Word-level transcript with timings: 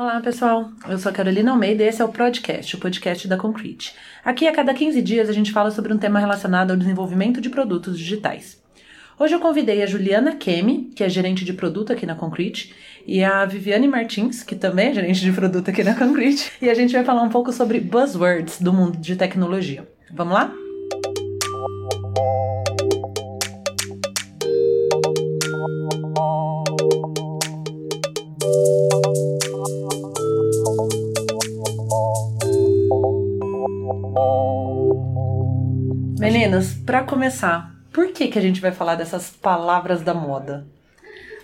Olá, 0.00 0.18
pessoal. 0.18 0.70
Eu 0.88 0.96
sou 0.96 1.10
a 1.10 1.12
Carolina 1.12 1.50
Almeida 1.50 1.82
e 1.82 1.86
esse 1.86 2.00
é 2.00 2.04
o 2.06 2.08
Podcast, 2.08 2.74
o 2.74 2.78
podcast 2.78 3.28
da 3.28 3.36
Concrete. 3.36 3.94
Aqui, 4.24 4.48
a 4.48 4.52
cada 4.52 4.72
15 4.72 5.02
dias, 5.02 5.28
a 5.28 5.32
gente 5.34 5.52
fala 5.52 5.70
sobre 5.70 5.92
um 5.92 5.98
tema 5.98 6.18
relacionado 6.18 6.70
ao 6.70 6.76
desenvolvimento 6.78 7.38
de 7.38 7.50
produtos 7.50 7.98
digitais. 7.98 8.58
Hoje 9.18 9.34
eu 9.34 9.40
convidei 9.40 9.82
a 9.82 9.86
Juliana 9.86 10.36
Kemi, 10.36 10.90
que 10.96 11.04
é 11.04 11.08
gerente 11.10 11.44
de 11.44 11.52
produto 11.52 11.92
aqui 11.92 12.06
na 12.06 12.14
Concrete, 12.14 12.74
e 13.06 13.22
a 13.22 13.44
Viviane 13.44 13.86
Martins, 13.86 14.42
que 14.42 14.56
também 14.56 14.88
é 14.88 14.94
gerente 14.94 15.20
de 15.20 15.32
produto 15.32 15.68
aqui 15.68 15.84
na 15.84 15.94
Concrete, 15.94 16.50
e 16.62 16.70
a 16.70 16.74
gente 16.74 16.94
vai 16.94 17.04
falar 17.04 17.20
um 17.20 17.28
pouco 17.28 17.52
sobre 17.52 17.78
buzzwords 17.78 18.58
do 18.58 18.72
mundo 18.72 18.96
de 18.96 19.16
tecnologia. 19.16 19.86
Vamos 20.10 20.32
lá? 20.32 20.50
Para 36.90 37.04
começar, 37.04 37.72
por 37.92 38.12
que, 38.12 38.26
que 38.26 38.36
a 38.36 38.42
gente 38.42 38.60
vai 38.60 38.72
falar 38.72 38.96
dessas 38.96 39.30
palavras 39.30 40.02
da 40.02 40.12
moda? 40.12 40.66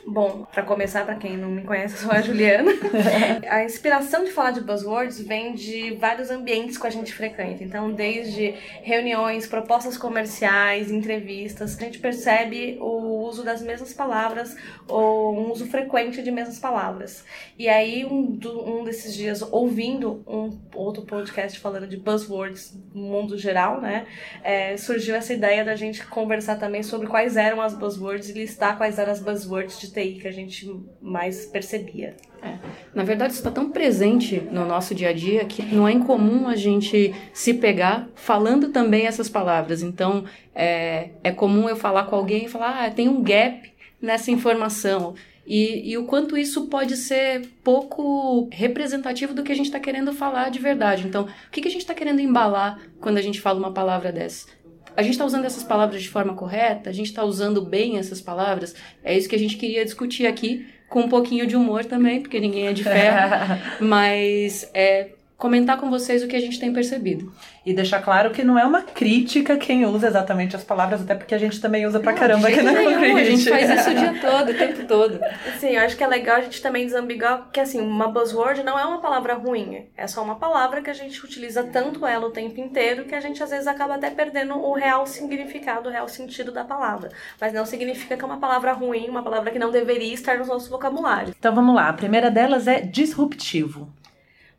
Bom, 0.08 0.46
para 0.52 0.62
começar, 0.62 1.04
para 1.04 1.16
quem 1.16 1.36
não 1.36 1.50
me 1.50 1.62
conhece, 1.62 1.94
eu 1.94 2.00
sou 2.02 2.12
a 2.12 2.20
Juliana. 2.22 2.70
a 3.50 3.64
inspiração 3.64 4.22
de 4.22 4.30
falar 4.30 4.52
de 4.52 4.60
buzzwords 4.60 5.20
vem 5.20 5.52
de 5.52 5.96
vários 5.96 6.30
ambientes 6.30 6.78
que 6.78 6.86
a 6.86 6.90
gente 6.90 7.12
frequenta. 7.12 7.64
Então, 7.64 7.90
desde 7.90 8.54
reuniões, 8.82 9.48
propostas 9.48 9.98
comerciais, 9.98 10.92
entrevistas, 10.92 11.76
a 11.76 11.80
gente 11.80 11.98
percebe 11.98 12.78
o 12.80 13.26
uso 13.26 13.42
das 13.42 13.60
mesmas 13.60 13.92
palavras 13.92 14.56
ou 14.86 15.34
um 15.34 15.50
uso 15.50 15.66
frequente 15.66 16.22
de 16.22 16.30
mesmas 16.30 16.60
palavras. 16.60 17.24
E 17.58 17.68
aí, 17.68 18.04
um, 18.04 18.30
do, 18.30 18.64
um 18.64 18.84
desses 18.84 19.12
dias, 19.12 19.42
ouvindo 19.42 20.22
um 20.24 20.56
outro 20.72 21.02
podcast 21.02 21.58
falando 21.58 21.88
de 21.88 21.96
buzzwords 21.96 22.72
no 22.94 23.02
mundo 23.02 23.36
geral, 23.36 23.80
né, 23.80 24.06
é, 24.44 24.76
surgiu 24.76 25.16
essa 25.16 25.34
ideia 25.34 25.64
da 25.64 25.74
gente 25.74 26.06
conversar 26.06 26.60
também 26.60 26.84
sobre 26.84 27.08
quais 27.08 27.36
eram 27.36 27.60
as 27.60 27.74
buzzwords 27.74 28.28
e 28.28 28.34
listar 28.34 28.76
quais 28.76 29.00
eram 29.00 29.10
as 29.10 29.18
buzzwords 29.20 29.80
de 29.80 29.95
TI 29.96 30.18
que 30.20 30.28
a 30.28 30.32
gente 30.32 30.70
mais 31.00 31.46
percebia. 31.46 32.14
É. 32.42 32.58
Na 32.94 33.02
verdade, 33.02 33.32
isso 33.32 33.40
está 33.40 33.50
tão 33.50 33.70
presente 33.70 34.40
no 34.50 34.66
nosso 34.66 34.94
dia 34.94 35.08
a 35.08 35.12
dia 35.12 35.44
que 35.44 35.62
não 35.62 35.88
é 35.88 35.92
incomum 35.92 36.46
a 36.46 36.54
gente 36.54 37.14
se 37.32 37.54
pegar 37.54 38.08
falando 38.14 38.68
também 38.68 39.06
essas 39.06 39.28
palavras. 39.28 39.82
Então, 39.82 40.24
é, 40.54 41.10
é 41.24 41.32
comum 41.32 41.68
eu 41.68 41.76
falar 41.76 42.04
com 42.04 42.16
alguém 42.16 42.44
e 42.44 42.48
falar, 42.48 42.84
ah, 42.84 42.90
tem 42.90 43.08
um 43.08 43.22
gap 43.22 43.72
nessa 44.00 44.30
informação. 44.30 45.14
E, 45.46 45.92
e, 45.92 45.96
o 45.96 46.06
quanto 46.06 46.36
isso 46.36 46.66
pode 46.66 46.96
ser 46.96 47.46
pouco 47.62 48.48
representativo 48.50 49.32
do 49.32 49.44
que 49.44 49.52
a 49.52 49.54
gente 49.54 49.66
está 49.66 49.78
querendo 49.78 50.12
falar 50.12 50.50
de 50.50 50.58
verdade. 50.58 51.06
Então, 51.06 51.22
o 51.22 51.50
que, 51.52 51.60
que 51.60 51.68
a 51.68 51.70
gente 51.70 51.82
está 51.82 51.94
querendo 51.94 52.20
embalar 52.20 52.80
quando 53.00 53.18
a 53.18 53.22
gente 53.22 53.40
fala 53.40 53.58
uma 53.58 53.72
palavra 53.72 54.10
dessa? 54.10 54.48
A 54.96 55.02
gente 55.02 55.12
está 55.12 55.24
usando 55.24 55.44
essas 55.44 55.62
palavras 55.62 56.02
de 56.02 56.08
forma 56.08 56.34
correta? 56.34 56.88
A 56.88 56.92
gente 56.92 57.08
está 57.08 57.22
usando 57.22 57.60
bem 57.60 57.98
essas 57.98 58.20
palavras? 58.20 58.74
É 59.04 59.16
isso 59.16 59.28
que 59.28 59.36
a 59.36 59.38
gente 59.38 59.56
queria 59.56 59.84
discutir 59.84 60.26
aqui, 60.26 60.66
com 60.88 61.00
um 61.00 61.08
pouquinho 61.08 61.46
de 61.46 61.54
humor 61.56 61.84
também, 61.84 62.20
porque 62.20 62.40
ninguém 62.40 62.68
é 62.68 62.72
de 62.72 62.82
ferro. 62.82 63.60
mas 63.84 64.70
é 64.72 65.10
comentar 65.36 65.78
com 65.78 65.90
vocês 65.90 66.22
o 66.22 66.28
que 66.28 66.36
a 66.36 66.40
gente 66.40 66.58
tem 66.58 66.72
percebido. 66.72 67.32
E 67.64 67.74
deixar 67.74 68.00
claro 68.00 68.30
que 68.30 68.42
não 68.42 68.58
é 68.58 68.64
uma 68.64 68.82
crítica 68.82 69.56
quem 69.56 69.84
usa 69.84 70.06
exatamente 70.06 70.56
as 70.56 70.64
palavras, 70.64 71.02
até 71.02 71.14
porque 71.14 71.34
a 71.34 71.38
gente 71.38 71.60
também 71.60 71.86
usa 71.86 72.00
pra 72.00 72.12
não, 72.12 72.18
caramba 72.18 72.48
aqui 72.48 72.62
na 72.62 72.72
nenhum, 72.72 73.16
A 73.16 73.24
gente 73.24 73.48
faz 73.48 73.68
isso 73.68 73.90
o 73.90 73.94
dia 73.94 74.14
todo, 74.20 74.50
o 74.50 74.54
tempo 74.54 74.86
todo. 74.86 75.20
Sim, 75.58 75.70
eu 75.70 75.82
acho 75.82 75.96
que 75.96 76.04
é 76.04 76.06
legal 76.06 76.36
a 76.36 76.40
gente 76.40 76.62
também 76.62 76.86
desambiguar 76.86 77.48
que, 77.52 77.60
assim, 77.60 77.80
uma 77.80 78.08
buzzword 78.08 78.62
não 78.62 78.78
é 78.78 78.84
uma 78.84 78.98
palavra 78.98 79.34
ruim. 79.34 79.86
É 79.96 80.06
só 80.06 80.22
uma 80.22 80.36
palavra 80.36 80.80
que 80.80 80.88
a 80.88 80.94
gente 80.94 81.22
utiliza 81.22 81.64
tanto 81.64 82.06
ela 82.06 82.26
o 82.26 82.30
tempo 82.30 82.58
inteiro 82.60 83.04
que 83.04 83.14
a 83.14 83.20
gente, 83.20 83.42
às 83.42 83.50
vezes, 83.50 83.66
acaba 83.66 83.96
até 83.96 84.10
perdendo 84.10 84.56
o 84.56 84.72
real 84.72 85.06
significado, 85.06 85.88
o 85.88 85.92
real 85.92 86.08
sentido 86.08 86.52
da 86.52 86.64
palavra. 86.64 87.10
Mas 87.40 87.52
não 87.52 87.66
significa 87.66 88.16
que 88.16 88.22
é 88.22 88.26
uma 88.26 88.38
palavra 88.38 88.72
ruim, 88.72 89.08
uma 89.08 89.22
palavra 89.22 89.50
que 89.50 89.58
não 89.58 89.70
deveria 89.70 90.14
estar 90.14 90.38
no 90.38 90.46
nosso 90.46 90.70
vocabulário. 90.70 91.34
Então, 91.38 91.54
vamos 91.54 91.74
lá. 91.74 91.88
A 91.88 91.92
primeira 91.92 92.30
delas 92.30 92.66
é 92.66 92.80
disruptivo. 92.80 93.92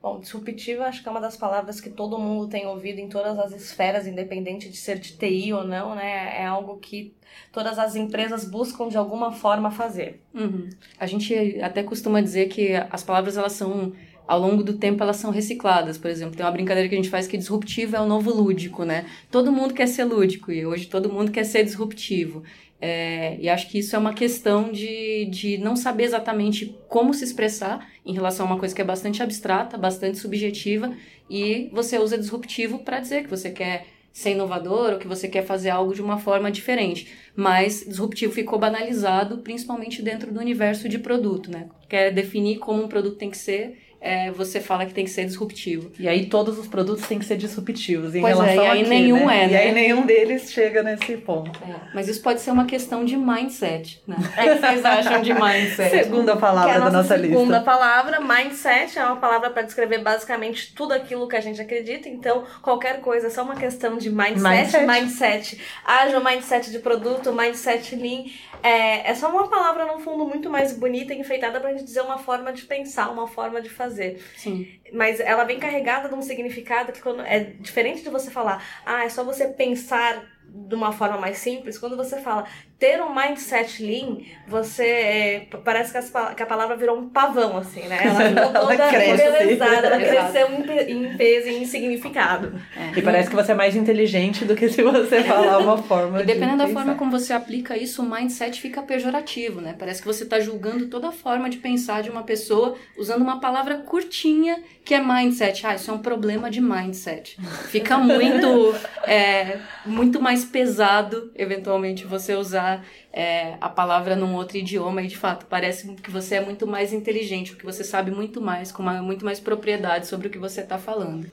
Bom, 0.07 0.21
disruptivo 0.21 0.83
acho 0.83 1.03
que 1.03 1.09
é 1.09 1.11
uma 1.11 1.19
das 1.19 1.35
palavras 1.35 1.81
que 1.81 1.89
todo 1.89 2.17
mundo 2.17 2.47
tem 2.47 2.65
ouvido 2.65 2.99
em 2.99 3.09
todas 3.09 3.37
as 3.37 3.51
esferas, 3.51 4.07
independente 4.07 4.69
de 4.69 4.77
ser 4.77 4.97
de 4.99 5.17
TI 5.17 5.51
ou 5.51 5.65
não, 5.65 5.95
né? 5.95 6.41
É 6.41 6.45
algo 6.45 6.77
que 6.77 7.13
todas 7.51 7.77
as 7.77 7.93
empresas 7.93 8.45
buscam 8.45 8.87
de 8.87 8.97
alguma 8.97 9.33
forma 9.33 9.69
fazer. 9.69 10.21
Uhum. 10.33 10.69
A 10.97 11.05
gente 11.05 11.59
até 11.61 11.83
costuma 11.83 12.21
dizer 12.21 12.47
que 12.47 12.71
as 12.89 13.03
palavras 13.03 13.35
elas 13.35 13.51
são 13.51 13.91
ao 14.25 14.39
longo 14.39 14.63
do 14.63 14.77
tempo 14.77 15.03
elas 15.03 15.17
são 15.17 15.29
recicladas. 15.29 15.97
Por 15.97 16.09
exemplo, 16.09 16.37
tem 16.37 16.45
uma 16.45 16.51
brincadeira 16.53 16.87
que 16.87 16.95
a 16.95 16.97
gente 16.97 17.09
faz 17.09 17.27
que 17.27 17.37
disruptivo 17.37 17.97
é 17.97 17.99
o 17.99 18.05
novo 18.05 18.33
lúdico, 18.33 18.85
né? 18.85 19.05
Todo 19.29 19.51
mundo 19.51 19.73
quer 19.73 19.87
ser 19.87 20.05
lúdico 20.05 20.53
e 20.53 20.65
hoje 20.65 20.87
todo 20.87 21.11
mundo 21.11 21.31
quer 21.31 21.43
ser 21.43 21.65
disruptivo. 21.65 22.43
É, 22.79 23.37
e 23.39 23.49
acho 23.49 23.69
que 23.69 23.79
isso 23.79 23.95
é 23.95 23.99
uma 23.99 24.13
questão 24.13 24.71
de, 24.71 25.25
de 25.25 25.57
não 25.57 25.75
saber 25.75 26.03
exatamente 26.03 26.77
como 26.87 27.13
se 27.13 27.23
expressar 27.23 27.89
em 28.05 28.13
relação 28.13 28.45
a 28.45 28.49
uma 28.49 28.59
coisa 28.59 28.75
que 28.75 28.81
é 28.81 28.85
bastante 28.85 29.23
abstrata, 29.23 29.77
bastante 29.77 30.19
subjetiva, 30.19 30.93
e 31.29 31.69
você 31.73 31.97
usa 31.97 32.17
disruptivo 32.17 32.79
para 32.79 32.99
dizer 32.99 33.23
que 33.23 33.29
você 33.29 33.49
quer 33.49 33.87
ser 34.13 34.31
inovador 34.31 34.93
ou 34.93 34.99
que 34.99 35.07
você 35.07 35.27
quer 35.27 35.43
fazer 35.43 35.69
algo 35.69 35.93
de 35.93 36.01
uma 36.01 36.17
forma 36.17 36.51
diferente. 36.51 37.07
Mas 37.35 37.85
disruptivo 37.87 38.33
ficou 38.33 38.57
banalizado, 38.57 39.39
principalmente 39.39 40.01
dentro 40.01 40.33
do 40.33 40.39
universo 40.39 40.89
de 40.89 40.97
produto, 40.97 41.51
né? 41.51 41.69
Quer 41.87 42.11
definir 42.11 42.57
como 42.57 42.83
um 42.83 42.87
produto 42.87 43.17
tem 43.17 43.29
que 43.29 43.37
ser 43.37 43.77
é, 44.07 44.31
você 44.31 44.61
fala 44.61 44.85
que 44.85 44.93
tem 44.93 45.03
que 45.03 45.11
ser 45.11 45.25
disruptivo. 45.25 45.91
E 45.99 46.07
aí 46.07 46.27
todos 46.27 46.57
os 46.57 46.65
produtos 46.65 47.05
têm 47.05 47.19
que 47.19 47.25
ser 47.25 47.35
disruptivos 47.35 48.15
em 48.15 48.21
pois 48.21 48.33
relação 48.33 48.63
é, 48.63 48.67
e 48.67 48.69
aí 48.69 48.81
aqui, 48.81 48.89
nenhum 48.89 49.25
né? 49.25 49.43
é, 49.43 49.47
né? 49.47 49.53
E 49.53 49.57
aí 49.57 49.71
nenhum 49.73 50.05
deles 50.05 50.49
chega 50.49 50.81
nesse 50.81 51.17
ponto. 51.17 51.59
É, 51.61 51.75
mas 51.93 52.07
isso 52.07 52.21
pode 52.21 52.39
ser 52.39 52.51
uma 52.51 52.65
questão 52.65 53.03
de 53.03 53.17
mindset, 53.17 54.01
né? 54.07 54.15
O 54.17 54.21
que 54.21 54.55
vocês 54.55 54.85
acham 54.85 55.21
de 55.21 55.33
mindset? 55.33 55.89
Segunda 55.89 56.37
palavra 56.37 56.71
é 56.71 56.79
da 56.79 56.89
nossa 56.89 57.03
segunda 57.03 57.21
lista. 57.21 57.37
Segunda 57.37 57.61
palavra, 57.61 58.21
mindset, 58.21 58.97
é 58.97 59.03
uma 59.03 59.17
palavra 59.17 59.49
para 59.49 59.63
descrever 59.63 59.97
basicamente 59.99 60.73
tudo 60.73 60.93
aquilo 60.93 61.27
que 61.27 61.35
a 61.35 61.41
gente 61.41 61.59
acredita. 61.59 62.07
Então, 62.07 62.45
qualquer 62.61 63.01
coisa 63.01 63.27
é 63.27 63.29
só 63.29 63.43
uma 63.43 63.55
questão 63.55 63.97
de 63.97 64.09
mindset. 64.09 64.41
Mindset. 64.41 64.85
mindset. 64.85 65.61
Haja 65.85 66.17
um 66.17 66.23
mindset 66.23 66.71
de 66.71 66.79
produto, 66.79 67.33
mindset 67.33 67.93
lean. 67.95 68.23
É, 68.63 69.11
é 69.11 69.15
só 69.15 69.29
uma 69.29 69.47
palavra, 69.47 69.85
no 69.85 69.99
fundo, 69.99 70.25
muito 70.25 70.49
mais 70.49 70.71
bonita 70.71 71.13
e 71.13 71.19
enfeitada 71.19 71.59
pra 71.59 71.71
gente 71.71 71.83
dizer 71.83 72.01
uma 72.01 72.17
forma 72.17 72.53
de 72.53 72.63
pensar, 72.63 73.09
uma 73.09 73.27
forma 73.27 73.61
de 73.61 73.69
fazer. 73.69 73.96
Sim. 74.35 74.67
Mas 74.93 75.19
ela 75.19 75.43
vem 75.43 75.59
carregada 75.59 76.07
de 76.09 76.15
um 76.15 76.21
significado 76.21 76.91
que 76.91 77.01
quando, 77.01 77.21
é 77.21 77.39
diferente 77.39 78.03
de 78.03 78.09
você 78.09 78.31
falar, 78.31 78.63
ah, 78.85 79.03
é 79.03 79.09
só 79.09 79.23
você 79.23 79.47
pensar 79.47 80.25
de 80.49 80.75
uma 80.75 80.91
forma 80.91 81.17
mais 81.17 81.37
simples, 81.37 81.77
quando 81.77 81.97
você 81.97 82.21
fala 82.21 82.47
ter 82.79 83.01
um 83.01 83.13
mindset 83.13 83.83
lean, 83.83 84.17
você 84.47 84.83
é, 84.83 85.47
parece 85.63 85.91
que, 85.91 85.97
as, 85.97 86.11
que, 86.35 86.43
a 86.43 86.45
palavra 86.45 86.75
virou 86.75 86.95
um 86.97 87.09
pavão, 87.09 87.57
assim, 87.57 87.81
né? 87.87 87.99
Ela 88.03 88.29
ficou 88.29 88.53
toda 88.61 88.73
ela 88.75 88.89
cresce. 88.89 89.23
embelezada, 89.23 89.87
ela 89.87 89.97
cresceu 89.97 90.47
em, 90.51 90.91
em 90.91 91.17
peso 91.17 91.47
e 91.47 91.57
em 91.57 91.65
significado. 91.65 92.53
É. 92.75 92.99
E 92.99 93.01
parece 93.01 93.29
que 93.31 93.35
você 93.35 93.51
é 93.51 93.55
mais 93.55 93.75
inteligente 93.75 94.45
do 94.45 94.55
que 94.55 94.69
se 94.69 94.83
você 94.83 95.23
falar 95.23 95.57
uma 95.57 95.77
forma 95.81 96.21
e 96.21 96.25
dependendo 96.25 96.63
de 96.63 96.67
da 96.67 96.79
forma 96.79 96.93
como 96.93 97.09
você 97.09 97.33
aplica 97.33 97.75
isso, 97.75 98.03
o 98.03 98.09
mindset 98.09 98.61
fica 98.61 98.83
pejorativo, 98.83 99.59
né? 99.59 99.75
Parece 99.77 99.99
que 99.99 100.07
você 100.07 100.23
está 100.23 100.39
julgando 100.39 100.85
toda 100.85 101.09
a 101.09 101.11
forma 101.11 101.49
de 101.49 101.57
pensar 101.57 102.03
de 102.03 102.11
uma 102.11 102.21
pessoa 102.21 102.75
usando 102.95 103.23
uma 103.23 103.39
palavra 103.39 103.79
curtinha 103.79 104.61
que 104.85 104.93
é 104.93 105.01
mindset. 105.01 105.65
Ah, 105.65 105.75
isso 105.75 105.89
é 105.89 105.93
um 105.93 105.99
problema 105.99 106.49
de 106.49 106.61
mindset. 106.61 107.37
Fica 107.69 107.97
muito, 107.97 108.75
é, 109.03 109.57
muito 109.85 110.21
mais 110.21 110.45
pesado, 110.45 111.31
eventualmente, 111.35 112.05
você 112.05 112.35
usar 112.35 112.66
é, 113.13 113.55
a 113.61 113.69
palavra 113.69 114.15
num 114.15 114.35
outro 114.35 114.57
idioma 114.57 115.01
e, 115.01 115.07
de 115.07 115.17
fato, 115.17 115.45
parece 115.45 115.95
que 115.95 116.11
você 116.11 116.35
é 116.35 116.41
muito 116.41 116.67
mais 116.67 116.91
inteligente, 116.93 117.55
que 117.55 117.65
você 117.65 117.83
sabe 117.83 118.11
muito 118.11 118.41
mais, 118.41 118.71
com 118.71 118.83
uma, 118.83 119.01
muito 119.01 119.23
mais 119.23 119.39
propriedade 119.39 120.07
sobre 120.07 120.27
o 120.27 120.29
que 120.29 120.37
você 120.37 120.61
está 120.61 120.77
falando. 120.77 121.31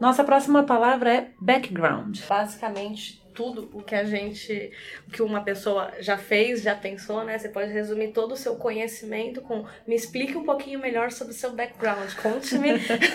Nossa 0.00 0.24
próxima 0.24 0.64
palavra 0.64 1.14
é 1.14 1.30
background. 1.40 2.18
Basicamente, 2.28 3.21
tudo 3.34 3.70
o 3.72 3.82
que 3.82 3.94
a 3.94 4.04
gente, 4.04 4.70
o 5.08 5.10
que 5.10 5.22
uma 5.22 5.42
pessoa 5.42 5.90
já 6.00 6.16
fez, 6.16 6.62
já 6.62 6.74
pensou, 6.74 7.24
né? 7.24 7.38
Você 7.38 7.48
pode 7.48 7.72
resumir 7.72 8.08
todo 8.08 8.32
o 8.32 8.36
seu 8.36 8.56
conhecimento 8.56 9.40
com 9.40 9.64
me 9.86 9.94
explique 9.94 10.36
um 10.36 10.44
pouquinho 10.44 10.78
melhor 10.78 11.10
sobre 11.10 11.32
o 11.32 11.36
seu 11.36 11.52
background. 11.52 12.12
Conte-me. 12.22 12.72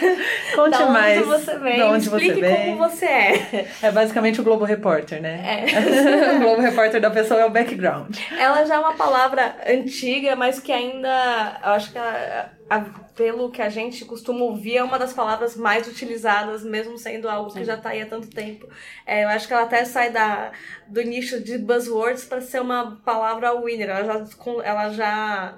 Conte 0.55 0.77
da 0.77 0.85
mais. 0.87 1.19
Onde 1.19 1.27
você 1.27 1.59
vem, 1.59 1.77
da 1.77 1.91
onde 1.91 2.05
explique 2.05 2.33
você 2.33 2.41
vem. 2.41 2.65
como 2.65 2.89
você 2.89 3.05
é. 3.05 3.67
É 3.87 3.91
basicamente 3.91 4.41
o 4.41 4.43
Globo 4.43 4.65
Repórter, 4.65 5.21
né? 5.21 5.65
É. 5.65 6.35
o 6.35 6.39
Globo 6.39 6.61
Repórter 6.61 6.99
da 6.99 7.11
pessoa 7.11 7.41
é 7.41 7.45
o 7.45 7.49
background. 7.49 8.17
Ela 8.37 8.65
já 8.65 8.75
é 8.75 8.79
uma 8.79 8.93
palavra 8.93 9.55
antiga, 9.67 10.35
mas 10.35 10.59
que 10.59 10.71
ainda, 10.71 11.59
eu 11.63 11.71
acho 11.71 11.91
que 11.91 11.97
ela, 11.97 12.56
a, 12.69 12.81
pelo 13.15 13.49
que 13.49 13.61
a 13.61 13.69
gente 13.69 14.03
costuma 14.05 14.43
ouvir, 14.43 14.77
é 14.77 14.83
uma 14.83 14.99
das 14.99 15.13
palavras 15.13 15.55
mais 15.55 15.87
utilizadas, 15.87 16.63
mesmo 16.63 16.97
sendo 16.97 17.29
algo 17.29 17.53
que 17.53 17.63
já 17.63 17.75
está 17.75 17.89
aí 17.89 18.01
há 18.01 18.05
tanto 18.05 18.29
tempo. 18.29 18.67
É, 19.05 19.23
eu 19.23 19.29
acho 19.29 19.47
que 19.47 19.53
ela 19.53 19.63
até 19.63 19.85
sai 19.85 20.11
da, 20.11 20.51
do 20.87 21.01
nicho 21.01 21.41
de 21.41 21.57
buzzwords 21.57 22.25
para 22.25 22.41
ser 22.41 22.61
uma 22.61 22.99
palavra 23.05 23.53
winner. 23.59 23.89
Ela 23.89 24.03
já, 24.03 24.25
ela 24.63 24.89
já 24.89 25.57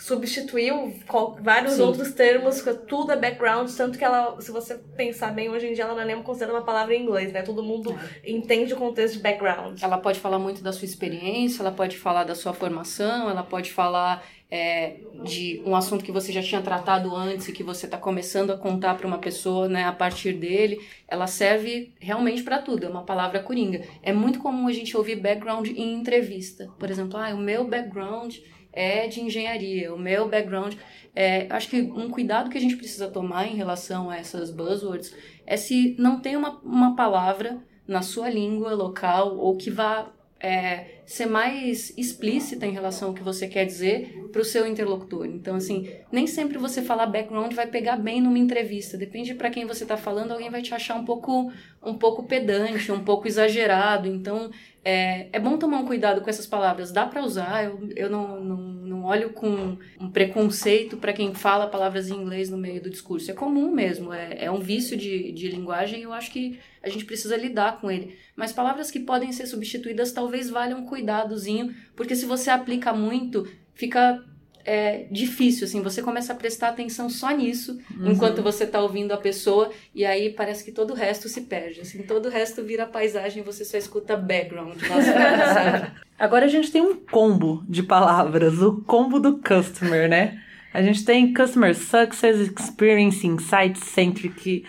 substituiu 0.00 0.94
vários 1.40 1.74
Sim. 1.74 1.82
outros 1.82 2.12
termos, 2.12 2.64
tudo 2.88 3.12
é 3.12 3.16
background, 3.16 3.70
tanto 3.70 3.98
que 3.98 4.04
ela, 4.04 4.40
se 4.40 4.50
você 4.50 4.78
pensar 4.96 5.30
bem, 5.30 5.50
hoje 5.50 5.66
em 5.66 5.74
dia 5.74 5.84
ela 5.84 5.94
não 5.94 6.00
é 6.00 6.06
nem 6.06 6.22
considerada 6.22 6.58
uma 6.58 6.64
palavra 6.64 6.94
em 6.94 7.02
inglês, 7.02 7.30
né? 7.32 7.42
Todo 7.42 7.62
mundo 7.62 7.94
é. 8.24 8.30
entende 8.30 8.72
o 8.72 8.78
contexto 8.78 9.16
de 9.16 9.22
background. 9.22 9.82
Ela 9.82 9.98
pode 9.98 10.18
falar 10.18 10.38
muito 10.38 10.62
da 10.62 10.72
sua 10.72 10.86
experiência, 10.86 11.62
ela 11.62 11.70
pode 11.70 11.98
falar 11.98 12.24
da 12.24 12.34
sua 12.34 12.54
formação, 12.54 13.28
ela 13.28 13.42
pode 13.42 13.72
falar 13.72 14.24
é, 14.50 14.96
de 15.22 15.62
um 15.64 15.76
assunto 15.76 16.04
que 16.04 16.10
você 16.10 16.32
já 16.32 16.42
tinha 16.42 16.60
tratado 16.60 17.14
antes 17.14 17.48
e 17.48 17.52
que 17.52 17.62
você 17.62 17.86
está 17.86 17.96
começando 17.96 18.50
a 18.50 18.58
contar 18.58 18.96
para 18.96 19.06
uma 19.06 19.18
pessoa 19.18 19.68
né, 19.68 19.84
a 19.84 19.92
partir 19.92 20.32
dele, 20.32 20.80
ela 21.06 21.26
serve 21.26 21.94
realmente 22.00 22.42
para 22.42 22.58
tudo, 22.58 22.84
é 22.84 22.88
uma 22.88 23.04
palavra 23.04 23.40
coringa. 23.40 23.82
É 24.02 24.12
muito 24.12 24.40
comum 24.40 24.66
a 24.66 24.72
gente 24.72 24.96
ouvir 24.96 25.16
background 25.16 25.68
em 25.68 25.94
entrevista. 25.94 26.68
Por 26.78 26.90
exemplo, 26.90 27.18
ah, 27.18 27.32
o 27.32 27.38
meu 27.38 27.66
background 27.66 28.36
é 28.72 29.06
de 29.06 29.20
engenharia, 29.20 29.94
o 29.94 29.98
meu 29.98 30.28
background. 30.28 30.74
É, 31.14 31.46
acho 31.50 31.68
que 31.68 31.80
um 31.80 32.08
cuidado 32.08 32.50
que 32.50 32.58
a 32.58 32.60
gente 32.60 32.76
precisa 32.76 33.08
tomar 33.08 33.46
em 33.46 33.56
relação 33.56 34.10
a 34.10 34.16
essas 34.16 34.50
buzzwords 34.50 35.14
é 35.46 35.56
se 35.56 35.94
não 35.98 36.20
tem 36.20 36.36
uma, 36.36 36.58
uma 36.60 36.96
palavra 36.96 37.62
na 37.86 38.02
sua 38.02 38.28
língua 38.28 38.72
local 38.74 39.36
ou 39.36 39.56
que 39.56 39.70
vá 39.70 40.12
é, 40.38 40.99
ser 41.10 41.26
mais 41.26 41.92
explícita 41.98 42.64
em 42.64 42.70
relação 42.70 43.08
ao 43.08 43.14
que 43.14 43.22
você 43.22 43.48
quer 43.48 43.64
dizer 43.64 44.28
para 44.30 44.42
o 44.42 44.44
seu 44.44 44.64
interlocutor. 44.64 45.26
Então, 45.26 45.56
assim, 45.56 45.90
nem 46.12 46.24
sempre 46.24 46.56
você 46.56 46.82
falar 46.82 47.06
background 47.06 47.52
vai 47.52 47.66
pegar 47.66 47.96
bem 47.96 48.20
numa 48.20 48.38
entrevista. 48.38 48.96
Depende 48.96 49.34
para 49.34 49.50
quem 49.50 49.66
você 49.66 49.82
está 49.82 49.96
falando, 49.96 50.30
alguém 50.30 50.50
vai 50.50 50.62
te 50.62 50.72
achar 50.72 50.94
um 50.94 51.04
pouco, 51.04 51.52
um 51.82 51.94
pouco 51.98 52.22
pedante, 52.22 52.92
um 52.92 53.02
pouco 53.02 53.26
exagerado. 53.26 54.06
Então, 54.06 54.52
é, 54.84 55.28
é 55.32 55.40
bom 55.40 55.58
tomar 55.58 55.78
um 55.78 55.84
cuidado 55.84 56.20
com 56.20 56.30
essas 56.30 56.46
palavras. 56.46 56.92
Dá 56.92 57.04
para 57.04 57.24
usar, 57.24 57.64
eu, 57.64 57.88
eu 57.96 58.08
não, 58.08 58.44
não, 58.44 58.56
olho 59.04 59.30
com 59.30 59.76
um 59.98 60.10
preconceito 60.10 60.96
para 60.96 61.12
quem 61.12 61.34
fala 61.34 61.66
palavras 61.66 62.08
em 62.08 62.14
inglês 62.14 62.50
no 62.50 62.56
meio 62.56 62.82
do 62.82 62.90
discurso. 62.90 63.30
É 63.30 63.34
comum 63.34 63.70
mesmo, 63.70 64.12
é, 64.12 64.44
é 64.44 64.50
um 64.50 64.60
vício 64.60 64.96
de, 64.96 65.32
de 65.32 65.48
linguagem 65.48 66.00
e 66.00 66.02
eu 66.02 66.12
acho 66.12 66.30
que 66.30 66.58
a 66.82 66.88
gente 66.88 67.04
precisa 67.04 67.36
lidar 67.36 67.80
com 67.80 67.90
ele. 67.90 68.16
Mas 68.34 68.52
palavras 68.52 68.90
que 68.90 69.00
podem 69.00 69.32
ser 69.32 69.46
substituídas 69.46 70.12
talvez 70.12 70.48
valham 70.48 70.80
um 70.80 70.86
cuidadozinho, 70.86 71.74
porque 71.94 72.16
se 72.16 72.26
você 72.26 72.50
aplica 72.50 72.92
muito, 72.92 73.46
fica 73.74 74.24
é 74.64 75.06
difícil, 75.10 75.66
assim, 75.66 75.82
você 75.82 76.02
começa 76.02 76.32
a 76.32 76.36
prestar 76.36 76.68
atenção 76.68 77.08
só 77.08 77.30
nisso, 77.30 77.78
uhum. 77.96 78.12
enquanto 78.12 78.42
você 78.42 78.64
está 78.64 78.80
ouvindo 78.80 79.12
a 79.12 79.16
pessoa, 79.16 79.70
e 79.94 80.04
aí 80.04 80.30
parece 80.30 80.64
que 80.64 80.72
todo 80.72 80.92
o 80.92 80.94
resto 80.94 81.28
se 81.28 81.42
perde, 81.42 81.80
assim, 81.80 82.02
todo 82.02 82.26
o 82.26 82.30
resto 82.30 82.62
vira 82.62 82.86
paisagem, 82.86 83.42
você 83.42 83.64
só 83.64 83.76
escuta 83.76 84.16
background. 84.16 84.80
Nossa, 84.82 85.92
Agora 86.18 86.44
a 86.44 86.48
gente 86.48 86.70
tem 86.70 86.82
um 86.82 86.94
combo 86.94 87.64
de 87.66 87.82
palavras, 87.82 88.60
o 88.60 88.82
combo 88.82 89.18
do 89.18 89.38
customer, 89.38 90.08
né? 90.08 90.38
A 90.72 90.82
gente 90.82 91.04
tem 91.04 91.32
Customer 91.34 91.74
Success, 91.74 92.38
Experience, 92.38 93.26
Insight 93.26 93.78
Centric... 93.78 94.64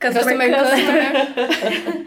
Customer, 0.00 0.50
customer. 0.50 1.26
customer. 1.30 2.06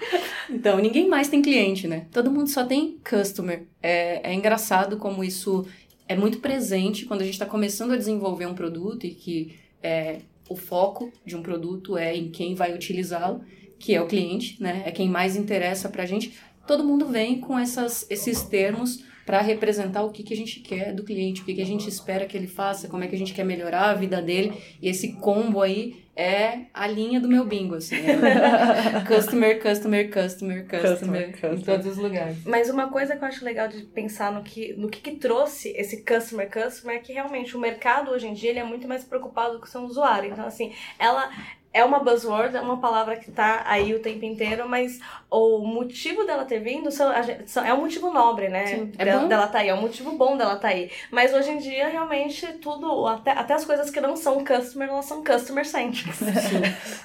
então, 0.52 0.78
ninguém 0.80 1.08
mais 1.08 1.30
tem 1.30 1.42
cliente, 1.42 1.88
né? 1.88 2.08
Todo 2.12 2.30
mundo 2.30 2.50
só 2.50 2.66
tem 2.66 3.00
customer. 3.10 3.64
É, 3.82 4.32
é 4.32 4.34
engraçado 4.34 4.98
como 4.98 5.24
isso 5.24 5.66
é 6.08 6.16
muito 6.16 6.40
presente 6.40 7.06
quando 7.06 7.22
a 7.22 7.24
gente 7.24 7.34
está 7.34 7.46
começando 7.46 7.92
a 7.92 7.98
desenvolver 7.98 8.46
um 8.46 8.54
produto 8.54 9.06
e 9.06 9.12
que 9.12 9.56
é, 9.82 10.22
o 10.50 10.56
foco 10.56 11.12
de 11.26 11.36
um 11.36 11.42
produto 11.42 11.98
é 11.98 12.16
em 12.16 12.30
quem 12.30 12.56
vai 12.56 12.74
utilizá-lo, 12.74 13.42
que 13.80 13.94
é 13.94 14.02
o 14.02 14.08
cliente, 14.08 14.62
né? 14.62 14.84
É 14.86 14.92
quem 14.92 15.10
mais 15.10 15.36
interessa 15.36 15.90
para 15.90 16.04
a 16.04 16.06
gente. 16.06 16.34
Todo 16.68 16.84
mundo 16.84 17.08
vem 17.08 17.40
com 17.40 17.58
essas, 17.58 18.06
esses 18.10 18.44
termos 18.44 19.04
para 19.26 19.42
representar 19.42 20.04
o 20.04 20.12
que, 20.12 20.24
que 20.24 20.34
a 20.34 20.38
gente 20.38 20.60
quer 20.60 20.94
do 20.94 21.04
cliente, 21.04 21.42
o 21.42 21.46
que, 21.46 21.56
que 21.56 21.62
a 21.62 21.66
gente 21.66 21.90
espera 21.90 22.26
que 22.26 22.38
ele 22.38 22.48
faça, 22.48 22.88
como 22.88 23.04
é 23.04 23.08
que 23.08 23.16
a 23.16 23.18
gente 23.18 23.34
quer 23.34 23.44
melhorar 23.44 23.90
a 23.90 23.94
vida 23.94 24.22
dele. 24.22 24.54
E 24.82 24.88
esse 24.88 25.14
combo 25.14 25.62
aí 25.62 26.06
é 26.16 26.68
a 26.74 26.88
linha 26.88 27.20
do 27.20 27.28
meu 27.28 27.44
bingo, 27.44 27.76
assim. 27.76 27.96
É 27.96 29.02
customer, 29.06 29.62
customer, 29.62 30.12
customer, 30.12 30.66
customer, 30.68 31.32
customer, 31.32 31.60
em 31.60 31.62
todos 31.62 31.86
os 31.88 31.98
lugares. 31.98 32.38
Mas 32.46 32.70
uma 32.70 32.90
coisa 32.90 33.16
que 33.18 33.24
eu 33.24 33.28
acho 33.28 33.44
legal 33.44 33.68
de 33.68 33.84
pensar 33.84 34.32
no 34.32 34.44
que, 34.44 34.74
no 34.74 34.90
que, 34.90 35.02
que 35.02 35.12
trouxe 35.18 35.70
esse 35.76 36.04
customer, 36.04 36.50
customer, 36.50 36.98
é 36.98 37.00
que 37.00 37.12
realmente 37.12 37.58
o 37.58 37.60
mercado 37.60 38.12
hoje 38.12 38.28
em 38.28 38.34
dia 38.34 38.52
ele 38.52 38.60
é 38.60 38.64
muito 38.64 38.88
mais 38.88 39.04
preocupado 39.04 39.60
com 39.60 39.66
o 39.66 39.68
seu 39.68 39.82
usuário. 39.82 40.32
Então, 40.32 40.46
assim, 40.46 40.72
ela 40.98 41.30
é 41.76 41.84
uma 41.84 42.00
buzzword, 42.00 42.56
é 42.56 42.62
uma 42.62 42.78
palavra 42.78 43.18
que 43.18 43.30
tá 43.30 43.64
aí 43.66 43.94
o 43.94 44.00
tempo 44.00 44.24
inteiro, 44.24 44.68
mas 44.68 44.98
o 45.30 45.60
motivo 45.60 46.24
dela 46.24 46.46
ter 46.46 46.60
vindo 46.60 46.90
são, 46.90 47.12
é 47.12 47.74
um 47.74 47.82
motivo 47.82 48.14
nobre, 48.14 48.48
né? 48.48 48.66
Sim, 48.66 48.92
é 48.98 49.04
dela, 49.04 49.28
dela 49.28 49.48
tá 49.48 49.60
aí, 49.60 49.68
é 49.68 49.74
um 49.74 49.82
motivo 49.82 50.14
bom 50.14 50.38
dela 50.38 50.56
tá 50.56 50.70
aí. 50.70 50.90
Mas 51.12 51.34
hoje 51.34 51.50
em 51.50 51.58
dia, 51.58 51.90
realmente, 51.90 52.48
tudo, 52.62 53.06
até, 53.06 53.32
até 53.32 53.54
as 53.56 53.66
coisas 53.66 53.90
que 53.90 54.00
não 54.00 54.16
são 54.16 54.42
customer, 54.46 54.88
elas 54.88 55.04
são 55.04 55.22
customer 55.22 55.68
centric. 55.68 56.16
Sim. 56.16 56.62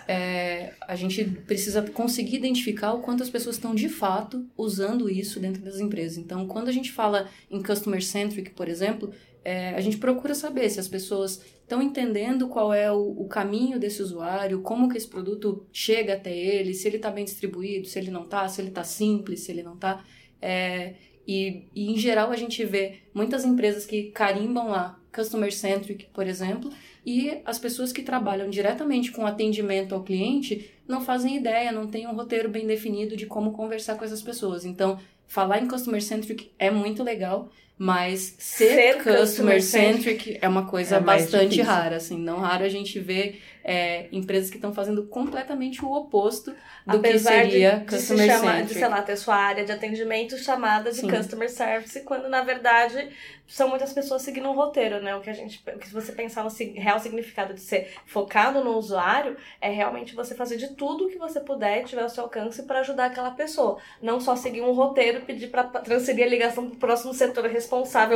É, 0.06 0.73
a 0.87 0.94
gente 0.94 1.25
precisa 1.25 1.82
conseguir 1.82 2.37
identificar 2.37 2.93
o 2.93 3.00
quanto 3.00 3.25
as 3.25 3.28
pessoas 3.28 3.56
estão 3.56 3.75
de 3.75 3.88
fato 3.88 4.46
usando 4.56 5.11
isso 5.11 5.40
dentro 5.40 5.62
das 5.62 5.81
empresas. 5.81 6.16
Então, 6.16 6.46
quando 6.46 6.69
a 6.69 6.73
gente 6.73 6.93
fala 6.93 7.28
em 7.50 7.61
customer 7.61 8.05
centric, 8.05 8.50
por 8.50 8.69
exemplo, 8.69 9.12
é, 9.44 9.70
a 9.70 9.81
gente 9.81 9.96
procura 9.96 10.34
saber 10.34 10.69
se 10.70 10.78
as 10.78 10.87
pessoas 10.87 11.43
estão 11.70 11.81
entendendo 11.81 12.49
qual 12.49 12.75
é 12.75 12.90
o, 12.90 12.99
o, 13.17 13.28
caminho 13.28 13.78
desse 13.78 14.02
usuário, 14.02 14.61
como 14.61 14.88
que 14.88 14.96
esse 14.96 15.06
produto 15.06 15.64
chega 15.72 16.14
até 16.14 16.37
ele, 16.37 16.75
se 16.75 16.88
ele 16.88 16.96
está 16.96 17.12
bem 17.12 17.25
distribuído, 17.25 17.87
se 17.87 17.96
ele 17.96 18.11
não 18.11 18.25
está, 18.25 18.49
se 18.49 18.61
ele 18.61 18.70
está 18.70 18.82
simples, 18.82 19.40
se 19.40 19.52
ele 19.52 19.62
não 19.62 19.75
está. 19.75 20.05
É, 20.43 20.94
e, 21.25 21.69
e, 21.72 21.93
em 21.93 21.96
geral 21.96 22.32
a 22.32 22.37
gente 22.37 22.64
vê 22.64 23.02
muitas 23.14 23.44
empresas 23.44 23.87
que 23.87 24.11
carimbam 24.11 24.69
lá 24.69 24.99
customer 25.14 25.55
centric, 25.55 26.06
por 26.06 26.26
exemplo, 26.26 26.72
e 27.06 27.40
as 27.44 27.58
pessoas 27.58 27.93
que 27.93 28.02
trabalham 28.02 28.50
diretamente 28.50 29.12
com 29.12 29.25
atendimento 29.25 29.94
ao 29.94 30.02
cliente 30.02 30.73
não 30.88 31.00
fazem 31.00 31.37
ideia, 31.37 31.70
não 31.70 31.87
têm 31.87 32.08
um 32.08 32.14
roteiro 32.14 32.49
bem 32.49 32.66
definido 32.66 33.16
de 33.16 33.26
como 33.26 33.52
conversar 33.52 33.96
com 33.96 34.05
essas 34.05 34.23
pessoas. 34.23 34.64
Então, 34.64 34.99
falar 35.28 35.62
em 35.62 35.69
customer 35.69 36.02
centric 36.02 36.50
é 36.58 36.69
muito 36.69 37.05
legal, 37.05 37.49
mas 37.82 38.35
ser, 38.37 38.75
ser 38.75 39.03
customer 39.03 39.62
centric 39.62 40.38
é 40.43 40.47
uma 40.47 40.67
coisa 40.67 40.97
é 40.97 41.00
bastante 41.00 41.53
difícil. 41.53 41.65
rara, 41.65 41.97
assim, 41.97 42.19
não 42.19 42.38
raro 42.38 42.62
a 42.62 42.69
gente 42.69 43.00
vê 43.00 43.41
é, 43.65 44.06
empresas 44.12 44.50
que 44.50 44.56
estão 44.56 44.75
fazendo 44.75 45.06
completamente 45.06 45.82
o 45.82 45.91
oposto 45.91 46.50
do 46.87 46.97
Apesar 46.97 47.44
que 47.44 47.50
seria 47.50 47.77
de, 47.77 47.87
customer 47.87 48.31
se 48.31 48.37
chamar, 48.37 48.62
de, 48.65 48.75
sei 48.75 48.88
lá, 48.88 49.00
ter 49.00 49.17
sua 49.17 49.37
área 49.37 49.65
de 49.65 49.73
atendimento 49.73 50.37
chamada 50.37 50.91
de 50.91 50.99
Sim. 50.99 51.09
customer 51.09 51.50
service, 51.50 52.00
quando 52.03 52.29
na 52.29 52.43
verdade 52.43 53.11
são 53.47 53.69
muitas 53.69 53.93
pessoas 53.93 54.23
seguindo 54.23 54.49
um 54.49 54.55
roteiro, 54.55 55.03
né? 55.03 55.15
O 55.17 55.21
que 55.21 55.29
a 55.29 55.35
gente, 55.35 55.62
se 55.83 55.93
você 55.93 56.12
pensar 56.12 56.44
no 56.44 56.50
real 56.75 56.99
significado 56.99 57.53
de 57.55 57.61
ser 57.61 57.93
focado 58.06 58.62
no 58.62 58.76
usuário, 58.76 59.37
é 59.61 59.71
realmente 59.71 60.14
você 60.14 60.35
fazer 60.35 60.57
de 60.57 60.69
tudo 60.75 61.09
que 61.09 61.19
você 61.19 61.40
puder 61.40 61.81
e 61.81 61.85
tiver 61.85 62.02
ao 62.02 62.09
seu 62.09 62.25
alcance 62.25 62.62
para 62.62 62.81
ajudar 62.81 63.07
aquela 63.07 63.31
pessoa, 63.31 63.78
não 64.00 64.21
só 64.21 64.37
seguir 64.37 64.61
um 64.61 64.73
roteiro 64.73 65.19
e 65.19 65.23
pedir 65.23 65.49
para 65.49 65.64
transferir 65.64 66.25
a 66.26 66.28
ligação 66.28 66.66
para 66.69 66.76
o 66.76 66.78
próximo 66.78 67.12
setor 67.12 67.45
responsável 67.47 67.70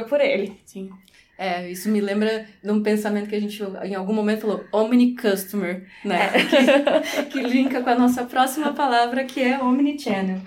por 0.09 0.21
ele. 0.21 0.61
Sim. 0.65 0.91
É, 1.37 1.69
isso 1.69 1.89
me 1.89 2.01
lembra 2.01 2.47
de 2.63 2.71
um 2.71 2.83
pensamento 2.83 3.29
que 3.29 3.35
a 3.35 3.41
gente 3.41 3.61
em 3.83 3.95
algum 3.95 4.13
momento 4.13 4.43
falou, 4.43 4.65
Omni 4.73 5.17
Customer, 5.17 5.85
né? 6.05 6.31
É. 6.33 7.25
Que, 7.25 7.41
que, 7.41 7.41
linka 7.41 7.83
com 7.83 7.91
a 7.91 7.95
nossa 7.97 8.25
próxima 8.25 8.73
palavra, 8.73 9.25
que 9.25 9.43
é 9.43 9.61
Omnichannel. 9.61 10.41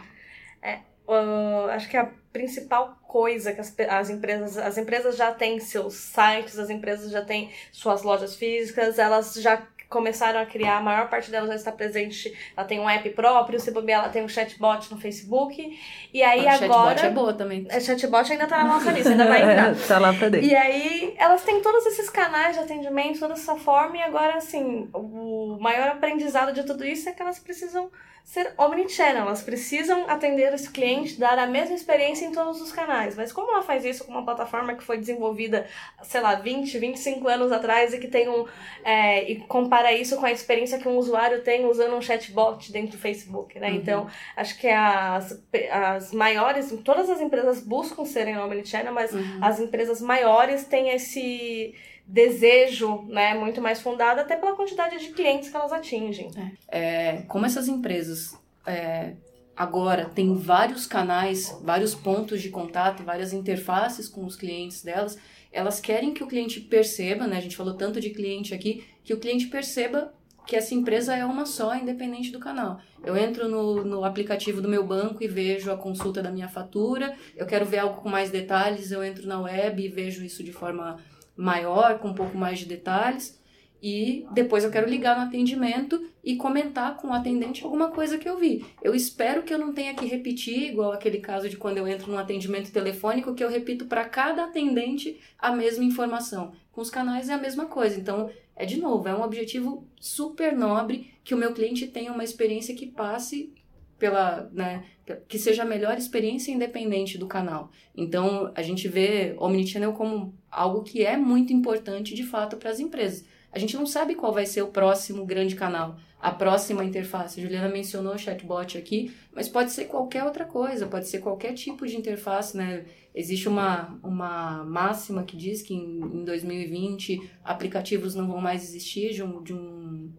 É, 0.62 0.80
uh, 1.08 1.70
acho 1.72 1.90
que 1.90 1.98
a 1.98 2.10
principal 2.32 2.98
coisa 3.08 3.52
que 3.52 3.60
as, 3.60 3.76
as 3.90 4.10
empresas, 4.10 4.58
as 4.58 4.78
empresas 4.78 5.18
já 5.18 5.32
têm 5.32 5.60
seus 5.60 5.94
sites, 5.96 6.58
as 6.58 6.70
empresas 6.70 7.12
já 7.12 7.24
têm 7.24 7.50
suas 7.72 8.04
lojas 8.04 8.36
físicas, 8.36 8.98
elas 8.98 9.34
já 9.36 9.62
começaram 9.90 10.40
a 10.40 10.46
criar, 10.46 10.78
a 10.78 10.82
maior 10.82 11.10
parte 11.10 11.32
delas 11.32 11.50
já 11.50 11.56
está 11.56 11.72
presente, 11.72 12.34
ela 12.56 12.66
tem 12.66 12.80
um 12.80 12.90
app 12.90 13.10
próprio, 13.12 13.60
se 13.60 13.72
bobear, 13.72 14.04
ela 14.04 14.10
tem 14.10 14.24
um 14.24 14.28
chatbot 14.28 14.92
no 14.92 15.00
Facebook. 15.00 15.80
E 16.14 16.24
aí 16.24 16.48
a 16.48 16.56
agora. 16.56 16.98
Chatbot 16.98 17.06
é 17.06 17.10
boa 17.10 17.34
também. 17.34 17.68
A 17.70 17.80
chatbot 17.80 18.32
ainda 18.32 18.44
está 18.44 18.58
na 18.58 18.66
nossa 18.66 18.92
lista, 18.92 19.10
ainda 19.10 19.26
vai 19.26 19.42
entrar. 19.42 19.76
tá 19.88 20.00
lá 20.00 20.14
pra 20.14 20.30
dentro. 20.30 20.48
E 20.48 20.56
aí 20.56 21.16
elas 21.18 21.44
têm 21.44 21.62
todos 21.62 21.86
esses 21.86 22.10
canais 22.10 22.56
de 22.56 22.64
atendimento, 22.64 23.20
toda 23.20 23.34
essa 23.34 23.56
forma, 23.56 23.98
e 23.98 24.02
agora, 24.02 24.36
assim, 24.36 24.90
o 24.94 25.58
maior 25.60 25.90
aprendizado 25.90 26.54
de 26.54 26.64
tudo 26.64 26.86
isso 26.86 27.08
é 27.10 27.12
que 27.12 27.22
elas 27.22 27.40
precisam 27.40 27.90
ser 28.28 28.54
omnichannel, 28.58 29.22
elas 29.22 29.42
precisam 29.42 30.04
atender 30.10 30.54
esse 30.54 30.70
cliente, 30.70 31.18
dar 31.18 31.40
a 31.40 31.48
mesma 31.48 31.74
experiência 31.74 32.26
em 32.26 32.32
todos 32.34 32.60
os 32.62 32.74
canais. 32.74 33.16
Mas 33.16 33.32
como 33.32 33.50
ela 33.50 33.64
faz 33.64 33.86
isso 33.86 34.04
com 34.04 34.12
uma 34.12 34.26
plataforma 34.26 34.76
que 34.76 34.84
foi 34.84 34.98
desenvolvida, 34.98 35.66
sei 36.04 36.20
lá, 36.20 36.36
20, 36.36 36.78
25 36.78 37.26
anos 37.30 37.54
atrás 37.54 37.94
e 37.94 37.98
que 37.98 38.10
tem 38.10 38.28
um. 38.28 38.46
É, 38.84 39.32
e 39.32 39.38
compara 39.38 39.77
isso 39.94 40.18
com 40.18 40.26
a 40.26 40.32
experiência 40.32 40.80
que 40.80 40.88
um 40.88 40.98
usuário 40.98 41.42
tem 41.42 41.66
usando 41.66 41.96
um 41.96 42.02
chatbot 42.02 42.72
dentro 42.72 42.92
do 42.92 42.98
Facebook, 42.98 43.60
né? 43.60 43.70
Uhum. 43.70 43.76
Então, 43.76 44.08
acho 44.36 44.58
que 44.58 44.68
as, 44.68 45.44
as 45.72 46.12
maiores, 46.12 46.74
todas 46.84 47.10
as 47.10 47.22
empresas 47.22 47.62
buscam 47.62 48.06
serem 48.06 48.38
omnichannel, 48.38 48.94
mas 48.94 49.14
uhum. 49.14 49.40
as 49.42 49.60
empresas 49.60 50.02
maiores 50.02 50.64
têm 50.66 50.90
esse 50.90 51.74
desejo 52.06 53.04
né, 53.10 53.34
muito 53.34 53.62
mais 53.62 53.82
fundado, 53.82 54.22
até 54.22 54.38
pela 54.38 54.56
quantidade 54.56 54.98
de 55.00 55.10
clientes 55.10 55.50
que 55.50 55.56
elas 55.56 55.74
atingem. 55.74 56.32
É. 56.70 56.80
É, 56.80 57.22
como 57.24 57.46
essas 57.46 57.68
empresas 57.68 58.34
é, 58.66 59.14
agora 59.56 60.06
têm 60.06 60.34
vários 60.36 60.88
canais, 60.88 61.58
vários 61.64 61.94
pontos 61.94 62.42
de 62.42 62.50
contato, 62.50 63.04
várias 63.04 63.34
interfaces 63.34 64.08
com 64.08 64.26
os 64.26 64.36
clientes 64.36 64.84
delas, 64.84 65.18
elas 65.58 65.80
querem 65.80 66.14
que 66.14 66.24
o 66.24 66.28
cliente 66.28 66.60
perceba, 66.62 67.26
né? 67.26 67.38
A 67.38 67.42
gente 67.42 67.58
falou 67.58 67.74
tanto 67.74 68.00
de 68.00 68.12
cliente 68.12 68.54
aqui, 68.54 68.84
que 69.04 69.12
o 69.12 69.20
cliente 69.20 69.48
perceba 69.48 70.14
que 70.46 70.56
essa 70.56 70.76
empresa 70.76 71.16
é 71.16 71.26
uma 71.26 71.48
só, 71.48 71.76
independente 71.76 72.32
do 72.32 72.40
canal. 72.40 72.80
Eu 73.04 73.18
entro 73.18 73.50
no, 73.50 73.84
no 73.84 74.06
aplicativo 74.06 74.62
do 74.62 74.70
meu 74.70 74.86
banco 74.86 75.24
e 75.24 75.28
vejo 75.28 75.72
a 75.72 75.76
consulta 75.76 76.22
da 76.22 76.30
minha 76.30 76.48
fatura, 76.48 77.16
eu 77.36 77.48
quero 77.48 77.66
ver 77.66 77.80
algo 77.80 78.00
com 78.00 78.08
mais 78.08 78.30
detalhes, 78.30 78.92
eu 78.92 79.04
entro 79.04 79.28
na 79.28 79.42
web 79.42 79.84
e 79.84 79.90
vejo 79.90 80.24
isso 80.24 80.44
de 80.44 80.54
forma 80.54 80.98
maior, 81.36 81.98
com 81.98 82.10
um 82.10 82.14
pouco 82.14 82.38
mais 82.38 82.60
de 82.60 82.66
detalhes. 82.66 83.37
E 83.82 84.26
depois 84.32 84.64
eu 84.64 84.72
quero 84.72 84.90
ligar 84.90 85.16
no 85.18 85.26
atendimento 85.28 86.04
e 86.24 86.36
comentar 86.36 86.98
com 86.98 87.10
o 87.10 87.14
atendente 87.14 87.64
alguma 87.64 87.92
coisa 87.92 88.18
que 88.18 88.28
eu 88.28 88.38
vi. 88.38 88.66
Eu 88.82 88.96
espero 88.96 89.44
que 89.44 89.54
eu 89.54 89.60
não 89.60 89.74
tenha 89.74 89.94
que 89.94 90.06
repetir, 90.06 90.72
igual 90.72 90.92
aquele 90.92 91.20
caso 91.20 91.48
de 91.48 91.58
quando 91.58 91.78
eu 91.78 91.88
entro 91.88 92.12
no 92.12 92.18
atendimento 92.18 92.72
telefônico, 92.72 93.36
que 93.36 93.44
eu 93.44 93.50
repito 93.50 93.86
para 93.86 94.06
cada 94.06 94.46
atendente 94.46 95.20
a 95.38 95.52
mesma 95.52 95.84
informação. 95.84 96.54
Com 96.72 96.82
os 96.82 96.90
canais 96.90 97.30
é 97.30 97.34
a 97.34 97.38
mesma 97.38 97.66
coisa. 97.66 98.00
Então, 98.00 98.30
é 98.56 98.66
de 98.66 98.80
novo, 98.80 99.08
é 99.08 99.16
um 99.16 99.22
objetivo 99.22 99.88
super 100.00 100.52
nobre 100.56 101.14
que 101.24 101.36
o 101.36 101.38
meu 101.38 101.54
cliente 101.54 101.88
tenha 101.88 102.12
uma 102.12 102.24
experiência 102.24 102.76
que 102.76 102.88
passe 102.88 103.54
pela, 104.00 104.50
né, 104.54 104.84
que 105.28 105.40
seja 105.40 105.64
a 105.64 105.66
melhor 105.66 105.98
experiência 105.98 106.52
independente 106.52 107.18
do 107.18 107.28
canal. 107.28 107.72
Então, 107.96 108.52
a 108.56 108.62
gente 108.62 108.88
vê 108.88 109.36
Omnichannel 109.40 109.94
como 109.94 110.34
algo 110.52 110.84
que 110.84 111.04
é 111.04 111.18
muito 111.18 111.54
importante 111.54 112.14
de 112.14 112.24
fato 112.24 112.58
para 112.58 112.70
as 112.70 112.80
empresas. 112.80 113.26
A 113.58 113.60
gente 113.60 113.76
não 113.76 113.88
sabe 113.88 114.14
qual 114.14 114.32
vai 114.32 114.46
ser 114.46 114.62
o 114.62 114.68
próximo 114.68 115.26
grande 115.26 115.56
canal, 115.56 115.98
a 116.22 116.32
próxima 116.32 116.86
interface. 116.86 117.40
A 117.40 117.44
Juliana 117.44 117.68
mencionou 117.68 118.14
o 118.14 118.18
chatbot 118.18 118.78
aqui, 118.78 119.12
mas 119.34 119.50
pode 119.50 119.72
ser 119.72 119.86
qualquer 119.86 120.24
outra 120.24 120.46
coisa, 120.46 120.86
pode 120.86 121.08
ser 121.08 121.22
qualquer 121.22 121.56
tipo 121.56 121.88
de 121.88 121.98
interface, 121.98 122.56
né? 122.56 122.86
Existe 123.16 123.50
uma, 123.50 124.00
uma 124.04 124.64
máxima 124.64 125.24
que 125.24 125.36
diz 125.36 125.64
que 125.64 125.74
em, 125.74 126.02
em 126.02 126.24
2020 126.24 127.32
aplicativos 127.44 128.14
não 128.14 128.28
vão 128.28 128.40
mais 128.40 128.64
existir 128.64 129.12
de, 129.12 129.24
um, 129.24 129.42
de, 129.42 129.56
um, 129.56 130.14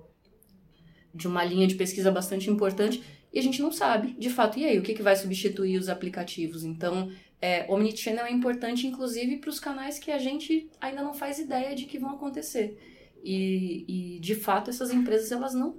de 1.15 1.29
uma 1.29 1.45
linha 1.45 1.69
de 1.69 1.77
pesquisa 1.77 2.11
bastante 2.11 2.51
importante 2.51 3.01
e 3.33 3.39
a 3.39 3.43
gente 3.43 3.63
não 3.63 3.71
sabe, 3.71 4.17
de 4.19 4.31
fato, 4.31 4.59
e 4.59 4.65
aí, 4.65 4.81
o 4.81 4.83
que, 4.83 4.95
que 4.95 5.03
vai 5.03 5.15
substituir 5.15 5.79
os 5.79 5.89
aplicativos? 5.89 6.65
Então, 6.65 7.09
é, 7.41 7.73
Omnichannel 7.73 8.27
é 8.27 8.33
importante, 8.33 8.85
inclusive, 8.85 9.37
para 9.37 9.51
os 9.51 9.61
canais 9.61 9.97
que 9.97 10.11
a 10.11 10.19
gente 10.19 10.69
ainda 10.81 11.05
não 11.05 11.15
faz 11.15 11.39
ideia 11.39 11.73
de 11.77 11.85
que 11.85 12.01
vão 12.01 12.11
acontecer. 12.11 12.77
E, 13.23 14.17
e 14.17 14.21
de 14.21 14.35
fato, 14.35 14.71
essas 14.71 14.91
empresas, 14.93 15.31
elas 15.33 15.55
não 15.55 15.77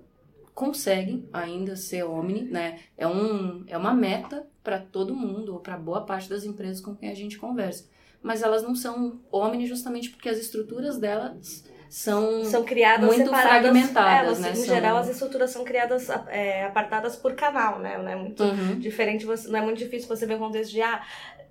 conseguem 0.53 1.27
ainda 1.31 1.75
ser 1.75 2.03
Omni, 2.03 2.43
né? 2.43 2.79
É, 2.97 3.07
um, 3.07 3.63
é 3.67 3.77
uma 3.77 3.93
meta 3.93 4.45
para 4.63 4.77
todo 4.79 5.15
mundo, 5.15 5.53
ou 5.53 5.59
para 5.59 5.77
boa 5.77 6.01
parte 6.05 6.29
das 6.29 6.43
empresas 6.43 6.81
com 6.81 6.95
quem 6.95 7.09
a 7.09 7.15
gente 7.15 7.37
conversa. 7.37 7.87
Mas 8.21 8.41
elas 8.43 8.61
não 8.61 8.75
são 8.75 9.21
Omni 9.31 9.65
justamente 9.65 10.09
porque 10.09 10.27
as 10.27 10.37
estruturas 10.37 10.97
delas 10.97 11.63
são, 11.89 12.43
são 12.45 12.63
criadas 12.63 13.07
muito 13.07 13.23
separadas, 13.23 13.71
fragmentadas, 13.71 14.37
é, 14.37 14.41
né? 14.41 14.51
Em 14.51 14.55
são... 14.55 14.65
geral, 14.65 14.97
as 14.97 15.09
estruturas 15.09 15.49
são 15.49 15.63
criadas 15.63 16.09
é, 16.27 16.65
apartadas 16.65 17.15
por 17.15 17.33
canal, 17.33 17.79
né? 17.79 17.97
Não 17.97 18.09
é 18.09 18.15
muito 18.15 18.43
Uhum. 18.43 18.77
diferente, 18.79 19.25
você, 19.25 19.47
não 19.47 19.59
é 19.59 19.61
muito 19.61 19.77
difícil 19.77 20.07
você 20.07 20.25
ver 20.25 20.35
um 20.35 20.39
contexto 20.39 20.71
de 20.71 20.81
ah, 20.81 21.01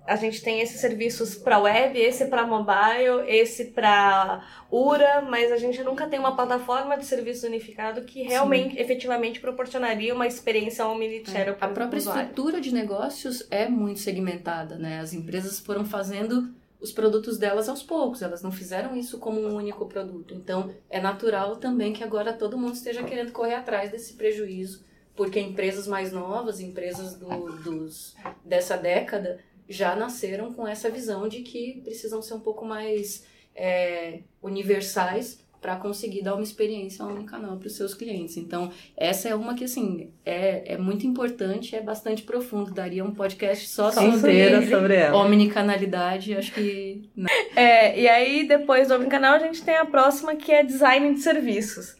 a 0.05 0.15
gente 0.15 0.41
tem 0.41 0.59
esses 0.61 0.81
serviços 0.81 1.35
para 1.35 1.59
web, 1.59 1.99
esse 1.99 2.25
para 2.25 2.45
mobile, 2.45 3.27
esse 3.27 3.65
para 3.65 4.43
URA, 4.71 5.21
mas 5.21 5.51
a 5.51 5.57
gente 5.57 5.83
nunca 5.83 6.07
tem 6.07 6.19
uma 6.19 6.35
plataforma 6.35 6.97
de 6.97 7.05
serviço 7.05 7.45
unificado 7.45 8.01
que 8.01 8.23
realmente, 8.23 8.79
efetivamente 8.79 9.39
proporcionaria 9.39 10.13
uma 10.13 10.25
experiência 10.25 10.85
omnichannel 10.87 11.53
É, 11.53 11.57
para 11.57 11.67
a 11.67 11.73
própria 11.73 11.99
usuário. 11.99 12.21
estrutura 12.23 12.59
de 12.59 12.73
negócios 12.73 13.45
é 13.51 13.67
muito 13.69 13.99
segmentada, 13.99 14.77
né? 14.77 14.99
As 14.99 15.13
empresas 15.13 15.59
foram 15.59 15.85
fazendo 15.85 16.53
os 16.81 16.91
produtos 16.91 17.37
delas 17.37 17.67
aos 17.67 17.83
poucos, 17.83 18.21
elas 18.21 18.41
não 18.41 18.51
fizeram 18.51 18.95
isso 18.95 19.19
como 19.19 19.39
um 19.39 19.53
único 19.55 19.85
produto. 19.85 20.33
Então, 20.33 20.73
é 20.89 20.99
natural 20.99 21.57
também 21.57 21.91
que 21.91 22.03
agora 22.03 22.31
todo 22.33 22.57
mundo 22.57 22.73
esteja 22.73 23.03
querendo 23.03 23.31
correr 23.33 23.55
atrás 23.55 23.91
desse 23.91 24.13
prejuízo, 24.13 24.85
porque 25.13 25.41
empresas 25.41 25.85
mais 25.87 26.13
novas, 26.13 26.61
empresas 26.61 27.15
do, 27.15 27.27
dos, 27.63 28.15
dessa 28.45 28.77
década, 28.77 29.39
já 29.69 29.95
nasceram 29.95 30.51
com 30.51 30.67
essa 30.67 30.89
visão 30.89 31.27
de 31.27 31.41
que 31.41 31.81
precisam 31.83 32.21
ser 32.21 32.33
um 32.33 32.39
pouco 32.39 32.65
mais 32.65 33.23
é, 33.55 34.21
universais 34.41 35.39
para 35.61 35.75
conseguir 35.75 36.23
dar 36.23 36.35
uma 36.35 36.43
experiência 36.43 37.03
omnicanal 37.05 37.57
para 37.57 37.67
os 37.67 37.75
seus 37.75 37.93
clientes. 37.93 38.37
Então, 38.37 38.71
essa 38.95 39.27
é 39.27 39.35
uma 39.35 39.53
que, 39.53 39.65
assim, 39.65 40.09
é, 40.25 40.73
é 40.73 40.77
muito 40.77 41.05
importante, 41.05 41.75
é 41.75 41.81
bastante 41.81 42.23
profundo. 42.23 42.71
Daria 42.71 43.03
um 43.03 43.13
podcast 43.13 43.67
só 43.67 43.91
sobre 43.91 44.63
sobre 44.69 44.95
ela. 44.95 45.17
omnicanalidade. 45.17 46.33
Acho 46.33 46.53
que? 46.53 47.09
É, 47.55 47.99
e 47.99 48.07
aí, 48.07 48.47
depois 48.47 48.87
do 48.87 48.95
Omnicanal, 48.95 49.35
a 49.35 49.39
gente 49.39 49.61
tem 49.61 49.75
a 49.75 49.85
próxima 49.85 50.35
que 50.35 50.51
é 50.51 50.63
design 50.63 51.13
de 51.13 51.19
serviços. 51.19 51.98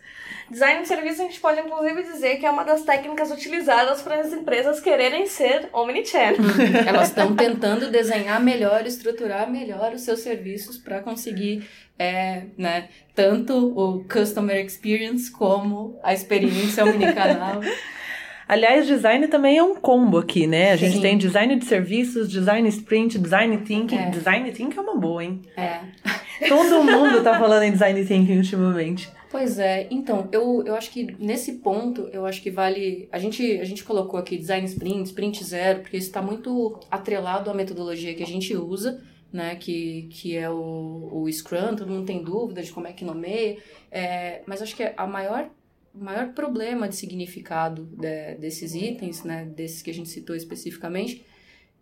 Design 0.49 0.81
de 0.81 0.87
serviços 0.87 1.19
a 1.19 1.23
gente 1.23 1.39
pode 1.39 1.59
inclusive 1.59 2.03
dizer 2.03 2.37
que 2.37 2.45
é 2.45 2.49
uma 2.49 2.63
das 2.63 2.83
técnicas 2.83 3.31
utilizadas 3.31 4.01
para 4.01 4.19
as 4.19 4.33
empresas 4.33 4.79
quererem 4.79 5.27
ser 5.27 5.69
omnichannel. 5.71 6.37
elas 6.87 7.09
estão 7.09 7.35
tentando 7.35 7.91
desenhar 7.91 8.41
melhor, 8.41 8.85
estruturar 8.85 9.49
melhor 9.49 9.93
os 9.93 10.01
seus 10.01 10.21
serviços 10.21 10.77
para 10.77 11.01
conseguir 11.01 11.67
é, 11.97 12.43
né, 12.57 12.89
tanto 13.13 13.53
o 13.55 14.03
customer 14.05 14.65
experience 14.65 15.31
como 15.31 15.99
a 16.01 16.13
experiência 16.13 16.83
omnicanal. 16.83 17.61
Aliás, 18.49 18.87
design 18.87 19.27
também 19.27 19.59
é 19.59 19.63
um 19.63 19.75
combo 19.75 20.17
aqui, 20.17 20.47
né? 20.47 20.71
A 20.71 20.75
gente 20.75 20.95
Sim. 20.95 21.01
tem 21.01 21.17
design 21.19 21.55
de 21.55 21.65
serviços, 21.65 22.27
design 22.31 22.67
sprint, 22.69 23.19
design 23.19 23.55
thinking. 23.57 23.95
É. 23.95 24.09
Design 24.09 24.51
thinking 24.51 24.75
é 24.75 24.81
uma 24.81 24.95
boa, 24.95 25.23
hein? 25.23 25.43
É. 25.55 25.81
Todo 26.47 26.81
mundo 26.83 27.21
tá 27.21 27.37
falando 27.37 27.61
em 27.61 27.71
design 27.71 28.03
thinking 28.03 28.37
ultimamente. 28.37 29.07
Pois 29.29 29.59
é, 29.59 29.87
então, 29.91 30.27
eu, 30.31 30.63
eu 30.65 30.73
acho 30.75 30.89
que 30.89 31.03
nesse 31.23 31.59
ponto, 31.59 32.01
eu 32.11 32.25
acho 32.25 32.41
que 32.41 32.49
vale. 32.49 33.07
A 33.11 33.19
gente, 33.19 33.59
a 33.59 33.63
gente 33.63 33.83
colocou 33.83 34.19
aqui 34.19 34.35
design 34.37 34.65
sprint, 34.65 35.03
sprint 35.07 35.43
zero, 35.43 35.81
porque 35.81 35.97
isso 35.97 36.07
está 36.07 36.19
muito 36.21 36.79
atrelado 36.89 37.49
à 37.49 37.53
metodologia 37.53 38.15
que 38.15 38.23
a 38.23 38.27
gente 38.27 38.55
usa, 38.57 39.03
né? 39.31 39.55
Que, 39.55 40.07
que 40.11 40.35
é 40.35 40.49
o, 40.49 41.09
o 41.13 41.31
Scrum, 41.31 41.75
todo 41.75 41.91
mundo 41.91 42.07
tem 42.07 42.23
dúvida 42.23 42.63
de 42.63 42.71
como 42.71 42.87
é 42.87 42.93
que 42.93 43.05
nomeia. 43.05 43.57
É, 43.91 44.41
mas 44.47 44.63
acho 44.63 44.75
que 44.75 44.81
a 44.97 45.05
maior, 45.05 45.51
o 45.93 46.03
maior 46.03 46.33
problema 46.33 46.89
de 46.89 46.95
significado 46.95 47.85
de- 47.85 48.33
desses 48.39 48.73
itens, 48.73 49.23
né? 49.23 49.45
Desses 49.45 49.83
que 49.83 49.91
a 49.91 49.93
gente 49.93 50.09
citou 50.09 50.35
especificamente, 50.35 51.23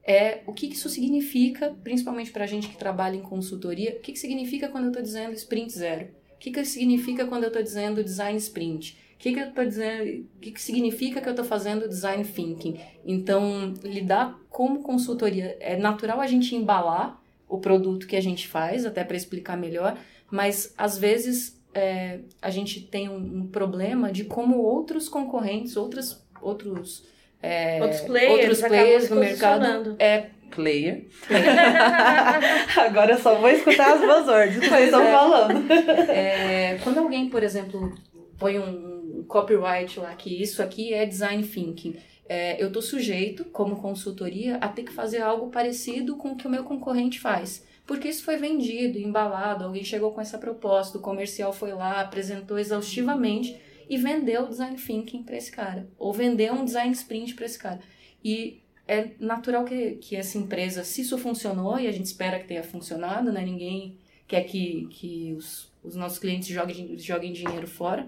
é 0.03 0.41
o 0.45 0.53
que 0.53 0.67
isso 0.67 0.89
significa, 0.89 1.75
principalmente 1.83 2.31
para 2.31 2.43
a 2.43 2.47
gente 2.47 2.67
que 2.69 2.77
trabalha 2.77 3.15
em 3.15 3.21
consultoria, 3.21 3.95
o 3.97 4.01
que, 4.01 4.11
que 4.13 4.19
significa 4.19 4.69
quando 4.69 4.85
eu 4.85 4.89
estou 4.91 5.03
dizendo 5.03 5.33
sprint 5.33 5.71
zero? 5.73 6.09
O 6.37 6.39
que, 6.39 6.51
que 6.51 6.63
significa 6.63 7.25
quando 7.25 7.43
eu 7.43 7.47
estou 7.47 7.63
dizendo 7.63 8.03
design 8.03 8.37
sprint? 8.37 8.95
O 9.15 9.17
que, 9.17 9.33
que 9.33 9.39
eu 9.39 9.51
tô 9.51 9.65
dizendo? 9.65 10.25
O 10.35 10.39
que, 10.39 10.51
que 10.51 10.61
significa 10.61 11.19
que 11.19 11.27
eu 11.27 11.31
estou 11.31 11.43
fazendo 11.43 11.89
design 11.89 12.23
thinking? 12.23 12.79
Então, 13.03 13.73
lidar 13.83 14.39
como 14.47 14.83
consultoria 14.83 15.57
é 15.59 15.75
natural 15.75 16.21
a 16.21 16.27
gente 16.27 16.55
embalar 16.55 17.19
o 17.49 17.57
produto 17.57 18.05
que 18.05 18.15
a 18.15 18.21
gente 18.21 18.47
faz, 18.47 18.85
até 18.85 19.03
para 19.03 19.17
explicar 19.17 19.57
melhor, 19.57 19.97
mas 20.29 20.73
às 20.77 20.97
vezes 20.97 21.59
é, 21.73 22.19
a 22.39 22.51
gente 22.51 22.81
tem 22.81 23.09
um, 23.09 23.15
um 23.15 23.47
problema 23.47 24.11
de 24.11 24.25
como 24.25 24.57
outros 24.57 25.09
concorrentes, 25.09 25.75
outras, 25.75 26.23
outros, 26.39 27.03
é, 27.41 27.81
Outros 27.81 28.01
players 28.01 28.31
outros 28.31 28.61
players 28.61 29.09
no 29.09 29.15
mercado 29.15 29.95
é, 29.99 30.29
Player. 30.47 31.05
Agora 32.77 33.13
eu 33.13 33.19
só 33.19 33.35
vou 33.35 33.49
escutar 33.49 33.93
as 33.93 34.01
buzzwords 34.01 34.59
que 34.59 34.69
vocês 34.69 34.85
estão 34.85 35.01
é. 35.01 35.11
falando. 35.11 35.71
É, 36.09 36.79
quando 36.83 36.99
alguém, 36.99 37.29
por 37.29 37.43
exemplo, 37.43 37.93
põe 38.37 38.59
um 38.59 39.23
copyright 39.27 39.99
lá 39.99 40.13
que 40.15 40.41
isso 40.41 40.61
aqui 40.61 40.93
é 40.93 41.05
design 41.05 41.43
thinking, 41.43 41.97
é, 42.29 42.61
eu 42.61 42.71
tô 42.71 42.81
sujeito, 42.81 43.45
como 43.45 43.77
consultoria, 43.77 44.57
a 44.57 44.67
ter 44.67 44.83
que 44.83 44.91
fazer 44.91 45.21
algo 45.21 45.49
parecido 45.49 46.17
com 46.17 46.31
o 46.31 46.35
que 46.35 46.47
o 46.47 46.49
meu 46.49 46.63
concorrente 46.63 47.19
faz. 47.19 47.65
Porque 47.85 48.09
isso 48.09 48.23
foi 48.23 48.35
vendido, 48.35 48.99
embalado, 48.99 49.63
alguém 49.63 49.83
chegou 49.83 50.11
com 50.11 50.19
essa 50.19 50.37
proposta, 50.37 50.97
o 50.97 51.01
comercial 51.01 51.53
foi 51.53 51.71
lá, 51.71 52.01
apresentou 52.01 52.59
exaustivamente 52.59 53.57
e 53.89 53.97
vendeu 53.97 54.43
o 54.43 54.49
design 54.49 54.75
thinking 54.75 55.23
para 55.23 55.37
esse 55.37 55.51
cara. 55.51 55.87
Ou 55.97 56.11
vendeu 56.11 56.53
um 56.53 56.65
design 56.65 56.91
sprint 56.91 57.33
para 57.33 57.45
esse 57.45 57.57
cara. 57.57 57.79
E 58.21 58.61
é 58.87 59.11
natural 59.19 59.65
que, 59.65 59.91
que 59.95 60.15
essa 60.15 60.37
empresa, 60.37 60.83
se 60.83 61.01
isso 61.01 61.17
funcionou, 61.17 61.79
e 61.79 61.87
a 61.87 61.91
gente 61.91 62.05
espera 62.05 62.39
que 62.39 62.47
tenha 62.47 62.63
funcionado, 62.63 63.31
né? 63.31 63.43
Ninguém 63.43 63.97
quer 64.27 64.43
que, 64.43 64.87
que 64.91 65.33
os, 65.37 65.71
os 65.83 65.95
nossos 65.95 66.19
clientes 66.19 66.47
joguem, 66.47 66.97
joguem 66.97 67.33
dinheiro 67.33 67.67
fora. 67.67 68.07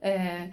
É, 0.00 0.50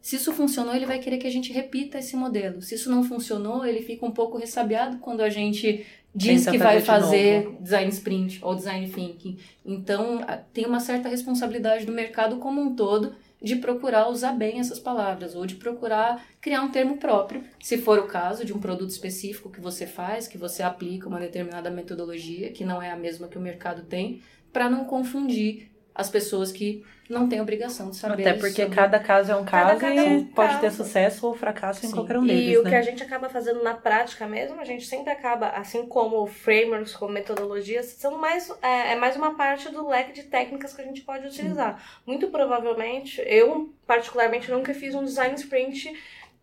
se 0.00 0.16
isso 0.16 0.32
funcionou, 0.32 0.74
ele 0.74 0.86
vai 0.86 0.98
querer 0.98 1.18
que 1.18 1.26
a 1.26 1.30
gente 1.30 1.52
repita 1.52 1.98
esse 1.98 2.16
modelo. 2.16 2.62
Se 2.62 2.74
isso 2.74 2.90
não 2.90 3.04
funcionou, 3.04 3.64
ele 3.64 3.82
fica 3.82 4.04
um 4.06 4.10
pouco 4.10 4.38
ressabiado 4.38 4.98
quando 4.98 5.20
a 5.20 5.28
gente 5.28 5.86
diz 6.14 6.44
Tenta 6.44 6.50
que 6.50 6.58
vai 6.58 6.80
fazer 6.80 7.48
de 7.48 7.62
design 7.62 7.90
sprint 7.90 8.38
ou 8.42 8.54
design 8.54 8.88
thinking. 8.88 9.38
Então, 9.64 10.20
tem 10.52 10.66
uma 10.66 10.80
certa 10.80 11.08
responsabilidade 11.08 11.84
do 11.84 11.92
mercado 11.92 12.36
como 12.38 12.60
um 12.60 12.74
todo 12.74 13.14
de 13.40 13.56
procurar 13.56 14.08
usar 14.08 14.32
bem 14.32 14.60
essas 14.60 14.78
palavras 14.78 15.34
ou 15.34 15.46
de 15.46 15.54
procurar 15.54 16.24
criar 16.40 16.62
um 16.62 16.70
termo 16.70 16.98
próprio, 16.98 17.44
se 17.60 17.78
for 17.78 17.98
o 17.98 18.06
caso 18.06 18.44
de 18.44 18.52
um 18.52 18.60
produto 18.60 18.90
específico 18.90 19.50
que 19.50 19.60
você 19.60 19.86
faz, 19.86 20.28
que 20.28 20.36
você 20.36 20.62
aplica 20.62 21.08
uma 21.08 21.18
determinada 21.18 21.70
metodologia 21.70 22.52
que 22.52 22.64
não 22.64 22.82
é 22.82 22.90
a 22.90 22.96
mesma 22.96 23.28
que 23.28 23.38
o 23.38 23.40
mercado 23.40 23.82
tem, 23.84 24.20
para 24.52 24.68
não 24.68 24.84
confundir 24.84 25.70
as 25.94 26.08
pessoas 26.08 26.52
que 26.52 26.84
não 27.10 27.28
têm 27.28 27.40
obrigação 27.40 27.90
de 27.90 27.96
saber. 27.96 28.26
Até 28.26 28.32
porque 28.38 28.62
sobre... 28.62 28.76
cada 28.76 28.98
caso 28.98 29.32
é 29.32 29.36
um 29.36 29.44
caso 29.44 29.84
e 29.84 29.98
é 29.98 30.02
um 30.02 30.24
pode 30.24 30.48
caso. 30.50 30.60
ter 30.60 30.70
sucesso 30.70 31.26
ou 31.26 31.34
fracasso 31.34 31.84
em 31.84 31.88
Sim. 31.88 31.94
qualquer 31.94 32.18
um 32.18 32.24
E 32.24 32.28
deles, 32.28 32.58
o 32.58 32.62
né? 32.62 32.70
que 32.70 32.76
a 32.76 32.82
gente 32.82 33.02
acaba 33.02 33.28
fazendo 33.28 33.62
na 33.62 33.74
prática 33.74 34.26
mesmo, 34.26 34.60
a 34.60 34.64
gente 34.64 34.86
sempre 34.86 35.12
acaba, 35.12 35.48
assim 35.48 35.86
como 35.86 36.26
frameworks, 36.26 36.94
como 36.94 37.12
metodologias, 37.12 37.86
são 37.86 38.16
mais, 38.18 38.50
é, 38.62 38.92
é 38.92 38.96
mais 38.96 39.16
uma 39.16 39.34
parte 39.34 39.68
do 39.70 39.88
leque 39.88 40.12
de 40.12 40.22
técnicas 40.22 40.72
que 40.72 40.80
a 40.80 40.84
gente 40.84 41.02
pode 41.02 41.26
utilizar. 41.26 41.82
Muito 42.06 42.28
provavelmente, 42.28 43.20
eu 43.26 43.72
particularmente 43.86 44.50
nunca 44.50 44.72
fiz 44.72 44.94
um 44.94 45.04
design 45.04 45.34
sprint 45.34 45.92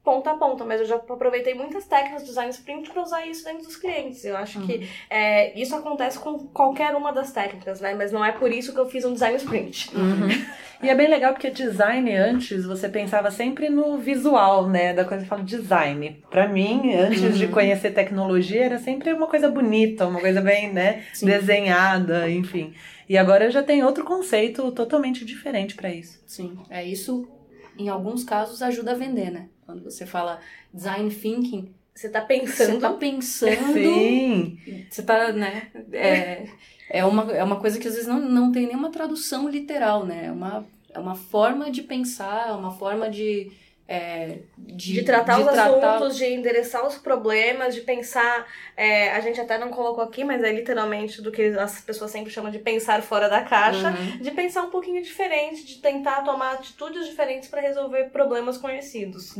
ponta 0.08 0.32
a 0.32 0.36
ponta, 0.38 0.64
mas 0.64 0.80
eu 0.80 0.88
já 0.88 0.96
aproveitei 0.96 1.54
muitas 1.54 1.86
técnicas 1.86 2.22
do 2.22 2.28
design 2.28 2.50
sprint 2.50 2.90
para 2.92 3.02
usar 3.02 3.26
isso 3.26 3.44
dentro 3.44 3.66
dos 3.66 3.76
clientes. 3.76 4.24
Eu 4.24 4.38
acho 4.38 4.66
que 4.66 4.88
é, 5.10 5.60
isso 5.60 5.76
acontece 5.76 6.18
com 6.18 6.48
qualquer 6.48 6.96
uma 6.96 7.12
das 7.12 7.34
técnicas, 7.34 7.82
né? 7.82 7.94
Mas 7.94 8.14
não 8.14 8.24
é 8.24 8.32
por 8.32 8.50
isso 8.50 8.74
que 8.74 8.80
eu 8.80 8.88
fiz 8.88 9.04
um 9.04 9.12
design 9.12 9.36
sprint. 9.36 9.94
Uhum. 9.94 10.30
E 10.80 10.90
é 10.90 10.94
bem 10.94 11.08
legal 11.08 11.34
porque 11.34 11.50
design 11.50 12.16
antes 12.16 12.64
você 12.64 12.88
pensava 12.88 13.32
sempre 13.32 13.68
no 13.68 13.98
visual, 13.98 14.70
né? 14.70 14.94
Da 14.94 15.04
coisa 15.04 15.24
que 15.24 15.30
fala 15.30 15.44
design. 15.44 16.24
Pra 16.30 16.48
mim, 16.48 16.94
antes 16.94 17.36
de 17.36 17.48
conhecer 17.48 17.96
tecnologia, 17.96 18.66
era 18.66 18.78
sempre 18.78 19.12
uma 19.12 19.26
coisa 19.26 19.50
bonita, 19.50 20.06
uma 20.06 20.20
coisa 20.20 20.40
bem, 20.40 20.72
né? 20.72 21.04
Sim. 21.16 21.26
Desenhada, 21.26 22.30
enfim. 22.30 22.76
E 23.10 23.18
agora 23.18 23.46
eu 23.46 23.50
já 23.50 23.64
tenho 23.64 23.88
outro 23.88 24.04
conceito 24.04 24.72
totalmente 24.72 25.26
diferente 25.26 25.74
pra 25.74 25.92
isso. 25.92 26.22
Sim, 26.28 26.60
é 26.70 26.86
isso. 26.86 27.28
Em 27.76 27.90
alguns 27.90 28.24
casos 28.24 28.62
ajuda 28.62 28.92
a 28.92 28.96
vender, 28.96 29.32
né? 29.32 29.50
Quando 29.68 29.84
você 29.84 30.08
fala 30.08 30.42
design 30.74 31.14
thinking, 31.14 31.76
Você 31.94 32.10
tá 32.10 32.22
você 32.22 32.28
pensando 32.28 32.80
tá 32.80 32.94
pensando, 32.94 33.56
Sim. 33.74 34.60
você 34.90 35.04
tá, 35.04 35.34
né? 35.34 35.72
É, 35.94 36.48
é, 36.90 37.06
uma, 37.06 37.32
é 37.34 37.44
uma 37.44 37.60
coisa 37.60 37.80
que 37.80 37.88
às 37.88 37.96
vezes 37.96 38.08
não, 38.10 38.20
não 38.22 38.52
tem 38.52 38.68
nenhuma 38.68 38.92
tradução 38.92 39.50
literal, 39.50 40.06
né? 40.06 40.28
É 40.28 40.32
uma, 40.32 40.66
é 40.92 41.00
uma 41.00 41.16
forma 41.16 41.72
de 41.72 41.84
pensar, 41.84 42.50
é 42.50 42.54
uma 42.54 42.72
forma 42.72 43.10
de. 43.10 43.52
É, 43.88 44.40
de, 44.58 44.94
de 44.94 45.04
tratar 45.04 45.36
de 45.36 45.42
os 45.44 45.48
tratar- 45.54 45.96
assuntos, 45.96 46.18
de 46.18 46.26
endereçar 46.26 46.86
os 46.86 46.96
problemas, 46.98 47.74
de 47.74 47.82
pensar. 47.82 48.46
é, 48.76 49.12
a 49.12 49.20
gente 49.22 49.40
até 49.40 49.58
não 49.58 49.70
colocou 49.70 50.04
aqui, 50.04 50.24
mas 50.24 50.44
é 50.44 50.52
literalmente 50.52 51.22
do 51.22 51.32
que 51.32 51.42
as 51.58 51.80
pessoas 51.82 52.12
sempre 52.12 52.32
chamam 52.32 52.52
de 52.52 52.60
pensar 52.60 53.02
fora 53.02 53.30
da 53.30 53.42
caixa, 53.44 53.90
Uhum. 53.92 54.18
de 54.20 54.32
pensar 54.32 54.64
um 54.64 54.70
pouquinho 54.70 55.02
diferente, 55.02 55.66
de 55.66 55.76
tentar 55.82 56.22
tomar 56.24 56.54
atitudes 56.56 57.06
diferentes 57.08 57.48
para 57.48 57.62
resolver 57.62 58.06
problemas 58.12 58.58
conhecidos. 58.58 59.36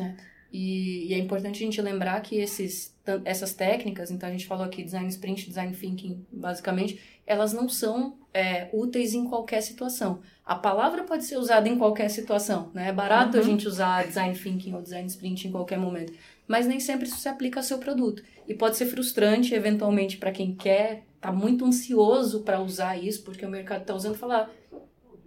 E, 0.52 1.08
e 1.10 1.14
é 1.14 1.18
importante 1.18 1.58
a 1.62 1.66
gente 1.66 1.82
lembrar 1.82 2.22
que 2.22 2.40
esses, 2.40 2.96
essas 3.26 3.54
técnicas, 3.54 4.10
então 4.12 4.30
a 4.30 4.32
gente 4.32 4.48
falou 4.48 4.64
aqui 4.66 4.82
design 4.82 5.08
sprint, 5.10 5.46
design 5.46 5.76
thinking, 5.76 6.26
basicamente, 6.32 7.17
elas 7.28 7.54
não 7.54 7.68
são 7.70 8.18
é, 8.34 8.70
úteis 8.74 9.14
em 9.14 9.26
qualquer 9.26 9.62
situação. 9.62 10.22
A 10.46 10.56
palavra 10.56 11.04
pode 11.04 11.26
ser 11.26 11.38
usada 11.38 11.68
em 11.68 11.78
qualquer 11.78 12.10
situação, 12.10 12.72
né? 12.74 12.88
É 12.90 12.94
barato 12.94 13.36
a 13.38 13.42
Uhum. 13.42 13.46
gente 13.46 13.68
usar 13.68 14.06
design 14.08 14.34
thinking 14.38 14.74
ou 14.74 14.82
design 14.82 15.06
sprint 15.08 15.48
em 15.48 15.52
qualquer 15.52 15.78
momento, 15.78 16.14
mas 16.48 16.66
nem 16.66 16.80
sempre 16.80 17.08
isso 17.08 17.18
se 17.18 17.28
aplica 17.28 17.60
ao 17.60 17.64
seu 17.64 17.78
produto. 17.80 18.24
E 18.48 18.54
pode 18.54 18.78
ser 18.78 18.86
frustrante, 18.86 19.54
eventualmente, 19.54 20.18
para 20.18 20.32
quem 20.32 20.56
quer, 20.56 21.04
tá 21.20 21.32
muito 21.32 21.66
ansioso 21.66 22.42
para 22.42 22.62
usar 22.62 22.96
isso, 22.98 23.24
porque 23.24 23.46
o 23.46 23.50
mercado 23.50 23.82
está 23.82 23.94
usando, 23.94 24.16
falar 24.16 24.50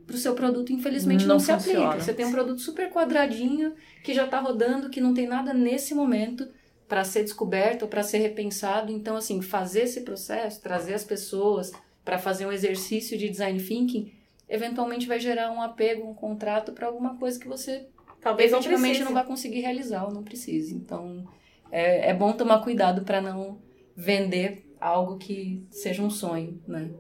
para 0.07 0.17
o 0.17 0.19
seu 0.19 0.35
produto, 0.35 0.73
infelizmente, 0.73 1.27
não, 1.27 1.35
Não 1.35 1.41
se 1.41 1.53
funciona. 1.53 1.87
aplica. 1.89 2.05
Você 2.05 2.15
tem 2.15 2.27
um 2.27 2.33
produto 2.33 2.61
super 2.61 2.91
quadradinho, 2.91 3.75
que 4.03 4.15
já 4.15 4.25
está 4.25 4.41
rodando, 4.41 4.89
que 4.91 5.01
não 5.01 5.13
tem 5.15 5.27
nada 5.27 5.53
nesse 5.53 5.95
momento 5.95 6.49
para 6.89 7.05
ser 7.05 7.23
descoberto 7.23 7.83
ou 7.83 7.89
para 7.89 8.03
ser 8.03 8.19
repensado. 8.19 8.91
Então, 8.91 9.17
assim, 9.17 9.41
fazer 9.43 9.83
esse 9.83 10.01
processo, 10.01 10.61
trazer 10.61 10.95
as 10.95 11.05
pessoas 11.05 11.71
para 12.05 12.19
fazer 12.19 12.47
um 12.47 12.53
exercício 12.53 13.17
de 13.17 13.29
design 13.29 13.61
thinking, 13.61 14.13
eventualmente 14.49 15.07
vai 15.07 15.21
gerar 15.21 15.51
um 15.53 15.63
apego, 15.63 16.09
um 16.09 16.15
contrato 16.15 16.73
para 16.73 16.87
alguma 16.87 17.17
coisa 17.17 17.39
que 17.39 17.49
você 17.49 17.87
Talvez 18.21 18.51
não 18.51 18.59
efetivamente 18.59 18.89
precise. 18.91 19.05
não 19.05 19.15
vai 19.15 19.25
conseguir 19.25 19.61
realizar 19.61 20.05
ou 20.05 20.13
não 20.13 20.23
precise. 20.23 20.75
Então, 20.75 21.27
é, 21.71 22.11
é 22.11 22.15
bom 22.15 22.33
tomar 22.33 22.61
cuidado 22.63 23.03
para 23.03 23.21
não 23.21 23.59
vender 23.97 24.67
algo 24.81 25.19
que 25.19 25.65
seja 25.71 26.03
um 26.03 26.11
sonho, 26.11 26.61
né? 26.67 26.91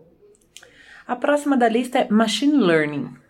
A 1.06 1.16
próxima 1.16 1.56
da 1.56 1.68
lista 1.68 1.98
é 1.98 2.08
Machine 2.08 2.56
Learning. 2.56 3.20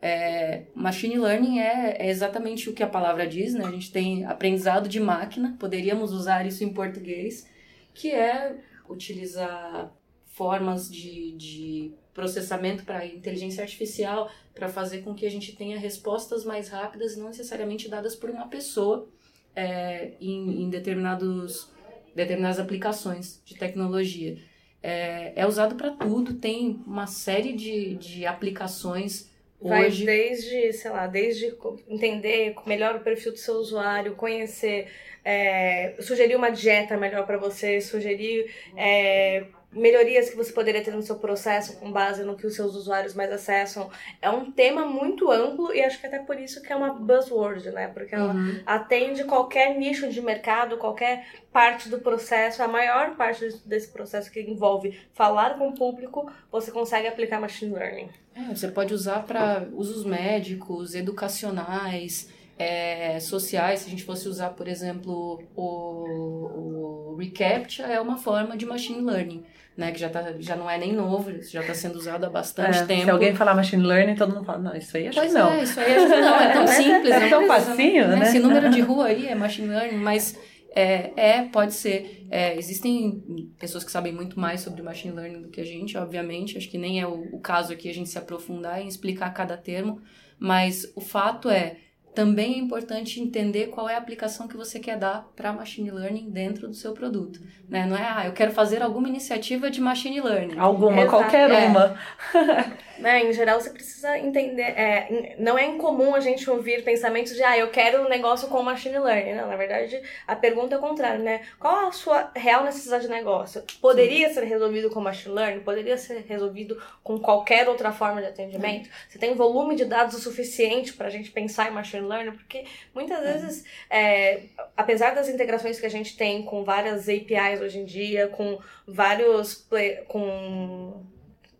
É, 0.00 0.66
machine 0.76 1.18
learning 1.18 1.58
é, 1.58 1.96
é 1.98 2.08
exatamente 2.08 2.70
o 2.70 2.72
que 2.72 2.84
a 2.84 2.86
palavra 2.86 3.26
diz, 3.26 3.54
né? 3.54 3.64
A 3.64 3.70
gente 3.70 3.90
tem 3.90 4.24
aprendizado 4.24 4.88
de 4.88 5.00
máquina, 5.00 5.56
poderíamos 5.58 6.12
usar 6.12 6.46
isso 6.46 6.62
em 6.62 6.72
português, 6.72 7.48
que 7.92 8.12
é 8.12 8.54
utilizar 8.88 9.92
formas 10.38 10.88
de, 10.88 11.32
de 11.32 11.92
processamento 12.14 12.84
para 12.84 13.04
inteligência 13.04 13.60
artificial 13.60 14.30
para 14.54 14.68
fazer 14.68 15.02
com 15.02 15.12
que 15.12 15.26
a 15.26 15.30
gente 15.30 15.54
tenha 15.56 15.76
respostas 15.76 16.44
mais 16.44 16.68
rápidas 16.68 17.16
não 17.16 17.26
necessariamente 17.26 17.88
dadas 17.88 18.14
por 18.14 18.30
uma 18.30 18.46
pessoa 18.46 19.08
é, 19.54 20.12
em, 20.20 20.62
em 20.62 20.70
determinados, 20.70 21.72
determinadas 22.14 22.60
aplicações 22.60 23.42
de 23.44 23.56
tecnologia. 23.56 24.38
É, 24.80 25.32
é 25.34 25.44
usado 25.44 25.74
para 25.74 25.90
tudo, 25.90 26.34
tem 26.34 26.80
uma 26.86 27.08
série 27.08 27.52
de, 27.52 27.96
de 27.96 28.24
aplicações 28.24 29.28
Vai 29.60 29.86
hoje. 29.86 30.04
desde, 30.04 30.72
sei 30.72 30.90
lá, 30.92 31.08
desde 31.08 31.52
entender 31.88 32.54
melhor 32.64 32.94
o 32.94 33.00
perfil 33.00 33.32
do 33.32 33.38
seu 33.38 33.54
usuário, 33.54 34.14
conhecer, 34.14 34.86
é, 35.24 35.96
sugerir 36.00 36.36
uma 36.36 36.50
dieta 36.50 36.96
melhor 36.96 37.26
para 37.26 37.36
você, 37.36 37.80
sugerir 37.80 38.48
é, 38.76 39.46
melhorias 39.70 40.30
que 40.30 40.36
você 40.36 40.50
poderia 40.52 40.82
ter 40.82 40.92
no 40.92 41.02
seu 41.02 41.16
processo 41.16 41.76
com 41.78 41.92
base 41.92 42.24
no 42.24 42.36
que 42.36 42.46
os 42.46 42.54
seus 42.54 42.74
usuários 42.74 43.14
mais 43.14 43.30
acessam. 43.30 43.90
É 44.22 44.30
um 44.30 44.50
tema 44.50 44.86
muito 44.86 45.30
amplo 45.30 45.72
e 45.74 45.82
acho 45.82 46.00
que 46.00 46.06
até 46.06 46.18
por 46.18 46.38
isso 46.40 46.62
que 46.62 46.72
é 46.72 46.76
uma 46.76 46.94
buzzword, 46.94 47.70
né? 47.70 47.88
Porque 47.88 48.14
ela 48.14 48.32
Uhum. 48.32 48.60
atende 48.64 49.24
qualquer 49.24 49.78
nicho 49.78 50.08
de 50.08 50.22
mercado, 50.22 50.78
qualquer 50.78 51.26
parte 51.52 51.88
do 51.88 51.98
processo, 51.98 52.62
a 52.62 52.68
maior 52.68 53.14
parte 53.16 53.46
desse 53.66 53.88
processo 53.92 54.30
que 54.30 54.40
envolve 54.40 54.98
falar 55.12 55.58
com 55.58 55.68
o 55.68 55.74
público, 55.74 56.30
você 56.50 56.70
consegue 56.70 57.06
aplicar 57.06 57.38
machine 57.40 57.74
learning. 57.74 58.08
É, 58.34 58.54
você 58.54 58.68
pode 58.68 58.94
usar 58.94 59.24
para 59.26 59.66
usos 59.72 60.04
médicos, 60.04 60.94
educacionais, 60.94 62.30
é, 62.58 63.18
sociais. 63.20 63.80
Se 63.80 63.86
a 63.86 63.90
gente 63.90 64.04
fosse 64.04 64.28
usar, 64.28 64.50
por 64.50 64.66
exemplo, 64.68 65.42
o, 65.54 67.12
o 67.12 67.16
reCAPTCHA, 67.16 67.84
é 67.86 68.00
uma 68.00 68.16
forma 68.16 68.56
de 68.56 68.66
machine 68.66 69.00
learning, 69.00 69.44
né? 69.76 69.92
Que 69.92 69.98
já, 69.98 70.08
tá, 70.08 70.34
já 70.38 70.56
não 70.56 70.68
é 70.68 70.78
nem 70.78 70.92
novo, 70.92 71.30
já 71.42 71.60
está 71.60 71.74
sendo 71.74 71.96
usado 71.96 72.24
há 72.24 72.30
bastante 72.30 72.78
É, 72.78 72.84
tempo. 72.86 73.04
se 73.04 73.10
alguém 73.10 73.34
falar 73.34 73.54
Machine 73.54 73.82
Learning, 73.84 74.14
todo 74.14 74.34
mundo 74.34 74.44
fala, 74.44 74.58
não, 74.58 74.76
isso 74.76 74.96
aí 74.96 75.08
acho 75.08 75.18
Pois 75.18 75.32
que 75.32 75.38
não. 75.38 75.50
é, 75.52 75.62
isso 75.62 75.80
aí 75.80 75.94
acho 75.96 76.06
que 76.06 76.20
não, 76.20 76.40
é 76.40 76.52
tão 76.52 76.66
simples. 76.68 77.14
É 77.14 77.28
tão 77.28 77.46
precisa, 77.46 77.70
facinho, 77.70 78.08
né? 78.08 78.22
Esse 78.22 78.38
número 78.38 78.70
de 78.70 78.80
rua 78.80 79.06
aí 79.06 79.26
é 79.26 79.34
machine 79.34 79.68
learning, 79.68 79.98
mas 79.98 80.38
é, 80.74 81.12
é 81.16 81.42
pode 81.44 81.74
ser. 81.74 82.26
É, 82.30 82.56
existem 82.56 83.50
pessoas 83.58 83.84
que 83.84 83.90
sabem 83.90 84.12
muito 84.12 84.38
mais 84.38 84.60
sobre 84.60 84.82
machine 84.82 85.14
learning 85.14 85.42
do 85.42 85.48
que 85.48 85.60
a 85.60 85.64
gente, 85.64 85.96
obviamente. 85.96 86.56
Acho 86.58 86.68
que 86.68 86.78
nem 86.78 87.00
é 87.00 87.06
o, 87.06 87.28
o 87.32 87.40
caso 87.40 87.72
aqui 87.72 87.88
a 87.88 87.94
gente 87.94 88.08
se 88.08 88.18
aprofundar 88.18 88.80
em 88.80 88.86
explicar 88.86 89.30
cada 89.32 89.56
termo, 89.56 90.00
mas 90.38 90.90
o 90.94 91.00
fato 91.00 91.48
é. 91.50 91.76
Também 92.14 92.54
é 92.54 92.58
importante 92.58 93.20
entender 93.20 93.68
qual 93.68 93.88
é 93.88 93.94
a 93.94 93.98
aplicação 93.98 94.48
que 94.48 94.56
você 94.56 94.80
quer 94.80 94.98
dar 94.98 95.28
para 95.36 95.52
machine 95.52 95.90
learning 95.90 96.30
dentro 96.30 96.66
do 96.66 96.74
seu 96.74 96.92
produto. 96.92 97.40
Né? 97.68 97.86
Não 97.86 97.96
é, 97.96 98.08
ah, 98.08 98.26
eu 98.26 98.32
quero 98.32 98.52
fazer 98.52 98.82
alguma 98.82 99.08
iniciativa 99.08 99.70
de 99.70 99.80
machine 99.80 100.20
learning. 100.20 100.58
Alguma, 100.58 101.02
Exato, 101.02 101.10
qualquer 101.10 101.50
é. 101.50 101.68
uma. 101.68 101.96
né, 102.98 103.22
em 103.24 103.32
geral 103.32 103.60
você 103.60 103.70
precisa 103.70 104.18
entender, 104.18 104.62
é, 104.62 105.36
não 105.38 105.56
é 105.58 105.64
incomum 105.66 106.14
a 106.14 106.20
gente 106.20 106.48
ouvir 106.50 106.82
pensamentos 106.84 107.34
de, 107.34 107.42
ah, 107.42 107.56
eu 107.56 107.70
quero 107.70 108.02
um 108.02 108.08
negócio 108.08 108.48
com 108.48 108.62
machine 108.62 108.98
learning, 108.98 109.34
não, 109.34 109.48
na 109.48 109.56
verdade 109.56 110.00
a 110.26 110.34
pergunta 110.36 110.74
é 110.74 110.78
o 110.78 110.80
contrário, 110.80 111.22
né, 111.22 111.42
qual 111.58 111.88
a 111.88 111.92
sua 111.92 112.30
real 112.34 112.64
necessidade 112.64 113.04
de 113.04 113.10
negócio? 113.10 113.62
Poderia 113.80 114.32
ser 114.32 114.44
resolvido 114.44 114.90
com 114.90 115.00
machine 115.00 115.34
learning? 115.34 115.60
Poderia 115.60 115.96
ser 115.96 116.24
resolvido 116.28 116.80
com 117.02 117.18
qualquer 117.18 117.68
outra 117.68 117.92
forma 117.92 118.20
de 118.20 118.26
atendimento? 118.28 118.88
Você 119.08 119.18
tem 119.18 119.34
volume 119.34 119.76
de 119.76 119.84
dados 119.84 120.14
o 120.16 120.20
suficiente 120.20 120.92
para 120.92 121.06
a 121.06 121.10
gente 121.10 121.30
pensar 121.30 121.68
em 121.68 121.74
machine 121.74 122.06
learning? 122.06 122.32
Porque 122.32 122.64
muitas 122.94 123.20
vezes, 123.20 123.64
é, 123.88 124.42
apesar 124.76 125.14
das 125.14 125.28
integrações 125.28 125.78
que 125.78 125.86
a 125.86 125.90
gente 125.90 126.16
tem 126.16 126.42
com 126.42 126.64
várias 126.64 127.08
APIs 127.08 127.60
hoje 127.60 127.78
em 127.78 127.84
dia, 127.84 128.28
com 128.28 128.58
vários, 128.86 129.54
play- 129.54 130.02
com 130.08 131.02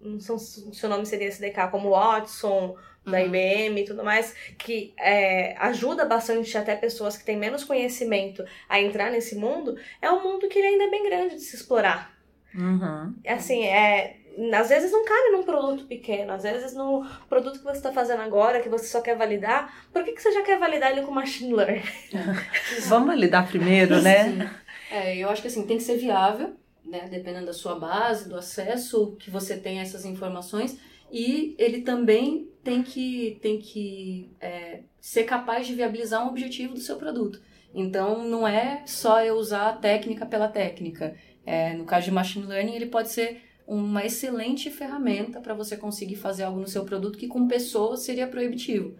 não 0.02 0.20
sei 0.20 0.38
se 0.72 0.86
o 0.86 0.88
nome 0.88 1.06
seria 1.06 1.28
SDK, 1.28 1.70
como 1.70 1.90
Watson, 1.90 2.76
da 3.04 3.18
Uhum. 3.18 3.26
IBM 3.26 3.80
e 3.80 3.84
tudo 3.84 4.04
mais, 4.04 4.34
que 4.58 4.92
é, 4.98 5.56
ajuda 5.58 6.04
bastante 6.04 6.56
até 6.56 6.76
pessoas 6.76 7.16
que 7.16 7.24
têm 7.24 7.36
menos 7.36 7.64
conhecimento 7.64 8.44
a 8.68 8.80
entrar 8.80 9.10
nesse 9.10 9.34
mundo, 9.34 9.76
é 10.00 10.10
um 10.10 10.22
mundo 10.22 10.48
que 10.48 10.58
ele 10.58 10.68
ainda 10.68 10.84
é 10.84 10.90
bem 10.90 11.08
grande 11.08 11.36
de 11.36 11.40
se 11.40 11.56
explorar. 11.56 12.12
Uhum. 12.54 13.14
Assim, 13.26 13.64
é, 13.64 14.16
às 14.54 14.68
vezes 14.68 14.92
não 14.92 15.04
cabe 15.04 15.30
num 15.30 15.42
produto 15.42 15.86
pequeno, 15.86 16.32
às 16.32 16.42
vezes 16.42 16.74
no 16.74 17.04
produto 17.28 17.58
que 17.58 17.64
você 17.64 17.78
está 17.78 17.92
fazendo 17.92 18.22
agora, 18.22 18.60
que 18.60 18.68
você 18.68 18.86
só 18.86 19.00
quer 19.00 19.16
validar, 19.16 19.88
por 19.92 20.04
que, 20.04 20.12
que 20.12 20.22
você 20.22 20.32
já 20.32 20.42
quer 20.42 20.58
validar 20.58 20.92
ele 20.92 21.02
com 21.02 21.10
machine 21.10 21.52
learning? 21.52 21.82
Vamos 22.88 23.08
validar 23.08 23.46
primeiro, 23.48 24.00
né? 24.00 24.50
É, 24.90 25.16
eu 25.16 25.28
acho 25.28 25.42
que 25.42 25.48
assim, 25.48 25.66
tem 25.66 25.76
que 25.76 25.82
ser 25.82 25.96
viável, 25.96 26.54
né? 26.88 27.08
Dependendo 27.08 27.46
da 27.46 27.52
sua 27.52 27.78
base, 27.78 28.28
do 28.28 28.36
acesso 28.36 29.16
que 29.18 29.30
você 29.30 29.56
tem 29.56 29.78
a 29.78 29.82
essas 29.82 30.04
informações. 30.04 30.78
E 31.10 31.54
ele 31.58 31.82
também 31.82 32.48
tem 32.62 32.82
que, 32.82 33.38
tem 33.40 33.58
que 33.58 34.30
é, 34.40 34.80
ser 35.00 35.24
capaz 35.24 35.66
de 35.66 35.74
viabilizar 35.74 36.24
um 36.24 36.28
objetivo 36.28 36.74
do 36.74 36.80
seu 36.80 36.96
produto. 36.96 37.40
Então, 37.74 38.26
não 38.28 38.46
é 38.46 38.82
só 38.86 39.22
eu 39.22 39.36
usar 39.36 39.68
a 39.68 39.72
técnica 39.72 40.26
pela 40.26 40.48
técnica. 40.48 41.14
É, 41.44 41.74
no 41.74 41.84
caso 41.84 42.06
de 42.06 42.10
machine 42.10 42.46
learning, 42.46 42.74
ele 42.74 42.86
pode 42.86 43.08
ser 43.08 43.42
uma 43.66 44.04
excelente 44.04 44.70
ferramenta 44.70 45.40
para 45.40 45.54
você 45.54 45.76
conseguir 45.76 46.16
fazer 46.16 46.42
algo 46.42 46.58
no 46.58 46.66
seu 46.66 46.84
produto 46.84 47.18
que 47.18 47.28
com 47.28 47.46
pessoas 47.46 48.00
seria 48.00 48.26
proibitivo. 48.26 48.96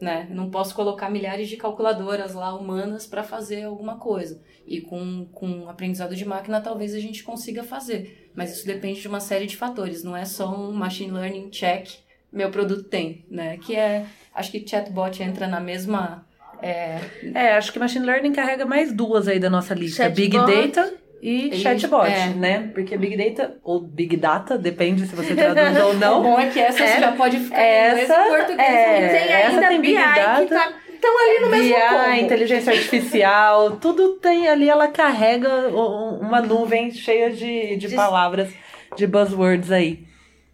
Né? 0.00 0.28
não 0.30 0.48
posso 0.48 0.76
colocar 0.76 1.10
milhares 1.10 1.48
de 1.48 1.56
calculadoras 1.56 2.32
lá 2.32 2.54
humanas 2.54 3.04
para 3.04 3.24
fazer 3.24 3.64
alguma 3.64 3.96
coisa. 3.96 4.40
E 4.64 4.80
com, 4.80 5.26
com 5.32 5.68
aprendizado 5.68 6.14
de 6.14 6.24
máquina 6.24 6.60
talvez 6.60 6.94
a 6.94 7.00
gente 7.00 7.24
consiga 7.24 7.64
fazer. 7.64 8.30
Mas 8.34 8.52
isso 8.52 8.64
depende 8.64 9.00
de 9.00 9.08
uma 9.08 9.18
série 9.18 9.46
de 9.46 9.56
fatores, 9.56 10.04
não 10.04 10.16
é 10.16 10.24
só 10.24 10.54
um 10.54 10.72
machine 10.72 11.10
learning 11.10 11.50
check 11.50 11.88
meu 12.32 12.50
produto 12.50 12.84
tem, 12.84 13.24
né? 13.30 13.56
Que 13.56 13.74
é, 13.74 14.06
acho 14.34 14.50
que 14.50 14.66
chatbot 14.66 15.22
entra 15.22 15.46
na 15.46 15.60
mesma 15.60 16.26
é, 16.60 17.00
é 17.34 17.52
acho 17.54 17.72
que 17.72 17.78
machine 17.78 18.04
learning 18.04 18.32
carrega 18.32 18.66
mais 18.66 18.92
duas 18.92 19.28
aí 19.28 19.38
da 19.38 19.48
nossa 19.48 19.74
lista, 19.74 20.04
Chatbot. 20.04 20.20
Big 20.20 20.36
Data 20.36 20.94
e 21.20 21.56
chatbot, 21.58 22.08
é. 22.08 22.28
né? 22.28 22.70
Porque 22.72 22.96
Big 22.96 23.16
Data, 23.16 23.56
ou 23.62 23.80
Big 23.80 24.16
Data, 24.16 24.56
depende 24.56 25.06
se 25.06 25.14
você 25.14 25.34
traduz 25.34 25.84
ou 25.84 25.94
não. 25.94 26.20
O 26.20 26.22
bom 26.34 26.40
é 26.40 26.48
que 26.48 26.60
essa 26.60 26.84
é, 26.84 27.00
já 27.00 27.12
pode 27.12 27.38
ficar 27.38 27.60
essa, 27.60 28.14
em 28.14 28.28
português. 28.28 28.60
É, 28.60 29.08
tem 29.08 29.34
ainda 29.34 29.68
tem 29.68 29.80
Big 29.80 29.94
Data. 29.94 30.42
Que 30.44 30.54
tá 30.54 30.72
estão 30.98 31.16
ali 31.16 31.40
no 31.40 31.48
mesmo 31.48 31.76
BI, 31.76 32.20
inteligência 32.20 32.72
artificial, 32.72 33.76
tudo 33.80 34.16
tem 34.16 34.48
ali, 34.48 34.68
ela 34.68 34.88
carrega 34.88 35.68
uma 35.68 36.42
nuvem 36.42 36.90
cheia 36.90 37.30
de, 37.30 37.76
de, 37.76 37.88
de... 37.88 37.94
palavras, 37.94 38.52
de 38.96 39.06
buzzwords 39.06 39.70
aí. 39.70 40.06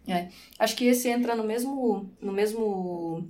É. 0.07 0.27
Acho 0.59 0.75
que 0.75 0.85
esse 0.85 1.09
entra 1.09 1.35
no 1.35 1.43
mesmo, 1.43 2.11
no 2.21 2.31
mesmo 2.31 3.27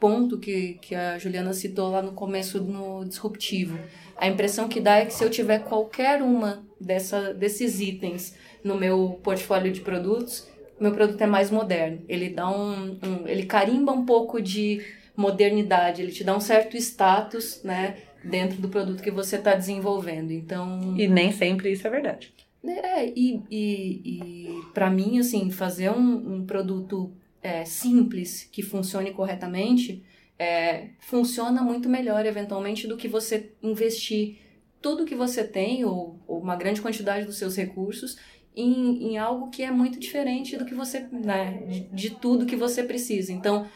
ponto 0.00 0.38
que, 0.38 0.78
que 0.80 0.94
a 0.94 1.18
Juliana 1.18 1.52
citou 1.52 1.90
lá 1.90 2.00
no 2.00 2.12
começo 2.12 2.62
no 2.62 3.04
disruptivo. 3.04 3.78
A 4.16 4.26
impressão 4.26 4.68
que 4.68 4.80
dá 4.80 4.96
é 4.96 5.04
que 5.04 5.12
se 5.12 5.22
eu 5.22 5.30
tiver 5.30 5.60
qualquer 5.60 6.22
uma 6.22 6.63
dessa, 6.80 7.32
desses 7.32 7.80
itens 7.80 8.34
no 8.62 8.76
meu 8.76 9.20
portfólio 9.22 9.72
de 9.72 9.80
produtos, 9.80 10.48
meu 10.78 10.92
produto 10.92 11.20
é 11.20 11.26
mais 11.26 11.50
moderno. 11.50 12.02
Ele 12.08 12.28
dá 12.28 12.50
um, 12.50 12.98
um 13.02 13.26
ele 13.26 13.44
carimba 13.44 13.92
um 13.92 14.04
pouco 14.04 14.40
de 14.40 14.84
modernidade, 15.16 16.02
ele 16.02 16.12
te 16.12 16.24
dá 16.24 16.36
um 16.36 16.40
certo 16.40 16.76
status, 16.76 17.62
né, 17.62 17.96
dentro 18.22 18.60
do 18.60 18.68
produto 18.68 19.02
que 19.02 19.10
você 19.10 19.36
está 19.36 19.54
desenvolvendo. 19.54 20.32
Então 20.32 20.94
e 20.96 21.06
nem 21.06 21.30
sempre 21.30 21.70
isso 21.70 21.86
é 21.86 21.90
verdade. 21.90 22.32
É, 22.66 23.06
e, 23.14 23.42
e, 23.50 24.00
e 24.04 24.62
para 24.72 24.88
mim, 24.88 25.18
assim, 25.18 25.50
fazer 25.50 25.90
um, 25.90 26.36
um 26.36 26.46
produto 26.46 27.12
é, 27.42 27.64
simples 27.64 28.48
que 28.50 28.62
funcione 28.62 29.10
corretamente 29.12 30.02
é, 30.38 30.88
funciona 30.98 31.62
muito 31.62 31.88
melhor, 31.88 32.24
eventualmente, 32.26 32.86
do 32.86 32.96
que 32.96 33.06
você 33.06 33.52
investir 33.62 34.38
tudo 34.84 35.06
que 35.06 35.14
você 35.14 35.42
tem, 35.42 35.82
ou, 35.82 36.20
ou 36.28 36.38
uma 36.38 36.56
grande 36.56 36.82
quantidade 36.82 37.24
dos 37.24 37.38
seus 37.38 37.56
recursos, 37.56 38.18
em, 38.54 39.12
em 39.12 39.16
algo 39.16 39.48
que 39.48 39.62
é 39.62 39.70
muito 39.70 39.98
diferente 39.98 40.58
do 40.58 40.66
que 40.66 40.74
você, 40.74 41.08
né, 41.10 41.62
de, 41.66 41.80
de 41.84 42.10
tudo 42.10 42.44
que 42.44 42.54
você 42.54 42.82
precisa. 42.82 43.32
Então, 43.32 43.66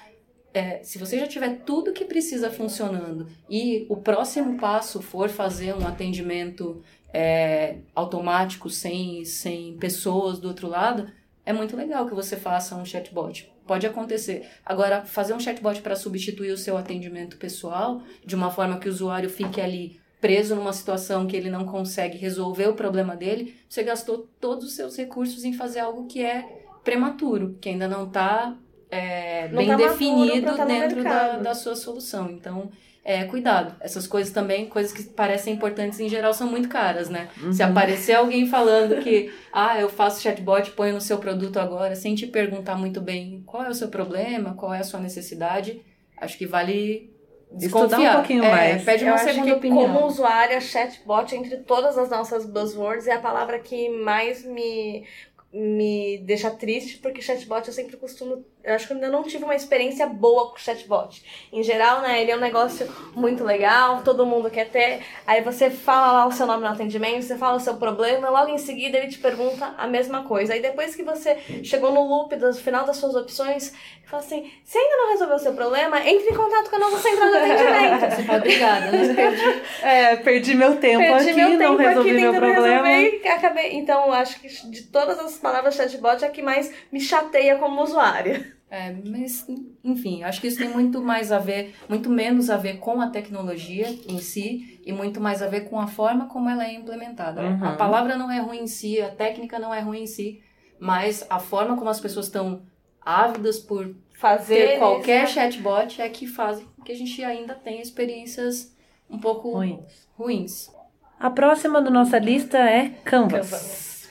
é, 0.52 0.82
se 0.82 0.98
você 0.98 1.18
já 1.18 1.26
tiver 1.26 1.60
tudo 1.64 1.94
que 1.94 2.04
precisa 2.04 2.50
funcionando 2.50 3.26
e 3.48 3.86
o 3.88 3.96
próximo 3.96 4.58
passo 4.58 5.00
for 5.00 5.30
fazer 5.30 5.74
um 5.74 5.86
atendimento 5.86 6.82
é, 7.10 7.78
automático, 7.94 8.68
sem, 8.68 9.24
sem 9.24 9.78
pessoas 9.78 10.38
do 10.38 10.48
outro 10.48 10.68
lado, 10.68 11.10
é 11.46 11.54
muito 11.54 11.74
legal 11.74 12.06
que 12.06 12.14
você 12.14 12.36
faça 12.36 12.76
um 12.76 12.84
chatbot. 12.84 13.50
Pode 13.66 13.86
acontecer. 13.86 14.46
Agora, 14.62 15.06
fazer 15.06 15.32
um 15.32 15.40
chatbot 15.40 15.80
para 15.80 15.96
substituir 15.96 16.50
o 16.50 16.58
seu 16.58 16.76
atendimento 16.76 17.38
pessoal, 17.38 18.02
de 18.26 18.34
uma 18.34 18.50
forma 18.50 18.78
que 18.78 18.88
o 18.88 18.92
usuário 18.92 19.30
fique 19.30 19.58
ali 19.58 19.98
preso 20.20 20.54
numa 20.54 20.72
situação 20.72 21.26
que 21.26 21.36
ele 21.36 21.50
não 21.50 21.64
consegue 21.64 22.18
resolver 22.18 22.68
o 22.68 22.74
problema 22.74 23.16
dele, 23.16 23.54
você 23.68 23.82
gastou 23.82 24.28
todos 24.40 24.64
os 24.64 24.72
seus 24.74 24.96
recursos 24.96 25.44
em 25.44 25.52
fazer 25.52 25.80
algo 25.80 26.06
que 26.06 26.22
é 26.22 26.64
prematuro, 26.82 27.56
que 27.60 27.68
ainda 27.68 27.86
não 27.86 28.04
está 28.04 28.56
é, 28.90 29.48
bem 29.48 29.68
tá 29.68 29.76
definido 29.76 30.56
dentro 30.66 31.04
da, 31.04 31.36
da 31.36 31.54
sua 31.54 31.76
solução. 31.76 32.30
Então, 32.30 32.70
é, 33.04 33.24
cuidado. 33.24 33.74
Essas 33.80 34.06
coisas 34.06 34.32
também, 34.32 34.66
coisas 34.66 34.92
que 34.92 35.02
parecem 35.02 35.54
importantes 35.54 35.98
em 36.00 36.08
geral, 36.08 36.34
são 36.34 36.46
muito 36.46 36.68
caras, 36.68 37.08
né? 37.08 37.28
Uhum. 37.42 37.52
Se 37.52 37.62
aparecer 37.62 38.14
alguém 38.14 38.46
falando 38.46 39.02
que, 39.02 39.32
ah, 39.52 39.80
eu 39.80 39.88
faço 39.88 40.20
chatbot, 40.20 40.72
põe 40.72 40.92
no 40.92 41.00
seu 41.00 41.18
produto 41.18 41.58
agora, 41.58 41.94
sem 41.94 42.14
te 42.14 42.26
perguntar 42.26 42.76
muito 42.76 43.00
bem 43.00 43.42
qual 43.46 43.64
é 43.64 43.70
o 43.70 43.74
seu 43.74 43.88
problema, 43.88 44.54
qual 44.54 44.74
é 44.74 44.80
a 44.80 44.84
sua 44.84 45.00
necessidade, 45.00 45.80
acho 46.18 46.36
que 46.36 46.46
vale 46.46 47.10
desconfiar. 47.52 47.86
Estudar 47.86 48.10
um 48.10 48.14
pouquinho 48.16 48.44
é, 48.44 48.50
mais. 48.50 48.84
Pede 48.84 49.04
uma 49.04 49.14
eu 49.14 49.18
segunda 49.18 49.56
opinião. 49.56 49.92
Como 49.92 50.06
usuária, 50.06 50.60
chatbot, 50.60 51.34
entre 51.34 51.58
todas 51.58 51.96
as 51.96 52.10
nossas 52.10 52.46
buzzwords, 52.46 53.06
é 53.06 53.12
a 53.12 53.20
palavra 53.20 53.58
que 53.58 53.88
mais 53.88 54.44
me 54.44 55.04
me 55.50 56.18
deixa 56.18 56.50
triste, 56.50 56.98
porque 56.98 57.22
chatbot 57.22 57.66
eu 57.66 57.72
sempre 57.72 57.96
costumo. 57.96 58.44
Eu 58.68 58.74
acho 58.74 58.86
que 58.86 58.92
eu 58.92 58.96
ainda 58.96 59.08
não 59.08 59.22
tive 59.22 59.44
uma 59.44 59.54
experiência 59.54 60.06
boa 60.06 60.50
com 60.50 60.58
chatbot. 60.58 61.22
Em 61.50 61.62
geral, 61.62 62.02
né? 62.02 62.20
Ele 62.20 62.30
é 62.30 62.36
um 62.36 62.40
negócio 62.40 62.86
muito 63.14 63.42
legal, 63.42 64.02
todo 64.02 64.26
mundo 64.26 64.50
quer 64.50 64.68
ter. 64.68 65.00
Aí 65.26 65.40
você 65.40 65.70
fala 65.70 66.12
lá 66.12 66.26
o 66.26 66.32
seu 66.32 66.46
nome 66.46 66.62
no 66.62 66.68
atendimento, 66.68 67.22
você 67.22 67.38
fala 67.38 67.56
o 67.56 67.60
seu 67.60 67.76
problema, 67.76 68.28
logo 68.28 68.50
em 68.50 68.58
seguida 68.58 68.98
ele 68.98 69.08
te 69.08 69.18
pergunta 69.18 69.74
a 69.78 69.86
mesma 69.86 70.24
coisa. 70.24 70.52
Aí 70.52 70.60
depois 70.60 70.94
que 70.94 71.02
você 71.02 71.38
chegou 71.64 71.90
no 71.92 72.02
loop 72.02 72.36
do 72.36 72.52
final 72.52 72.84
das 72.84 72.98
suas 72.98 73.14
opções, 73.14 73.72
ele 73.98 74.06
fala 74.06 74.22
assim: 74.22 74.50
se 74.64 74.76
ainda 74.76 74.96
não 74.98 75.10
resolveu 75.12 75.36
o 75.36 75.38
seu 75.38 75.54
problema, 75.54 76.06
entre 76.06 76.28
em 76.28 76.36
contato 76.36 76.68
com 76.68 76.76
a 76.76 76.78
nossa 76.78 76.98
central 76.98 77.30
de 77.30 77.36
atendimento. 77.38 78.16
Você 78.16 78.22
fala, 78.22 78.38
obrigada, 78.38 78.92
né? 78.92 79.14
Perdi. 79.14 79.62
É, 79.82 80.16
perdi 80.16 80.54
meu 80.54 80.76
tempo 80.76 80.98
perdi 80.98 81.30
aqui, 81.30 81.40
meu 81.40 81.58
tempo 81.58 81.72
não 81.72 81.76
resolvi 81.78 82.10
aqui, 82.10 82.20
meu 82.20 82.34
problema. 82.34 82.86
Resolver, 82.86 83.28
acabei. 83.28 83.72
Então, 83.72 84.12
acho 84.12 84.38
que 84.40 84.48
de 84.48 84.82
todas 84.82 85.18
as 85.18 85.38
palavra 85.38 85.70
chatbot 85.70 86.22
é 86.22 86.26
a 86.26 86.30
que 86.30 86.42
mais 86.42 86.70
me 86.92 87.00
chateia 87.00 87.56
como 87.56 87.82
usuária. 87.82 88.57
É, 88.70 88.92
mas, 88.92 89.46
enfim, 89.82 90.22
acho 90.22 90.40
que 90.40 90.46
isso 90.46 90.58
tem 90.58 90.68
muito 90.68 91.00
mais 91.00 91.32
a 91.32 91.38
ver, 91.38 91.74
muito 91.88 92.10
menos 92.10 92.50
a 92.50 92.56
ver 92.56 92.78
com 92.78 93.00
a 93.00 93.08
tecnologia 93.08 93.88
em 94.06 94.18
si 94.18 94.80
e 94.84 94.92
muito 94.92 95.20
mais 95.20 95.42
a 95.42 95.46
ver 95.46 95.68
com 95.70 95.80
a 95.80 95.86
forma 95.86 96.26
como 96.26 96.50
ela 96.50 96.64
é 96.64 96.74
implementada. 96.74 97.40
Uhum. 97.40 97.64
A 97.64 97.72
palavra 97.76 98.16
não 98.16 98.30
é 98.30 98.40
ruim 98.40 98.64
em 98.64 98.66
si, 98.66 99.00
a 99.00 99.08
técnica 99.08 99.58
não 99.58 99.72
é 99.72 99.80
ruim 99.80 100.02
em 100.02 100.06
si, 100.06 100.42
mas 100.78 101.26
a 101.30 101.38
forma 101.38 101.76
como 101.76 101.88
as 101.88 101.98
pessoas 101.98 102.26
estão 102.26 102.62
ávidas 103.00 103.58
por 103.58 103.94
fazer 104.12 104.72
ter 104.72 104.78
qualquer 104.78 105.24
isso. 105.24 105.34
chatbot 105.34 106.02
é 106.02 106.08
que 106.10 106.26
faz 106.26 106.62
que 106.84 106.92
a 106.92 106.94
gente 106.94 107.24
ainda 107.24 107.54
tenha 107.54 107.80
experiências 107.80 108.76
um 109.08 109.18
pouco 109.18 109.50
ruins. 109.50 110.08
ruins. 110.16 110.70
A 111.18 111.30
próxima 111.30 111.80
da 111.80 111.90
nossa 111.90 112.18
lista 112.18 112.58
é 112.58 112.90
Canvas. 113.04 113.50
Canvas. 113.50 114.08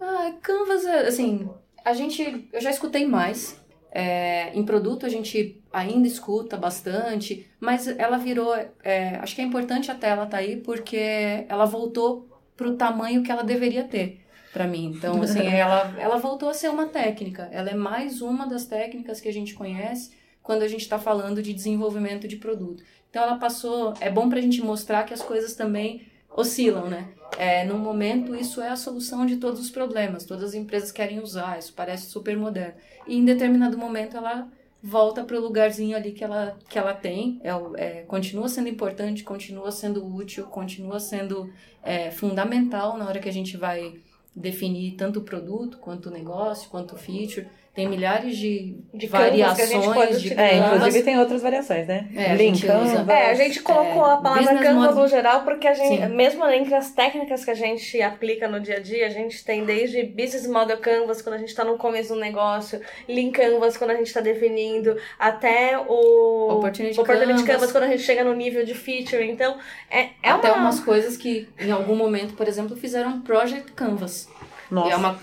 Ah, 0.00 0.32
Canvas, 0.42 0.84
é, 0.84 1.06
assim, 1.08 1.48
a 1.84 1.92
gente, 1.92 2.48
eu 2.52 2.60
já 2.60 2.70
escutei 2.70 3.06
mais. 3.06 3.59
É, 3.92 4.52
em 4.54 4.64
produto 4.64 5.04
a 5.04 5.08
gente 5.08 5.60
ainda 5.72 6.06
escuta 6.06 6.56
bastante, 6.56 7.46
mas 7.58 7.88
ela 7.88 8.18
virou, 8.18 8.54
é, 8.84 9.16
acho 9.16 9.34
que 9.34 9.40
é 9.40 9.44
importante 9.44 9.90
até 9.90 10.08
ela 10.08 10.26
tá 10.26 10.36
aí 10.36 10.56
porque 10.58 11.44
ela 11.48 11.64
voltou 11.64 12.28
pro 12.56 12.76
tamanho 12.76 13.22
que 13.22 13.32
ela 13.32 13.42
deveria 13.42 13.84
ter 13.84 14.20
para 14.52 14.66
mim. 14.66 14.92
Então, 14.96 15.20
assim, 15.22 15.46
ela, 15.46 15.94
ela 15.98 16.16
voltou 16.18 16.48
a 16.48 16.54
ser 16.54 16.68
uma 16.68 16.86
técnica. 16.86 17.48
Ela 17.52 17.70
é 17.70 17.74
mais 17.74 18.20
uma 18.20 18.46
das 18.46 18.66
técnicas 18.66 19.20
que 19.20 19.28
a 19.28 19.32
gente 19.32 19.54
conhece 19.54 20.12
quando 20.42 20.62
a 20.62 20.68
gente 20.68 20.82
está 20.82 20.98
falando 20.98 21.42
de 21.42 21.52
desenvolvimento 21.52 22.28
de 22.28 22.36
produto. 22.36 22.82
Então, 23.08 23.22
ela 23.22 23.36
passou. 23.36 23.94
É 24.00 24.10
bom 24.10 24.28
para 24.28 24.38
a 24.38 24.42
gente 24.42 24.62
mostrar 24.62 25.04
que 25.04 25.14
as 25.14 25.22
coisas 25.22 25.54
também 25.54 26.06
oscilam, 26.34 26.88
né? 26.88 27.08
É, 27.38 27.64
no 27.64 27.78
momento, 27.78 28.34
isso 28.34 28.60
é 28.60 28.68
a 28.68 28.76
solução 28.76 29.24
de 29.24 29.36
todos 29.36 29.60
os 29.60 29.70
problemas. 29.70 30.24
Todas 30.24 30.44
as 30.44 30.54
empresas 30.54 30.92
querem 30.92 31.20
usar, 31.20 31.58
isso 31.58 31.72
parece 31.74 32.06
super 32.06 32.36
moderno. 32.36 32.74
E 33.06 33.16
em 33.16 33.24
determinado 33.24 33.78
momento, 33.78 34.16
ela 34.16 34.48
volta 34.82 35.22
para 35.24 35.36
o 35.36 35.40
lugarzinho 35.40 35.96
ali 35.96 36.12
que 36.12 36.24
ela, 36.24 36.58
que 36.68 36.78
ela 36.78 36.94
tem. 36.94 37.40
É, 37.42 37.50
é, 37.76 38.02
continua 38.02 38.48
sendo 38.48 38.68
importante, 38.68 39.22
continua 39.22 39.70
sendo 39.70 40.04
útil, 40.04 40.44
continua 40.46 40.98
sendo 40.98 41.52
é, 41.82 42.10
fundamental 42.10 42.96
na 42.96 43.06
hora 43.06 43.20
que 43.20 43.28
a 43.28 43.32
gente 43.32 43.56
vai 43.56 43.94
definir 44.34 44.92
tanto 44.92 45.20
o 45.20 45.22
produto, 45.22 45.78
quanto 45.78 46.06
o 46.08 46.12
negócio, 46.12 46.70
quanto 46.70 46.94
o 46.94 46.98
feature. 46.98 47.46
Tem 47.72 47.88
milhares 47.88 48.36
de, 48.36 48.76
De 48.92 49.06
canvas 49.06 49.30
que 49.30 49.62
a 49.62 49.66
gente 49.66 49.86
variações 49.86 49.94
pode 49.94 50.20
de. 50.20 50.34
É, 50.34 50.56
inclusive 50.56 51.02
tem 51.04 51.18
outras 51.20 51.40
variações, 51.40 51.86
né? 51.86 52.08
É, 52.16 52.32
a 52.32 52.34
Lean 52.34 52.54
gente 52.54 52.66
É, 52.66 53.30
a 53.30 53.34
gente 53.34 53.62
colocou 53.62 54.06
É, 54.06 54.12
a 54.12 54.16
palavra 54.16 54.58
Canvas 54.58 54.96
no 54.96 55.06
geral 55.06 55.42
porque 55.42 55.68
a 55.68 55.74
gente, 55.74 56.02
Sim. 56.02 56.08
mesmo 56.08 56.44
entre 56.48 56.74
as 56.74 56.90
técnicas 56.90 57.44
que 57.44 57.50
a 57.50 57.54
gente 57.54 58.02
aplica 58.02 58.48
no 58.48 58.58
dia 58.58 58.78
a 58.78 58.80
dia, 58.80 59.06
a 59.06 59.10
gente 59.10 59.44
tem 59.44 59.64
desde 59.64 60.02
Business 60.02 60.48
Model 60.48 60.78
Canvas, 60.78 61.22
quando 61.22 61.36
a 61.36 61.38
gente 61.38 61.50
está 61.50 61.64
no 61.64 61.78
começo 61.78 62.12
do 62.12 62.18
negócio, 62.18 62.80
Lean 63.08 63.30
Canvas, 63.30 63.76
quando 63.76 63.90
a 63.90 63.94
gente 63.94 64.08
está 64.08 64.20
definindo, 64.20 64.96
até 65.16 65.78
o 65.78 66.48
Opportunity 66.54 66.96
Canvas. 66.96 67.46
Canvas. 67.46 67.72
quando 67.72 67.84
a 67.84 67.88
gente 67.88 68.02
chega 68.02 68.24
no 68.24 68.34
nível 68.34 68.64
de 68.64 68.74
feature. 68.74 69.24
Então, 69.24 69.56
é, 69.88 70.08
é 70.22 70.30
Até 70.30 70.50
uma... 70.50 70.62
umas 70.62 70.80
coisas 70.80 71.16
que, 71.16 71.48
em 71.58 71.70
algum 71.70 71.94
momento, 71.94 72.34
por 72.34 72.48
exemplo, 72.48 72.76
fizeram 72.76 73.20
Project 73.20 73.72
Canvas. 73.72 74.28
Nossa. 74.70 74.88
E, 74.88 74.92
é 74.92 74.96
uma... 74.96 75.18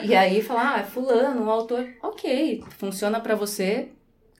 e 0.04 0.14
aí 0.14 0.42
falar, 0.42 0.74
ah, 0.76 0.80
é 0.80 0.82
fulano, 0.82 1.42
um 1.42 1.50
autor. 1.50 1.88
Ok, 2.02 2.62
funciona 2.78 3.20
pra 3.20 3.34
você. 3.34 3.88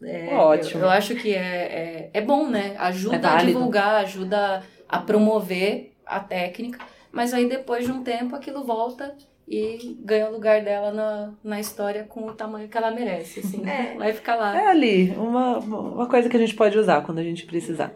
É, 0.02 0.34
Ótimo. 0.34 0.80
Eu, 0.80 0.86
eu 0.86 0.90
acho 0.90 1.14
que 1.14 1.34
é, 1.34 1.38
é, 1.38 2.10
é 2.14 2.20
bom, 2.20 2.48
né? 2.48 2.74
Ajuda 2.78 3.16
É 3.16 3.26
a 3.26 3.44
divulgar, 3.44 3.94
ajuda 3.96 4.62
a 4.88 4.98
promover 4.98 5.92
a 6.06 6.20
técnica. 6.20 6.78
Mas 7.12 7.34
aí 7.34 7.48
depois 7.48 7.84
de 7.84 7.92
um 7.92 8.02
tempo 8.02 8.34
aquilo 8.34 8.64
volta 8.64 9.14
e 9.48 9.96
ganha 10.00 10.28
o 10.28 10.32
lugar 10.32 10.62
dela 10.62 10.92
na, 10.92 11.32
na 11.42 11.60
história 11.60 12.04
com 12.04 12.26
o 12.26 12.32
tamanho 12.32 12.68
que 12.68 12.78
ela 12.78 12.90
merece. 12.90 13.40
Assim, 13.40 13.62
É. 13.68 13.96
Vai 13.96 14.12
ficar 14.12 14.36
lá. 14.36 14.56
É 14.56 14.68
ali, 14.68 15.10
uma, 15.16 15.58
uma 15.58 16.06
coisa 16.06 16.28
que 16.28 16.36
a 16.36 16.40
gente 16.40 16.54
pode 16.54 16.78
usar 16.78 17.02
quando 17.02 17.18
a 17.18 17.24
gente 17.24 17.44
precisar. 17.44 17.92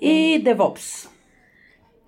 E 0.00 0.38
DevOps? 0.38 1.10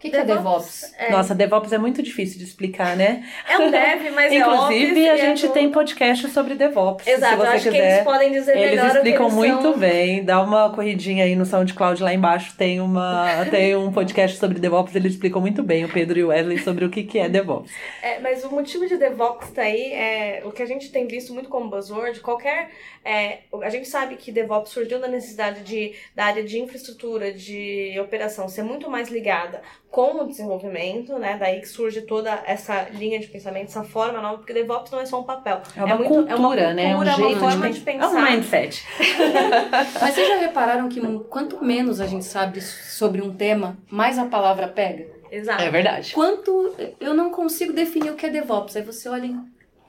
O 0.03 0.05
que, 0.05 0.11
que 0.11 0.17
é 0.17 0.25
DevOps? 0.25 0.93
É, 0.99 1.13
Nossa, 1.13 1.33
DevOps 1.33 1.73
é 1.73 1.79
muito 1.79 2.03
difícil 2.03 2.37
de 2.37 2.43
explicar, 2.45 2.97
né? 2.97 3.25
é 3.49 3.57
um 3.57 3.71
dev, 3.71 4.11
mas 4.13 4.33
é 4.33 4.35
Inclusive, 4.35 5.09
a 5.09 5.13
é 5.13 5.17
gente 5.17 5.47
do- 5.47 5.53
tem 5.53 5.71
podcast 5.71 6.29
sobre 6.31 6.57
DevOps. 6.57 7.07
Exato, 7.07 7.35
se 7.37 7.41
eu 7.41 7.47
você 7.47 7.47
acho 7.55 7.65
que 7.67 7.71
quiser. 7.71 7.93
eles 7.95 8.05
podem 8.05 8.33
dizer 8.33 8.57
Eles 8.57 8.71
melhor 8.71 8.87
o 8.87 8.91
que 8.91 8.97
explicam 8.97 9.27
eles 9.27 9.35
muito 9.37 9.63
são. 9.63 9.79
bem. 9.79 10.25
Dá 10.25 10.43
uma 10.43 10.71
corridinha 10.75 11.25
aí 11.25 11.37
no 11.37 11.47
SoundCloud 11.47 12.03
lá 12.03 12.13
embaixo. 12.13 12.57
Tem, 12.57 12.81
uma, 12.81 13.47
tem 13.49 13.77
um 13.77 13.93
podcast 13.93 14.37
sobre 14.39 14.59
DevOps. 14.59 14.93
Eles 14.97 15.13
explicam 15.13 15.41
muito 15.41 15.63
bem, 15.63 15.85
o 15.85 15.89
Pedro 15.89 16.19
e 16.19 16.25
o 16.25 16.29
Wesley, 16.29 16.59
sobre 16.59 16.85
o 16.85 16.91
que, 16.91 17.05
que 17.05 17.21
é 17.21 17.29
DevOps. 17.29 17.71
É, 18.03 18.19
mas 18.19 18.43
o 18.43 18.51
motivo 18.51 18.89
de 18.89 18.97
DevOps 18.97 19.51
tá 19.51 19.63
aí 19.63 19.93
é 19.93 20.43
o 20.45 20.51
que 20.51 20.65
a 20.65 20.67
gente 20.67 20.91
tem 20.91 21.07
visto 21.07 21.33
muito 21.33 21.49
como 21.49 21.71
buzzword. 21.71 22.19
Qualquer. 22.19 22.71
é, 23.05 23.39
a 23.63 23.71
gente 23.71 23.87
sabe 23.87 24.17
que 24.17 24.33
DevOps 24.33 24.73
surgiu 24.73 24.99
da 25.01 25.07
necessidade 25.07 25.61
de, 25.61 25.93
da 26.17 26.25
área 26.25 26.43
de 26.43 26.59
infraestrutura, 26.59 27.33
de 27.33 27.97
operação 28.01 28.49
ser 28.49 28.65
muito 28.65 28.91
mais 28.91 29.09
ligada 29.09 29.63
com 29.93 30.23
o 30.23 30.27
desenvolvimento, 30.27 31.19
né? 31.19 31.37
Daí 31.39 31.61
que 31.61 31.69
surge 31.69 32.01
toda 32.03 32.43
essa 32.47 32.89
linha 32.95 33.21
de 33.21 33.27
pensamento, 33.27 33.67
essa 33.67 33.85
forma 33.85 34.23
nova, 34.23 34.39
porque 34.39 34.55
DevOps 34.55 34.91
não 34.91 35.01
é 35.01 35.05
só 35.07 35.21
um 35.21 35.25
papel. 35.25 35.61
É 35.77 35.85
uma 35.85 35.97
muito- 35.97 36.09
cultura, 36.09 36.33
é 36.33 36.37
uma 36.67 36.75
né? 36.75 36.85
É 36.85 36.97
um 36.97 37.05
cultura, 37.05 37.13
jeito 37.17 37.39
uma 37.39 37.51
forma 37.51 37.69
de, 37.71 37.75
de 37.79 37.81
pen- 37.85 37.99
pensar. 38.01 38.17
É 38.19 38.19
um 38.19 38.23
mindset. 38.37 38.85
Mas 40.01 40.15
vocês 40.15 40.27
já 40.29 40.37
repararam 40.39 40.89
que 40.89 41.01
quanto 41.29 41.63
menos 41.63 42.01
a 42.01 42.07
gente 42.07 42.25
sabe 42.25 42.61
sobre 42.63 43.21
um 43.21 43.35
tema, 43.35 43.77
mais 43.91 44.19
a 44.19 44.25
palavra 44.25 44.67
pega? 44.67 45.07
Exato. 45.31 45.63
É 45.63 45.71
verdade. 45.71 46.15
Quanto 46.15 46.75
eu 46.99 47.13
não 47.15 47.31
consigo 47.31 47.73
definir 47.73 48.11
o 48.11 48.17
que 48.17 48.27
é 48.27 48.31
DevOps. 48.31 48.75
Aí 48.77 48.83
você 48.83 49.09
olha 49.11 49.27
em 49.27 49.41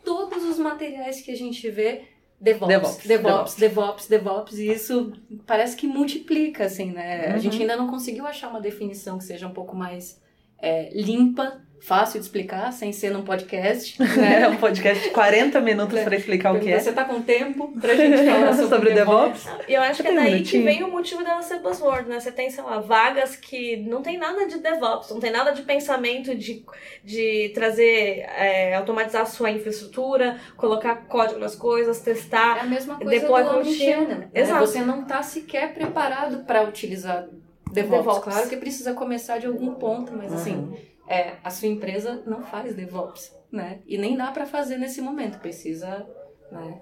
todos 0.04 0.44
os 0.44 0.60
materiais 0.60 1.22
que 1.22 1.32
a 1.32 1.36
gente 1.38 1.70
vê, 1.70 2.02
DevOps, 2.44 2.68
DevOps, 2.68 3.06
DevOps, 3.06 3.56
DevOps, 3.56 4.08
DevOps, 4.08 4.60
e 4.60 4.70
isso 4.70 5.14
parece 5.48 5.78
que 5.78 5.88
multiplica, 5.88 6.66
assim, 6.66 6.92
né? 6.92 7.30
Uhum. 7.30 7.36
A 7.36 7.38
gente 7.38 7.62
ainda 7.62 7.78
não 7.78 7.88
conseguiu 7.88 8.28
achar 8.28 8.50
uma 8.50 8.60
definição 8.60 9.18
que 9.18 9.24
seja 9.24 9.48
um 9.48 9.54
pouco 9.54 9.76
mais 9.76 10.22
é, 10.60 10.90
limpa, 10.94 11.62
fácil 11.86 12.20
de 12.20 12.26
explicar, 12.26 12.72
sem 12.72 12.94
ser 12.94 13.12
num 13.12 13.24
podcast, 13.24 14.02
É 14.02 14.40
né? 14.40 14.48
um 14.48 14.56
podcast 14.56 15.04
de 15.04 15.10
40 15.10 15.60
minutos 15.60 16.00
para 16.00 16.16
explicar 16.16 16.56
o 16.56 16.60
que 16.60 16.72
é. 16.72 16.80
Você 16.80 16.94
tá 16.94 17.04
com 17.04 17.22
tempo 17.22 17.74
pra 17.80 17.94
gente 17.94 18.18
falar 18.26 18.54
sobre, 18.56 18.70
Sobre 18.70 18.94
DevOps? 18.94 19.46
E 19.68 19.74
eu 19.74 19.82
acho 19.82 20.02
que 20.02 20.08
é 20.08 20.14
daí 20.16 20.26
que 20.26 20.32
minutinho. 20.58 20.64
vem 20.64 20.84
o 20.84 20.90
motivo 20.92 21.24
dela 21.24 21.42
ser 21.42 21.60
buzzword, 21.60 22.08
né? 22.08 22.20
Você 22.20 22.32
tem, 22.32 22.50
sei 22.50 22.64
lá, 22.64 22.80
vagas 22.80 23.36
que 23.36 23.78
não 23.78 24.02
tem 24.02 24.18
nada 24.18 24.48
de 24.48 24.60
DevOps, 24.60 25.10
não 25.12 25.20
tem 25.20 25.32
nada 25.32 25.52
de 25.52 25.62
pensamento 25.64 26.34
de, 26.36 26.64
de 27.04 27.52
trazer, 27.54 28.26
é, 28.38 28.76
automatizar 28.76 29.24
a 29.24 29.26
sua 29.26 29.52
infraestrutura, 29.52 30.38
colocar 30.56 30.96
código 31.08 31.40
nas 31.40 31.56
coisas, 31.56 32.00
É 32.08 32.14
testar. 32.14 32.60
a 32.62 32.64
mesma 32.64 32.96
coisa 32.96 33.12
Deploy 33.12 33.44
do. 33.44 33.50
Omnichannel. 33.58 34.08
né? 34.08 34.28
Exato. 34.34 34.66
Você 34.66 34.80
não 34.80 35.04
tá 35.04 35.22
sequer 35.22 35.74
preparado 35.74 36.46
para 36.46 36.64
utilizar 36.64 37.28
DevOps. 37.72 37.98
DevOps. 38.06 38.24
Claro 38.24 38.48
que 38.50 38.56
precisa 38.58 38.94
começar 38.94 39.38
de 39.40 39.48
algum 39.48 39.74
ponto, 39.74 40.14
mas 40.16 40.32
assim, 40.32 40.74
é, 41.08 41.38
a 41.44 41.50
sua 41.50 41.68
empresa 41.68 42.24
não 42.26 42.44
faz 42.44 42.76
DevOps, 42.76 43.36
né? 43.52 43.82
E 43.86 43.98
nem 43.98 44.16
dá 44.16 44.32
para 44.32 44.46
fazer 44.46 44.78
nesse 44.78 45.02
momento. 45.02 45.40
Precisa 45.40 46.08
né, 46.52 46.82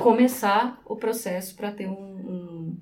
começar 0.00 0.80
o 0.84 0.96
processo 0.96 1.54
para 1.54 1.70
ter 1.70 1.86
um, 1.86 1.92
um 1.92 2.76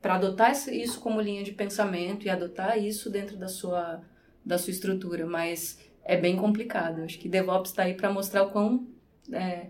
para 0.00 0.14
adotar 0.14 0.52
isso 0.52 1.00
como 1.00 1.20
linha 1.20 1.42
de 1.42 1.52
pensamento 1.52 2.24
e 2.24 2.30
adotar 2.30 2.78
isso 2.78 3.10
dentro 3.10 3.36
da 3.36 3.48
sua 3.48 4.00
da 4.44 4.56
sua 4.56 4.70
estrutura, 4.70 5.26
mas 5.26 5.78
é 6.04 6.16
bem 6.16 6.36
complicado. 6.36 7.02
Acho 7.02 7.18
que 7.18 7.28
DevOps 7.28 7.70
está 7.70 7.82
aí 7.82 7.94
para 7.94 8.10
mostrar 8.10 8.44
o 8.44 8.50
quão 8.50 8.86
é, 9.30 9.66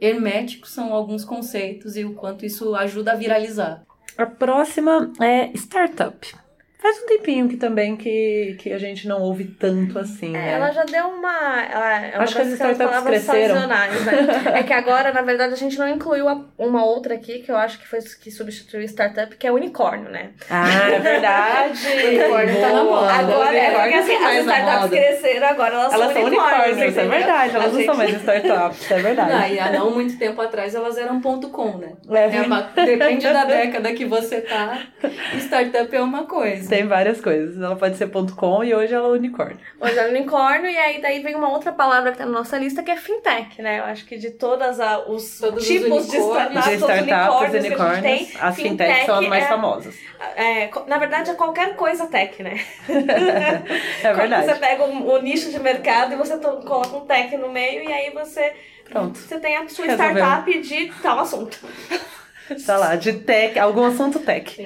herméticos 0.00 0.70
são 0.70 0.92
alguns 0.92 1.24
conceitos 1.24 1.96
e 1.96 2.04
o 2.04 2.14
quanto 2.14 2.44
isso 2.44 2.74
ajuda 2.74 3.12
a 3.12 3.14
viralizar. 3.14 3.86
A 4.18 4.26
próxima 4.26 5.12
é 5.20 5.52
startup. 5.56 6.34
Faz 6.86 7.02
um 7.02 7.06
tempinho 7.06 7.48
que 7.48 7.56
também 7.56 7.96
que, 7.96 8.56
que 8.60 8.72
a 8.72 8.78
gente 8.78 9.08
não 9.08 9.20
ouve 9.20 9.42
tanto 9.44 9.98
assim, 9.98 10.28
né? 10.30 10.50
É, 10.50 10.52
Ela 10.52 10.70
já 10.70 10.84
deu 10.84 11.08
uma. 11.08 11.62
Ela 11.64 12.00
é 12.06 12.14
uma 12.14 12.22
Acho 12.22 12.36
que 12.36 12.42
as 12.42 12.48
startups 12.52 12.86
palavras 12.86 13.24
cresceram. 13.26 13.54
sazonais, 13.56 14.04
né? 14.04 14.12
É 14.54 14.62
que 14.62 14.72
agora, 14.72 15.12
na 15.12 15.22
verdade, 15.22 15.52
a 15.52 15.56
gente 15.56 15.76
não 15.78 15.88
incluiu 15.88 16.28
a- 16.28 16.44
uma 16.56 16.84
outra 16.84 17.14
aqui 17.16 17.40
que 17.40 17.50
eu 17.50 17.56
acho 17.56 17.80
que 17.80 17.88
foi 17.88 17.98
que 18.22 18.30
substituiu 18.30 18.82
startup, 18.84 19.34
que 19.34 19.46
é 19.48 19.50
unicórnio, 19.50 20.08
né? 20.10 20.30
Ah, 20.48 20.90
é 20.92 20.98
verdade! 21.00 21.80
Unicórnio 22.06 22.60
tá 22.60 22.68
na 22.72 22.84
moda. 22.84 23.12
Agora 23.14 23.56
é 23.56 23.70
porque 23.70 23.96
Unicórnio 23.96 23.98
assim, 24.00 24.18
tá 24.18 24.28
as 24.28 24.36
startups 24.38 24.80
moda. 24.82 24.96
cresceram, 24.96 25.48
agora 25.48 25.74
elas, 25.74 25.92
Elas 25.92 26.12
são 26.12 26.22
unicórnios, 26.24 26.68
isso 26.76 26.80
é 26.80 26.88
entendeu? 26.88 27.10
verdade. 27.10 27.54
Elas 27.56 27.66
A 27.66 27.68
não 27.68 27.76
gente- 27.76 27.86
são 27.86 27.96
mais 27.96 28.14
startups, 28.14 28.90
é 28.92 28.98
verdade. 29.00 29.32
Ah, 29.32 29.48
e 29.48 29.58
há 29.58 29.72
não 29.72 29.90
muito 29.90 30.16
tempo 30.18 30.40
atrás 30.40 30.72
elas 30.72 30.96
eram 30.96 31.20
ponto 31.20 31.48
.com, 31.50 31.78
né? 31.78 31.94
É, 32.10 32.36
É 32.36 32.42
uma- 32.42 32.60
depende 32.76 33.24
da 33.32 33.44
década 33.44 33.92
que 33.92 34.04
você 34.04 34.40
tá, 34.42 34.78
startup 35.40 35.94
é 35.96 36.00
uma 36.00 36.24
coisa. 36.26 36.68
Tem 36.76 36.86
várias 36.86 37.20
coisas. 37.20 37.56
Ela 37.60 37.76
pode 37.76 37.96
ser 37.96 38.06
ponto 38.08 38.34
.com 38.36 38.62
e 38.62 38.74
hoje 38.74 38.92
ela 38.94 39.08
é 39.08 39.10
unicórnio. 39.12 39.58
Hoje 39.80 39.98
é 39.98 40.08
unicórnio, 40.08 40.70
e 40.70 40.76
aí 40.76 41.00
daí 41.00 41.20
vem 41.20 41.34
uma 41.34 41.48
outra 41.50 41.72
palavra 41.72 42.12
que 42.12 42.18
tá 42.18 42.26
na 42.26 42.32
nossa 42.32 42.58
lista, 42.58 42.82
que 42.82 42.90
é 42.90 42.96
fintech, 42.96 43.60
né? 43.62 43.78
Eu 43.80 43.84
acho 43.84 44.04
que 44.04 44.16
de 44.18 44.30
todas 44.32 44.78
a- 44.80 45.00
os 45.08 45.38
Todos 45.38 45.62
os 45.62 45.66
tipos 45.68 46.08
de 46.10 46.16
startups, 46.18 46.64
De 46.64 46.70
os 46.70 46.80
startups, 46.82 47.02
unicórnios 47.02 47.38
que 47.50 47.56
a 47.56 47.60
gente 47.60 47.66
unicórnios, 47.68 48.02
tem, 48.02 48.30
as 48.40 48.56
fintechs 48.56 49.06
são 49.06 49.18
as 49.18 49.26
mais 49.28 49.44
é- 49.44 49.48
famosas. 49.48 49.94
é, 50.36 50.70
na 50.86 50.98
verdade, 50.98 51.30
é 51.30 51.34
qualquer 51.34 51.74
coisa 51.76 52.06
tech, 52.06 52.42
né? 52.42 52.60
É 54.02 54.12
verdade. 54.12 54.46
Você 54.46 54.54
pega 54.56 54.84
o, 54.84 55.12
o 55.14 55.22
nicho 55.22 55.50
de 55.50 55.58
mercado 55.58 56.12
e 56.12 56.16
você 56.16 56.36
to- 56.38 56.62
coloca 56.66 56.96
um 56.96 57.06
tech 57.06 57.36
no 57.36 57.50
meio 57.50 57.82
e 57.88 57.92
aí 57.92 58.10
você, 58.10 58.52
Pronto. 58.90 59.18
você 59.18 59.38
tem 59.40 59.56
a 59.56 59.68
sua 59.68 59.86
Resolveu. 59.86 60.16
startup 60.16 60.58
de 60.60 60.92
tal 61.02 61.18
assunto. 61.20 61.58
Tá 62.64 62.76
lá, 62.76 62.94
de 62.94 63.12
tech, 63.14 63.58
algum 63.58 63.84
assunto 63.84 64.20
tech. 64.20 64.56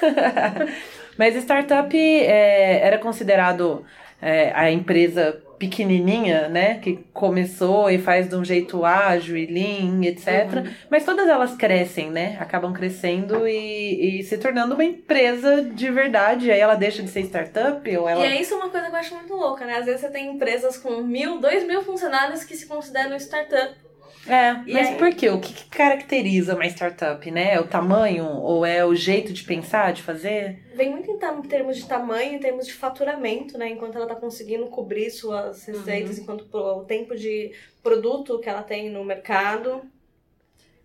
Mas 1.18 1.36
startup 1.36 1.96
é, 1.96 2.80
era 2.86 2.98
considerado 2.98 3.84
é, 4.20 4.52
a 4.54 4.70
empresa 4.70 5.42
pequenininha, 5.58 6.48
né? 6.48 6.78
Que 6.78 7.04
começou 7.12 7.90
e 7.90 7.98
faz 7.98 8.28
de 8.28 8.36
um 8.36 8.44
jeito 8.44 8.84
ágil 8.84 9.36
e 9.36 9.46
lean, 9.46 10.04
etc. 10.04 10.66
Mas 10.90 11.04
todas 11.04 11.28
elas 11.28 11.54
crescem, 11.54 12.10
né? 12.10 12.36
Acabam 12.40 12.72
crescendo 12.72 13.46
e, 13.48 14.20
e 14.20 14.22
se 14.22 14.38
tornando 14.38 14.74
uma 14.74 14.84
empresa 14.84 15.62
de 15.62 15.90
verdade. 15.90 16.50
Aí 16.50 16.60
ela 16.60 16.74
deixa 16.74 17.02
de 17.02 17.08
ser 17.08 17.22
startup 17.22 17.96
ou 17.96 18.08
ela... 18.08 18.20
E 18.20 18.26
aí 18.26 18.40
isso 18.42 18.54
é 18.54 18.56
uma 18.56 18.68
coisa 18.68 18.86
que 18.86 18.92
eu 18.92 18.98
acho 18.98 19.14
muito 19.14 19.34
louca, 19.34 19.64
né? 19.64 19.78
Às 19.78 19.86
vezes 19.86 20.02
você 20.02 20.10
tem 20.10 20.30
empresas 20.32 20.76
com 20.76 21.02
mil, 21.02 21.38
dois 21.40 21.66
mil 21.66 21.82
funcionários 21.82 22.44
que 22.44 22.56
se 22.56 22.66
consideram 22.66 23.16
startup. 23.16 23.85
É, 24.28 24.52
mas 24.72 24.88
aí? 24.88 24.98
por 24.98 25.14
quê? 25.14 25.30
O 25.30 25.40
que, 25.40 25.52
que 25.52 25.64
caracteriza 25.66 26.54
uma 26.54 26.66
startup, 26.66 27.30
né? 27.30 27.54
É 27.54 27.60
o 27.60 27.68
tamanho 27.68 28.26
ou 28.26 28.64
é 28.66 28.84
o 28.84 28.94
jeito 28.94 29.32
de 29.32 29.44
pensar, 29.44 29.92
de 29.92 30.02
fazer? 30.02 30.62
Vem 30.74 30.90
muito 30.90 31.10
em, 31.10 31.42
termos 31.42 31.76
de 31.76 31.86
tamanho, 31.86 32.34
em 32.34 32.38
termos 32.38 32.66
de 32.66 32.74
faturamento, 32.74 33.56
né? 33.56 33.70
Enquanto 33.70 33.96
ela 33.96 34.06
tá 34.06 34.14
conseguindo 34.16 34.66
cobrir 34.66 35.10
suas 35.10 35.64
receitas, 35.64 36.18
enquanto 36.18 36.44
pro- 36.46 36.78
o 36.78 36.84
tempo 36.84 37.14
de 37.16 37.52
produto 37.82 38.38
que 38.40 38.48
ela 38.48 38.62
tem 38.62 38.90
no 38.90 39.04
mercado. 39.04 39.82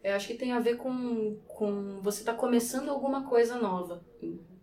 Eu 0.03 0.15
acho 0.15 0.27
que 0.27 0.33
tem 0.33 0.51
a 0.51 0.59
ver 0.59 0.77
com, 0.77 1.37
com 1.47 1.99
você 2.01 2.23
tá 2.23 2.33
começando 2.33 2.89
alguma 2.89 3.23
coisa 3.27 3.55
nova 3.57 4.01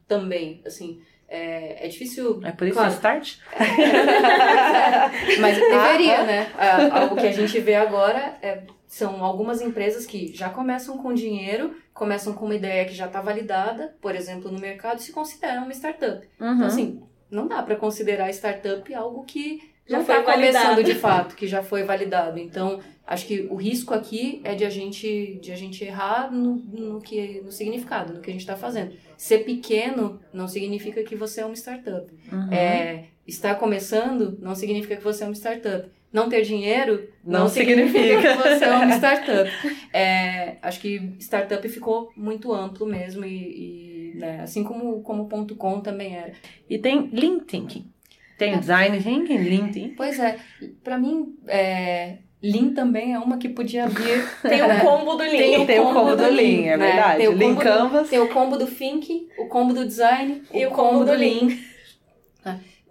também, 0.06 0.62
assim. 0.66 1.00
É, 1.28 1.84
é 1.84 1.88
difícil. 1.88 2.40
É 2.42 2.52
por 2.52 2.66
isso 2.66 2.76
claro, 2.76 2.90
o 2.90 2.94
start? 2.94 3.36
Mas 5.40 5.58
deveria, 5.58 6.20
Ah, 6.20 6.24
né? 6.24 6.52
Ah, 6.56 7.04
o 7.12 7.16
que 7.16 7.26
a 7.26 7.32
gente 7.32 7.60
vê 7.60 7.74
agora 7.74 8.38
é, 8.40 8.62
são 8.86 9.22
algumas 9.22 9.60
empresas 9.60 10.06
que 10.06 10.34
já 10.34 10.48
começam 10.48 10.96
com 10.96 11.12
dinheiro, 11.12 11.76
começam 11.92 12.32
com 12.32 12.46
uma 12.46 12.54
ideia 12.54 12.86
que 12.86 12.94
já 12.94 13.06
está 13.06 13.20
validada, 13.20 13.94
por 14.00 14.14
exemplo, 14.14 14.50
no 14.50 14.58
mercado, 14.58 14.98
e 14.98 15.02
se 15.02 15.12
consideram 15.12 15.64
uma 15.64 15.72
startup. 15.72 16.26
Uhum. 16.40 16.54
Então, 16.54 16.66
assim, 16.66 17.02
não 17.30 17.46
dá 17.46 17.62
para 17.62 17.76
considerar 17.76 18.30
startup 18.30 18.94
algo 18.94 19.24
que 19.24 19.60
Já 19.86 20.02
foi 20.02 20.18
está 20.18 20.32
começando 20.32 20.82
de 20.82 20.94
fato, 20.94 21.36
que 21.36 21.46
já 21.46 21.62
foi 21.62 21.82
validado. 21.82 22.38
Então, 22.38 22.80
acho 23.06 23.26
que 23.26 23.46
o 23.50 23.56
risco 23.56 23.92
aqui 23.92 24.40
é 24.44 24.54
de 24.54 24.64
a 24.64 24.70
gente, 24.70 25.38
de 25.42 25.52
a 25.52 25.56
gente 25.56 25.84
errar 25.84 26.32
no, 26.32 26.56
no, 26.56 27.00
que, 27.00 27.42
no 27.44 27.52
significado, 27.52 28.14
no 28.14 28.20
que 28.20 28.30
a 28.30 28.32
gente 28.32 28.40
está 28.40 28.56
fazendo. 28.56 28.92
Ser 29.18 29.38
pequeno 29.38 30.20
não 30.33 30.46
significa 30.46 31.02
que 31.02 31.16
você 31.16 31.40
é 31.40 31.44
uma 31.44 31.57
startup. 31.57 32.07
Uhum. 32.33 32.52
É, 32.52 33.07
estar 33.26 33.57
começando 33.57 34.38
não 34.40 34.54
significa 34.54 34.96
que 34.96 35.02
você 35.02 35.24
é 35.24 35.26
uma 35.26 35.35
startup. 35.35 35.90
Não 36.12 36.28
ter 36.28 36.42
dinheiro 36.42 37.09
Não 37.24 37.40
não, 37.40 37.48
significa. 37.48 37.98
significa. 37.98 38.37
que 38.37 38.42
você 38.42 38.64
é 38.64 38.70
uma 38.76 38.87
startup. 38.96 39.50
É, 39.92 40.57
acho 40.62 40.81
que 40.81 41.16
startup 41.18 41.68
ficou 41.68 42.12
muito 42.16 42.52
amplo 42.52 42.87
mesmo 42.87 43.24
e, 43.24 44.12
e, 44.12 44.14
né, 44.14 44.40
assim 44.42 44.62
como 44.62 45.02
como 45.02 45.28
ponto 45.28 45.57
.com 45.57 45.81
também 45.81 46.16
era. 46.16 46.33
E 46.70 46.78
tem 46.78 47.11
Lean 47.12 47.40
Thinking. 47.40 47.90
Tem 48.38 48.57
Design 48.57 49.02
Thinking, 49.02 49.38
Lean 49.38 49.72
Thinking. 49.72 49.94
Pois 49.96 50.20
é, 50.20 50.38
pra 50.85 50.96
mim, 50.96 51.37
é, 51.48 52.18
Lean 52.42 52.72
também 52.72 53.14
é 53.14 53.18
uma 53.18 53.37
que 53.38 53.48
podia 53.48 53.88
vir. 53.88 54.24
Tem 54.42 54.62
o 54.62 54.81
combo 54.81 55.12
do 55.12 55.18
Lean. 55.24 55.31
Tem 55.31 55.59
o 55.62 55.66
Tem 55.66 55.81
o 55.81 55.83
combo 55.85 55.94
combo 56.01 56.11
do 56.11 56.16
do 56.16 56.22
Lean, 56.22 56.37
Lean, 56.37 56.66
é 56.72 56.77
né? 56.77 56.87
verdade. 56.87 57.16
Tem 57.18 57.29
o 57.29 57.33
Lean 57.37 57.48
combo 57.48 57.61
do- 57.61 57.64
Canvas. 57.64 58.09
Tem 58.11 58.18
o 58.20 58.29
combo 58.29 58.57
do 58.57 58.66
Think, 58.66 59.29
o 59.38 59.46
combo 59.48 59.74
do 59.74 59.85
Design 59.87 60.42
E 60.55 60.66
o 60.66 60.70
combo 60.70 61.05
do 61.05 61.12
Lean. 61.12 61.48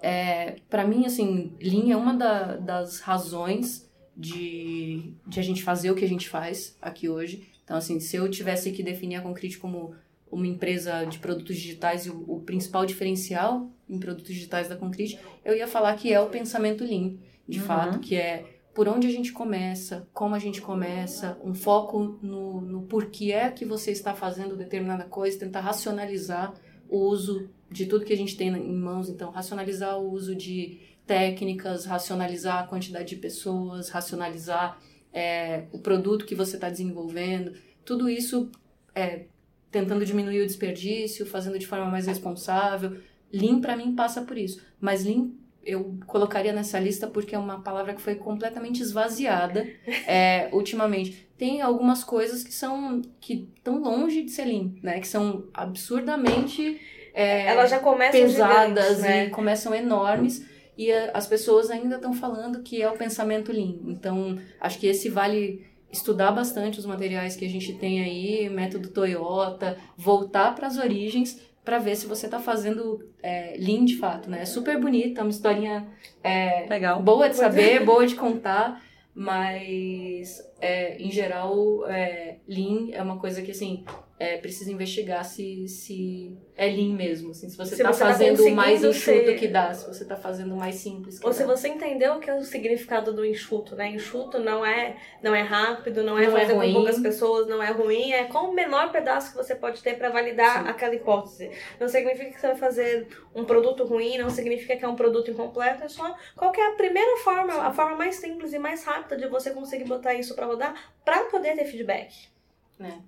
É, 0.02 0.58
para 0.70 0.86
mim, 0.86 1.06
assim, 1.06 1.54
Lean 1.62 1.92
é 1.92 1.96
uma 1.98 2.14
da- 2.14 2.56
das 2.58 3.00
razões 3.00 3.90
de, 4.16 5.14
de 5.26 5.40
a 5.40 5.44
gente 5.44 5.64
fazer 5.64 5.90
o 5.92 5.96
que 5.96 6.06
a 6.06 6.08
gente 6.08 6.30
faz 6.30 6.78
aqui 6.82 7.10
hoje. 7.10 7.48
Então, 7.64 7.76
assim, 7.78 8.00
se 8.00 8.16
eu 8.16 8.30
tivesse 8.30 8.72
que 8.72 8.84
definir 8.84 9.16
a 9.16 9.22
Concrete 9.22 9.58
como 9.58 9.94
uma 10.32 10.46
empresa 10.46 11.06
de 11.06 11.18
produtos 11.20 11.56
digitais 11.56 12.06
e 12.06 12.10
o, 12.10 12.24
o 12.28 12.42
principal 12.42 12.86
diferencial 12.86 13.70
em 13.90 13.98
produtos 13.98 14.34
digitais 14.34 14.68
da 14.68 14.76
Concrete, 14.76 15.18
eu 15.44 15.56
ia 15.56 15.68
falar 15.68 15.96
que 15.96 16.12
é 16.14 16.20
o 16.20 16.28
pensamento 16.28 16.84
Lean, 16.84 17.14
de 17.48 17.60
Uhum. 17.60 17.66
fato, 17.66 18.00
que 18.00 18.16
é 18.16 18.44
por 18.78 18.88
onde 18.88 19.08
a 19.08 19.10
gente 19.10 19.32
começa, 19.32 20.08
como 20.14 20.36
a 20.36 20.40
gente 20.40 20.62
começa, 20.62 21.36
um 21.44 21.56
foco 21.56 22.20
no, 22.22 22.62
no 22.62 22.84
porquê 22.84 23.32
é 23.32 23.50
que 23.50 23.66
você 23.66 23.90
está 23.90 24.14
fazendo 24.14 24.56
determinada 24.56 25.04
coisa, 25.04 25.40
tentar 25.40 25.62
racionalizar 25.62 26.54
o 26.88 27.00
uso 27.00 27.50
de 27.72 27.88
tudo 27.88 28.06
que 28.06 28.14
a 28.14 28.16
gente 28.16 28.38
tem 28.38 28.50
em 28.50 28.76
mãos, 28.76 29.10
então 29.10 29.32
racionalizar 29.32 29.98
o 29.98 30.12
uso 30.12 30.36
de 30.36 30.80
técnicas, 31.08 31.86
racionalizar 31.86 32.66
a 32.66 32.68
quantidade 32.68 33.10
de 33.10 33.16
pessoas, 33.16 33.90
racionalizar 33.90 34.80
é, 35.12 35.64
o 35.72 35.80
produto 35.80 36.24
que 36.24 36.36
você 36.36 36.56
está 36.56 36.70
desenvolvendo, 36.70 37.54
tudo 37.84 38.08
isso 38.08 38.52
é, 38.94 39.26
tentando 39.72 40.06
diminuir 40.06 40.42
o 40.42 40.46
desperdício, 40.46 41.26
fazendo 41.26 41.58
de 41.58 41.66
forma 41.66 41.88
mais 41.88 42.06
responsável. 42.06 42.96
Lean 43.34 43.60
para 43.60 43.76
mim 43.76 43.96
passa 43.96 44.22
por 44.22 44.38
isso, 44.38 44.62
mas 44.80 45.04
Lean 45.04 45.32
eu 45.68 45.98
colocaria 46.08 46.54
nessa 46.54 46.80
lista 46.80 47.08
porque 47.08 47.36
é 47.36 47.40
uma 47.40 47.60
palavra 47.62 47.94
que 47.94 48.02
foi 48.02 48.16
completamente 48.16 48.82
esvaziada 48.82 49.68
é, 50.08 50.50
ultimamente. 50.54 51.28
Tem 51.38 51.62
algumas 51.62 52.04
coisas 52.04 52.44
que 52.44 52.54
são 52.54 53.02
que 53.20 53.48
estão 53.58 53.78
longe 53.80 54.24
de 54.24 54.32
ser 54.32 54.46
Lean, 54.46 54.72
né? 54.82 55.00
Que 55.00 55.08
são 55.08 55.44
absurdamente 55.54 56.80
é, 57.14 57.48
Elas 57.48 57.70
já 57.70 57.80
começam 57.80 58.22
pesadas 58.22 58.84
gigantes, 58.86 59.00
né? 59.02 59.26
e 59.26 59.30
começam 59.30 59.74
enormes 59.74 60.46
e 60.78 60.92
a- 60.92 61.12
as 61.14 61.26
pessoas 61.28 61.70
ainda 61.72 61.96
estão 61.96 62.14
falando 62.14 62.62
que 62.62 62.82
é 62.82 62.90
o 62.90 62.96
pensamento 62.98 63.52
lean. 63.52 63.76
Então, 63.88 64.38
acho 64.62 64.78
que 64.80 64.88
esse 64.88 65.10
vale 65.10 65.66
estudar 65.92 66.32
bastante 66.32 66.78
os 66.80 66.86
materiais 66.86 67.36
que 67.36 67.46
a 67.46 67.50
gente 67.50 67.74
tem 67.74 68.02
aí, 68.04 68.50
método 68.50 68.90
Toyota, 68.90 69.78
voltar 69.98 70.54
para 70.54 70.68
as 70.68 70.78
origens 70.78 71.40
para 71.68 71.80
ver 71.80 71.98
se 71.98 72.08
você 72.08 72.28
está 72.28 72.40
fazendo 72.40 73.06
é, 73.22 73.58
lean 73.60 73.84
de 73.84 73.98
fato, 73.98 74.30
né? 74.30 74.44
É 74.44 74.46
super 74.46 74.80
bonita, 74.80 75.20
é 75.20 75.24
uma 75.26 75.30
historinha 75.30 75.86
é, 76.24 76.66
Legal. 76.70 77.04
boa 77.04 77.28
de 77.28 77.36
saber, 77.36 77.84
boa 77.84 78.08
de 78.08 78.16
contar, 78.16 78.82
mas 79.14 80.42
é, 80.60 80.98
em 80.98 81.12
geral, 81.12 81.86
é, 81.88 82.38
lean 82.48 82.90
é 82.92 83.02
uma 83.02 83.20
coisa 83.20 83.42
que 83.42 83.52
assim 83.52 83.86
é, 84.20 84.38
precisa 84.38 84.72
investigar 84.72 85.24
se, 85.24 85.68
se 85.68 86.36
é 86.56 86.66
lean 86.66 86.96
mesmo, 86.96 87.30
assim, 87.30 87.48
se 87.50 87.56
você 87.56 87.76
Se 87.76 87.84
está 87.84 87.90
tá 87.92 87.94
fazendo 87.94 88.44
o 88.44 88.56
mais 88.56 88.84
enxuto 88.84 88.96
ser- 89.28 89.36
que 89.38 89.48
dá, 89.48 89.72
se 89.76 89.86
você 89.88 90.02
está 90.02 90.16
fazendo 90.16 90.56
mais 90.56 90.74
simples 90.74 91.20
que 91.20 91.26
Ou 91.28 91.32
se 91.32 91.42
dá. 91.46 91.56
você 91.56 91.68
entendeu 91.68 92.14
o 92.16 92.20
que 92.20 92.28
é 92.28 92.34
o 92.34 92.42
significado 92.44 93.14
do 93.14 93.24
enxuto, 93.24 93.76
né? 93.76 93.90
Enxuto 93.90 94.40
não 94.40 94.66
é, 94.66 94.96
não 95.22 95.36
é 95.36 95.44
rápido, 95.44 96.02
não 96.02 96.18
é 96.18 96.26
Não 96.26 96.36
é 96.36 96.42
fazer 96.42 96.54
ruim. 96.54 96.68
com 96.70 96.80
poucas 96.80 97.00
pessoas, 97.00 97.48
não 97.48 97.62
é 97.62 97.70
ruim, 97.70 98.12
é 98.12 98.24
qual 98.24 98.50
o 98.50 98.54
menor 98.56 98.92
pedaço 98.92 99.30
que 99.30 99.38
você 99.38 99.54
pode 99.54 99.84
ter 99.84 99.96
para 100.00 100.10
validar 100.10 100.64
Sim. 100.64 100.70
aquela 100.72 100.96
hipótese. 100.96 101.52
Não 101.80 101.88
significa 101.88 102.32
que 102.32 102.40
você 102.42 102.48
vai 102.48 102.56
fazer 102.58 103.08
um 103.36 103.46
produto 103.46 103.84
ruim, 103.86 104.18
não 104.18 104.32
significa 104.32 104.76
que 104.76 104.84
é 104.84 104.88
um 104.88 104.96
produto 104.96 105.30
incompleto, 105.30 105.84
é 105.84 105.88
só 105.88 106.16
qual 106.36 106.52
é 106.56 106.68
a 106.70 106.72
primeira 106.72 107.18
forma, 107.18 107.54
a 107.54 107.72
forma 107.72 107.96
mais 107.96 108.16
simples 108.16 108.52
e 108.52 108.58
mais 108.58 108.84
rápida 108.84 109.16
de 109.16 109.28
você 109.28 109.52
conseguir 109.52 109.84
botar 109.84 110.16
isso 110.16 110.34
para 110.36 110.47
rodar 110.48 110.74
para 111.06 111.26
poder 111.26 111.56
ter 111.56 111.66
feedback. 111.66 112.28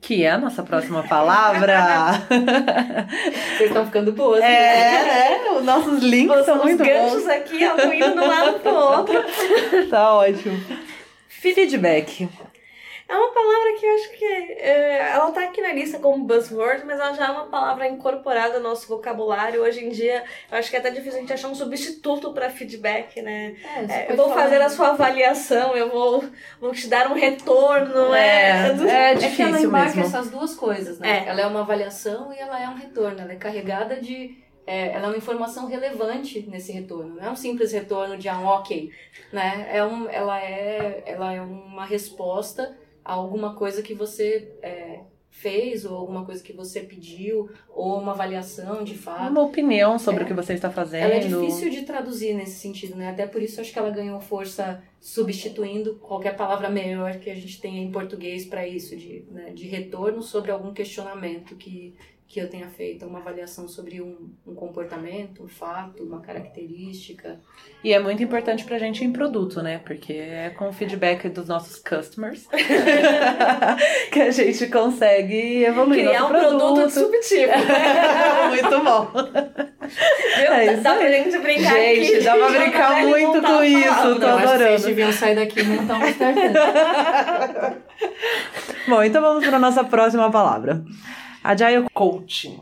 Que 0.01 0.23
é 0.23 0.31
a 0.31 0.37
nossa 0.37 0.63
próxima 0.63 1.03
palavra. 1.07 1.77
Vocês 3.55 3.69
estão 3.69 3.85
ficando 3.85 4.11
boas. 4.11 4.41
é, 4.41 4.47
né? 4.47 5.05
né? 5.05 5.51
Os 5.51 5.63
nossos 5.63 6.01
links 6.01 6.39
Os, 6.39 6.45
são 6.45 6.57
os 6.57 6.63
muito 6.63 6.83
ganchos 6.83 7.23
bons. 7.23 7.27
aqui, 7.27 7.59
ó, 7.65 7.93
indo 7.93 8.13
de 8.13 8.19
um 8.19 8.27
lado 8.27 8.59
pro 8.59 8.73
outro. 8.73 9.23
Tá 9.91 10.13
ótimo. 10.15 10.59
Feedback. 11.27 12.27
É 13.09 13.15
uma 13.17 13.31
palavra 13.33 13.73
que 13.79 13.85
eu 13.87 13.95
acho 13.95 14.11
que 14.11 14.25
é, 14.25 15.09
ela 15.13 15.31
tá 15.31 15.43
aqui 15.45 15.59
na 15.61 15.73
lista 15.73 15.97
como 15.97 16.23
buzzword, 16.25 16.85
mas 16.85 16.99
ela 16.99 17.11
já 17.13 17.25
é 17.27 17.31
uma 17.31 17.47
palavra 17.47 17.87
incorporada 17.87 18.59
no 18.59 18.69
nosso 18.69 18.87
vocabulário. 18.87 19.63
Hoje 19.63 19.83
em 19.83 19.89
dia, 19.89 20.23
eu 20.51 20.57
acho 20.59 20.69
que 20.69 20.75
é 20.75 20.79
até 20.79 20.91
difícil 20.91 21.17
a 21.17 21.21
gente 21.21 21.33
achar 21.33 21.47
um 21.47 21.55
substituto 21.55 22.31
para 22.33 22.51
feedback, 22.51 23.19
né? 23.21 23.55
É, 23.89 23.93
É, 23.93 24.11
eu 24.11 24.15
vou 24.15 24.29
falar- 24.29 24.43
fazer 24.43 24.61
a 24.61 24.69
sua 24.69 24.89
avaliação, 24.89 25.75
eu 25.75 25.89
vou, 25.89 26.23
vou 26.61 26.71
te 26.71 26.87
dar 26.87 27.09
um 27.11 27.15
retorno, 27.15 28.13
É, 28.13 28.69
é. 28.87 28.87
é 28.87 29.11
É 29.13 29.15
que 29.17 29.41
ela 29.41 29.51
difícil 29.53 29.69
embarca 29.69 29.87
mesmo. 29.95 30.01
essas 30.03 30.29
duas 30.29 30.53
coisas, 30.53 30.99
né? 30.99 31.23
É. 31.25 31.29
Ela 31.29 31.41
é 31.41 31.45
uma 31.47 31.61
avaliação 31.61 32.31
e 32.31 32.37
ela 32.37 32.61
é 32.61 32.67
um 32.69 32.75
retorno. 32.75 33.19
Ela 33.19 33.33
é 33.33 33.37
carregada 33.37 33.95
de. 33.99 34.37
é, 34.67 34.89
ela 34.93 35.05
é 35.05 35.07
uma 35.07 35.17
informação 35.17 35.65
relevante 35.67 36.41
nesse 36.47 36.71
retorno. 36.71 37.15
Não 37.15 37.23
é 37.25 37.31
um 37.31 37.35
simples 37.35 37.71
retorno 37.71 38.17
de 38.17 38.29
ah, 38.29 38.37
um 38.37 38.45
ok. 38.45 38.91
Né? 39.33 39.67
É 39.73 39.83
um, 39.83 40.07
ela, 40.07 40.39
é, 40.39 41.01
ela 41.07 41.33
é 41.33 41.41
uma 41.41 41.85
resposta 41.87 42.77
alguma 43.13 43.55
coisa 43.55 43.81
que 43.81 43.93
você 43.93 44.51
é, 44.61 44.99
fez, 45.29 45.85
ou 45.85 45.95
alguma 45.95 46.25
coisa 46.25 46.43
que 46.43 46.51
você 46.51 46.81
pediu, 46.81 47.49
ou 47.69 47.99
uma 47.99 48.11
avaliação 48.13 48.83
de 48.83 48.97
fato. 48.97 49.31
Uma 49.31 49.43
opinião 49.43 49.97
sobre 49.99 50.21
É. 50.21 50.25
o 50.25 50.27
que 50.27 50.33
você 50.33 50.53
está 50.53 50.69
fazendo. 50.69 51.03
Ela 51.03 51.13
é 51.15 51.19
difícil 51.19 51.69
de 51.69 51.83
traduzir 51.83 52.33
nesse 52.33 52.59
sentido, 52.59 52.95
né? 52.95 53.09
Até 53.09 53.25
por 53.27 53.41
isso 53.41 53.61
acho 53.61 53.71
que 53.71 53.79
ela 53.79 53.91
ganhou 53.91 54.19
força 54.19 54.83
substituindo 54.99 55.95
qualquer 55.95 56.35
palavra 56.35 56.69
melhor 56.69 57.19
que 57.19 57.29
a 57.29 57.35
gente 57.35 57.61
tenha 57.61 57.81
em 57.81 57.91
português 57.91 58.45
para 58.45 58.67
isso, 58.67 58.95
de, 58.97 59.23
né, 59.31 59.51
de 59.51 59.67
retorno 59.67 60.21
sobre 60.21 60.51
algum 60.51 60.73
questionamento 60.73 61.55
que, 61.55 61.95
que 62.29 62.39
eu 62.39 62.47
tenha 62.47 62.67
feito, 62.67 63.07
uma 63.07 63.17
avaliação 63.17 63.67
sobre 63.67 63.99
um, 63.99 64.29
um 64.45 64.53
comportamento, 64.53 65.43
um 65.43 65.47
fato, 65.47 66.03
uma 66.03 66.21
característica. 66.21 67.39
E 67.83 67.91
é 67.91 67.99
muito 67.99 68.21
importante 68.21 68.63
pra 68.65 68.77
gente 68.77 69.03
em 69.03 69.11
produto, 69.11 69.63
né? 69.63 69.79
Porque 69.83 70.13
é 70.13 70.51
com 70.51 70.69
o 70.69 70.71
feedback 70.71 71.27
dos 71.27 71.47
nossos 71.47 71.79
customers 71.79 72.47
que 74.13 74.21
a 74.21 74.29
gente 74.29 74.67
consegue 74.67 75.63
evoluir 75.63 76.07
Criar 76.07 76.25
um 76.27 76.31
nosso 76.31 76.47
produto 76.47 76.85
disruptivo. 76.87 77.51
muito 78.49 78.79
bom. 78.83 79.07
Viu? 80.37 80.53
É 80.53 80.77
Dá- 80.77 80.95
pra 80.97 81.11
gente 81.11 81.39
brincar 81.39 81.73
aqui. 81.73 82.03
Gente, 82.03 82.23
dá 82.25 82.35
pra 82.37 82.49
brincar 82.51 83.03
muito 83.07 83.41
com 83.41 83.47
a 83.57 83.65
isso, 83.65 83.79
tô 83.89 83.89
Não, 83.89 84.03
acho 84.05 84.19
que 84.19 84.25
adorando. 84.25 84.57
vocês 84.59 84.85
deviam 84.85 85.11
sair 85.11 85.33
daqui 85.35 85.61
e 85.61 85.63
montar 85.63 86.07
startup. 86.11 87.77
Bom, 88.87 89.01
então 89.03 89.19
vamos 89.19 89.43
para 89.43 89.57
nossa 89.57 89.83
próxima 89.83 90.29
palavra. 90.29 90.83
Agile 91.43 91.87
Coaching. 91.93 92.59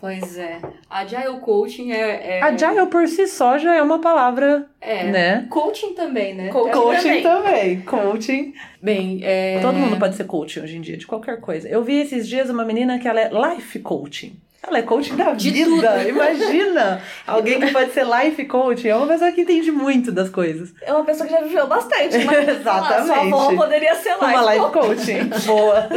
pois 0.00 0.36
é. 0.38 0.58
Agile 0.90 1.38
Coaching 1.40 1.92
é... 1.92 2.38
é 2.38 2.42
Agile 2.42 2.86
por 2.86 3.06
si 3.08 3.26
só 3.26 3.58
já 3.58 3.74
é 3.74 3.82
uma 3.82 3.98
palavra, 4.00 4.66
é, 4.80 5.04
né? 5.04 5.46
Coaching 5.50 5.94
também, 5.94 6.34
né? 6.34 6.48
Co- 6.48 6.68
Coaching 6.70 7.22
também. 7.22 7.22
também. 7.22 7.80
Coaching. 7.82 8.54
Bem, 8.82 9.20
é... 9.22 9.58
Todo 9.60 9.74
mundo 9.78 9.96
pode 9.98 10.14
ser 10.16 10.24
coaching 10.24 10.60
hoje 10.60 10.76
em 10.76 10.80
dia, 10.80 10.96
de 10.96 11.06
qualquer 11.06 11.40
coisa. 11.40 11.68
Eu 11.68 11.82
vi 11.82 12.00
esses 12.00 12.28
dias 12.28 12.50
uma 12.50 12.64
menina 12.64 12.98
que 12.98 13.08
ela 13.08 13.20
é 13.20 13.30
life 13.30 13.78
coaching. 13.80 14.36
Ela 14.66 14.78
é 14.78 14.82
coaching 14.82 15.14
da 15.14 15.32
De 15.32 15.48
vida. 15.50 15.70
tudo. 15.70 15.86
Imagina! 16.08 17.00
Alguém 17.24 17.60
que 17.60 17.70
pode 17.70 17.92
ser 17.92 18.04
life 18.04 18.44
coaching. 18.46 18.88
É 18.88 18.96
uma 18.96 19.06
pessoa 19.06 19.30
que 19.30 19.42
entende 19.42 19.70
muito 19.70 20.10
das 20.10 20.28
coisas. 20.28 20.74
É 20.82 20.92
uma 20.92 21.04
pessoa 21.04 21.24
que 21.28 21.32
já 21.32 21.40
viveu 21.40 21.68
bastante, 21.68 22.18
mas 22.24 22.36
sei 22.44 22.62
lá, 22.64 22.82
sua 22.88 22.98
Exatamente. 23.00 23.34
avó 23.34 23.54
poderia 23.54 23.94
ser 23.94 24.16
lá. 24.16 24.26
Uma 24.28 24.54
life 24.54 24.72
coaching. 24.72 25.30
Boa. 25.46 25.88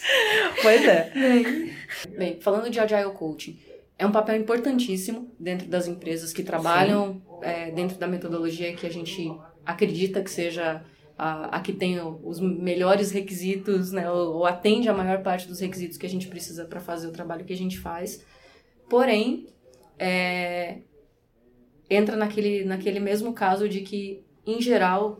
pois 0.62 0.86
é. 0.86 1.12
Bem, 2.16 2.40
falando 2.40 2.70
de 2.70 2.80
Agile 2.80 3.12
Coaching, 3.12 3.58
é 3.98 4.06
um 4.06 4.12
papel 4.12 4.36
importantíssimo 4.36 5.30
dentro 5.38 5.66
das 5.68 5.88
empresas 5.88 6.32
que 6.32 6.42
trabalham 6.42 7.22
é, 7.42 7.70
dentro 7.70 7.96
da 7.98 8.06
metodologia 8.06 8.74
que 8.74 8.86
a 8.86 8.90
gente 8.90 9.32
acredita 9.64 10.22
que 10.22 10.30
seja 10.30 10.84
a, 11.18 11.56
a 11.56 11.60
que 11.60 11.72
tem 11.72 11.98
os 12.00 12.40
melhores 12.40 13.10
requisitos, 13.10 13.92
né, 13.92 14.10
ou, 14.10 14.36
ou 14.36 14.46
atende 14.46 14.88
a 14.88 14.94
maior 14.94 15.22
parte 15.22 15.48
dos 15.48 15.60
requisitos 15.60 15.96
que 15.96 16.06
a 16.06 16.08
gente 16.08 16.28
precisa 16.28 16.64
para 16.66 16.80
fazer 16.80 17.06
o 17.06 17.12
trabalho 17.12 17.44
que 17.44 17.52
a 17.52 17.56
gente 17.56 17.78
faz. 17.78 18.24
Porém, 18.88 19.46
é, 19.98 20.78
entra 21.88 22.16
naquele, 22.16 22.64
naquele 22.64 23.00
mesmo 23.00 23.32
caso 23.32 23.68
de 23.68 23.80
que, 23.80 24.22
em 24.46 24.60
geral, 24.60 25.18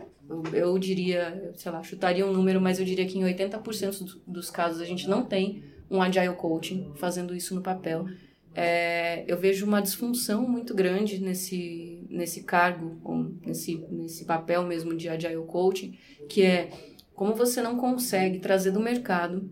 eu, 0.52 0.78
diria, 0.78 1.52
sei 1.54 1.70
lá, 1.70 1.82
chutaria 1.82 2.26
um 2.26 2.32
número, 2.32 2.60
mas 2.60 2.78
eu 2.78 2.84
diria 2.84 3.06
que 3.06 3.18
em 3.18 3.22
80% 3.22 4.04
do, 4.04 4.22
dos 4.26 4.50
casos 4.50 4.80
a 4.80 4.84
gente 4.84 5.08
não 5.08 5.24
tem 5.24 5.62
um 5.90 6.02
agile 6.02 6.34
coaching 6.34 6.92
fazendo 6.96 7.34
isso 7.34 7.54
no 7.54 7.62
papel. 7.62 8.06
É, 8.54 9.24
eu 9.28 9.38
vejo 9.38 9.66
uma 9.66 9.82
disfunção 9.82 10.48
muito 10.48 10.74
grande 10.74 11.20
nesse, 11.20 12.04
nesse 12.08 12.42
cargo, 12.42 12.98
nesse, 13.44 13.76
nesse 13.90 14.24
papel 14.24 14.64
mesmo 14.64 14.96
de 14.96 15.08
agile 15.08 15.44
coaching, 15.46 15.96
que 16.28 16.42
é 16.42 16.70
como 17.14 17.34
você 17.34 17.62
não 17.62 17.76
consegue 17.76 18.38
trazer 18.38 18.70
do 18.70 18.80
mercado 18.80 19.50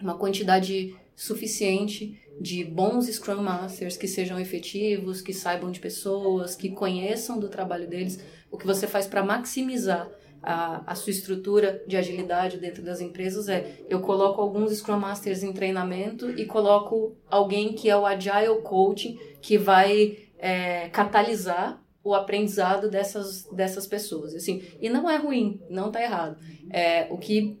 uma 0.00 0.18
quantidade 0.18 0.94
suficiente 1.14 2.20
de 2.40 2.64
bons 2.64 3.06
Scrum 3.06 3.42
Masters 3.42 3.96
que 3.96 4.08
sejam 4.08 4.40
efetivos, 4.40 5.20
que 5.20 5.32
saibam 5.32 5.70
de 5.70 5.78
pessoas, 5.78 6.56
que 6.56 6.70
conheçam 6.70 7.38
do 7.38 7.48
trabalho 7.48 7.88
deles, 7.88 8.20
o 8.52 8.58
que 8.58 8.66
você 8.66 8.86
faz 8.86 9.08
para 9.08 9.24
maximizar 9.24 10.08
a, 10.42 10.92
a 10.92 10.94
sua 10.94 11.10
estrutura 11.10 11.82
de 11.86 11.96
agilidade 11.96 12.58
dentro 12.58 12.82
das 12.82 13.00
empresas 13.00 13.48
é 13.48 13.84
eu 13.88 14.00
coloco 14.00 14.40
alguns 14.40 14.72
Scrum 14.76 14.98
Masters 14.98 15.42
em 15.42 15.52
treinamento 15.52 16.30
e 16.30 16.44
coloco 16.44 17.16
alguém 17.30 17.72
que 17.72 17.88
é 17.88 17.96
o 17.96 18.04
Agile 18.04 18.60
Coaching 18.62 19.18
que 19.40 19.56
vai 19.56 20.18
é, 20.38 20.88
catalisar 20.90 21.82
o 22.04 22.14
aprendizado 22.14 22.90
dessas, 22.90 23.44
dessas 23.52 23.86
pessoas. 23.86 24.34
Assim, 24.34 24.62
e 24.80 24.88
não 24.88 25.08
é 25.08 25.16
ruim, 25.16 25.60
não 25.70 25.86
está 25.86 26.02
errado. 26.02 26.36
É, 26.70 27.06
o 27.10 27.16
que 27.16 27.56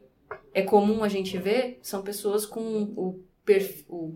é 0.52 0.62
comum 0.62 1.04
a 1.04 1.08
gente 1.08 1.38
ver 1.38 1.78
são 1.80 2.02
pessoas 2.02 2.44
com 2.44 2.60
o, 2.96 3.20
perfil, 3.44 3.84
o, 3.88 4.14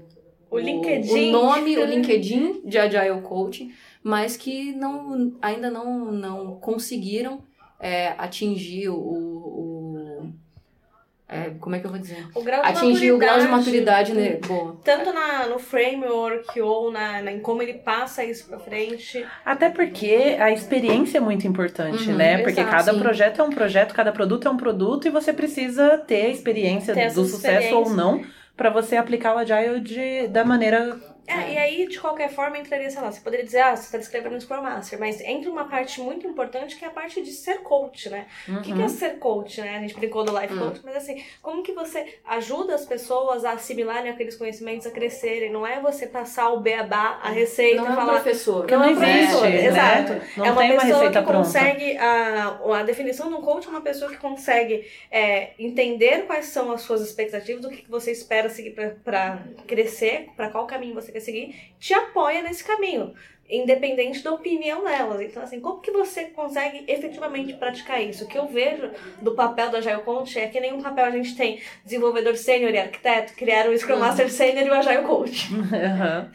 o, 0.50 0.58
LinkedIn. 0.58 1.28
o 1.28 1.32
nome, 1.32 1.78
o 1.78 1.84
LinkedIn 1.84 2.62
de 2.64 2.76
Agile 2.76 3.22
Coaching, 3.22 3.72
mas 4.06 4.36
que 4.36 4.72
não, 4.72 5.32
ainda 5.42 5.68
não, 5.68 6.12
não 6.12 6.60
conseguiram 6.60 7.42
é, 7.80 8.14
atingir 8.16 8.88
o, 8.88 8.94
o 8.94 10.32
é, 11.28 11.50
como 11.58 11.74
é 11.74 11.80
que 11.80 11.86
eu 11.86 11.90
vou 11.90 11.98
dizer? 11.98 12.24
O 12.32 12.40
grau 12.40 12.62
de 12.62 12.68
atingir 12.68 13.10
o 13.10 13.18
grau 13.18 13.40
de 13.40 13.48
maturidade, 13.48 14.14
né? 14.14 14.38
Boa. 14.46 14.76
Tanto 14.84 15.12
na, 15.12 15.48
no 15.48 15.58
framework 15.58 16.60
ou 16.60 16.92
na, 16.92 17.20
na, 17.20 17.32
em 17.32 17.40
como 17.40 17.60
ele 17.60 17.74
passa 17.74 18.22
isso 18.22 18.46
pra 18.46 18.60
frente. 18.60 19.26
Até 19.44 19.70
porque 19.70 20.36
a 20.38 20.52
experiência 20.52 21.18
é 21.18 21.20
muito 21.20 21.44
importante, 21.44 22.08
uhum, 22.08 22.16
né? 22.16 22.38
Porque 22.38 22.62
cada 22.62 22.92
sim. 22.92 23.00
projeto 23.00 23.40
é 23.40 23.44
um 23.44 23.50
projeto, 23.50 23.92
cada 23.92 24.12
produto 24.12 24.46
é 24.46 24.50
um 24.52 24.56
produto 24.56 25.08
e 25.08 25.10
você 25.10 25.32
precisa 25.32 25.98
ter 25.98 26.26
a 26.26 26.28
experiência 26.28 26.94
ter 26.94 27.12
do 27.12 27.24
sucesso 27.24 27.74
ou 27.74 27.90
não 27.90 28.24
para 28.56 28.70
você 28.70 28.94
aplicar 28.94 29.34
o 29.34 29.38
Agile 29.38 29.80
de, 29.80 30.28
da 30.28 30.44
maneira 30.44 30.96
é, 31.26 31.32
é, 31.32 31.54
e 31.54 31.58
aí, 31.58 31.86
de 31.88 31.98
qualquer 31.98 32.30
forma, 32.30 32.58
entraria, 32.58 32.90
sei 32.90 33.00
lá, 33.00 33.10
você 33.10 33.20
poderia 33.20 33.44
dizer, 33.44 33.60
ah, 33.60 33.76
você 33.76 33.84
está 33.84 33.98
descrevendo 33.98 34.36
um 34.36 34.40
Scrum 34.40 34.62
Master, 34.62 34.98
mas 34.98 35.20
entra 35.20 35.50
uma 35.50 35.64
parte 35.64 36.00
muito 36.00 36.26
importante 36.26 36.76
que 36.76 36.84
é 36.84 36.88
a 36.88 36.90
parte 36.90 37.22
de 37.22 37.32
ser 37.32 37.62
coach, 37.62 38.08
né? 38.08 38.26
Uhum. 38.48 38.58
O 38.58 38.62
que, 38.62 38.72
é 38.72 38.74
uhum. 38.74 38.88
ser 38.88 39.18
coach, 39.18 39.60
né? 39.60 39.76
A 39.76 39.80
gente 39.80 39.94
brincou 39.94 40.24
do 40.24 40.38
life 40.38 40.54
uhum. 40.54 40.60
coach, 40.60 40.80
mas 40.84 40.96
assim, 40.96 41.24
como 41.42 41.62
que 41.62 41.72
você 41.72 42.18
ajuda 42.24 42.74
as 42.74 42.84
pessoas 42.84 43.44
a 43.44 43.52
assimilarem 43.52 44.10
aqueles 44.10 44.36
conhecimentos, 44.36 44.86
a 44.86 44.90
crescerem? 44.90 45.50
Não 45.50 45.66
é 45.66 45.80
você 45.80 46.06
passar 46.06 46.50
o 46.50 46.60
beabá, 46.60 47.18
a 47.22 47.30
receita, 47.30 47.82
não 47.82 47.86
falar... 47.86 47.96
Não 47.96 48.02
é 48.02 48.04
um 48.04 48.22
professor. 48.22 48.70
Não, 48.70 48.78
não 48.78 48.84
é 48.84 48.90
um 48.90 48.96
professor, 48.96 49.42
né? 49.42 49.66
exato. 49.66 50.12
Não 50.36 50.46
é 50.46 50.50
uma 50.50 50.60
tem 50.60 50.70
pessoa 50.70 50.86
uma 50.86 50.98
receita 50.98 51.18
que 51.18 51.26
pronta. 51.26 51.38
consegue, 51.38 51.96
a, 51.96 52.58
a 52.78 52.82
definição 52.82 53.28
de 53.28 53.34
um 53.34 53.42
coach 53.42 53.66
é 53.66 53.70
uma 53.70 53.80
pessoa 53.80 54.10
que 54.10 54.16
consegue 54.16 54.86
é, 55.10 55.50
entender 55.58 56.26
quais 56.26 56.46
são 56.46 56.70
as 56.70 56.82
suas 56.82 57.00
expectativas, 57.00 57.64
o 57.64 57.68
que, 57.68 57.82
que 57.82 57.90
você 57.90 58.12
espera 58.12 58.48
seguir 58.48 58.76
para 59.02 59.42
crescer, 59.66 60.28
para 60.36 60.50
qual 60.50 60.66
caminho 60.66 60.94
você 60.94 61.15
quer 61.16 61.20
seguir, 61.20 61.54
te 61.78 61.94
apoia 61.94 62.42
nesse 62.42 62.62
caminho, 62.62 63.14
independente 63.48 64.22
da 64.22 64.32
opinião 64.32 64.84
delas. 64.84 65.20
Então, 65.20 65.42
assim, 65.42 65.60
como 65.60 65.80
que 65.80 65.90
você 65.90 66.24
consegue 66.24 66.84
efetivamente 66.86 67.54
praticar 67.54 68.02
isso? 68.02 68.24
O 68.24 68.28
que 68.28 68.38
eu 68.38 68.46
vejo 68.46 68.90
do 69.22 69.34
papel 69.34 69.70
do 69.70 69.78
Agile 69.78 70.02
Coach 70.02 70.38
é 70.38 70.48
que 70.48 70.60
nenhum 70.60 70.82
papel 70.82 71.06
a 71.06 71.10
gente 71.10 71.34
tem 71.36 71.60
desenvolvedor 71.84 72.36
sênior 72.36 72.72
e 72.72 72.78
arquiteto, 72.78 73.34
criaram 73.34 73.72
o 73.72 73.78
Scrum 73.78 73.94
uhum. 73.94 74.00
Master 74.00 74.30
Sênior 74.30 74.66
e 74.66 74.70
o 74.70 74.74
Agile 74.74 75.02
Coach. 75.02 75.48
Uhum. 75.56 76.30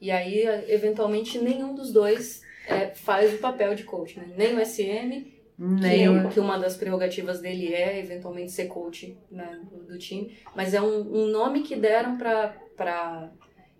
E 0.00 0.10
aí, 0.10 0.44
eventualmente, 0.68 1.38
nenhum 1.38 1.74
dos 1.74 1.90
dois 1.90 2.42
é, 2.66 2.88
faz 2.88 3.32
o 3.32 3.38
papel 3.38 3.74
de 3.74 3.84
coach, 3.84 4.18
né? 4.18 4.26
Nem 4.36 4.54
o 4.54 4.64
SM, 4.64 5.32
nem 5.58 6.22
que, 6.22 6.34
que, 6.34 6.40
uma 6.40 6.58
das 6.58 6.76
prerrogativas 6.76 7.40
dele 7.40 7.72
é 7.72 8.00
eventualmente 8.00 8.52
ser 8.52 8.66
coach 8.66 9.16
né, 9.30 9.60
do, 9.70 9.84
do 9.84 9.98
time, 9.98 10.36
mas 10.54 10.74
é 10.74 10.82
um, 10.82 11.00
um 11.00 11.26
nome 11.28 11.62
que 11.62 11.76
deram 11.76 12.18
para 12.18 13.30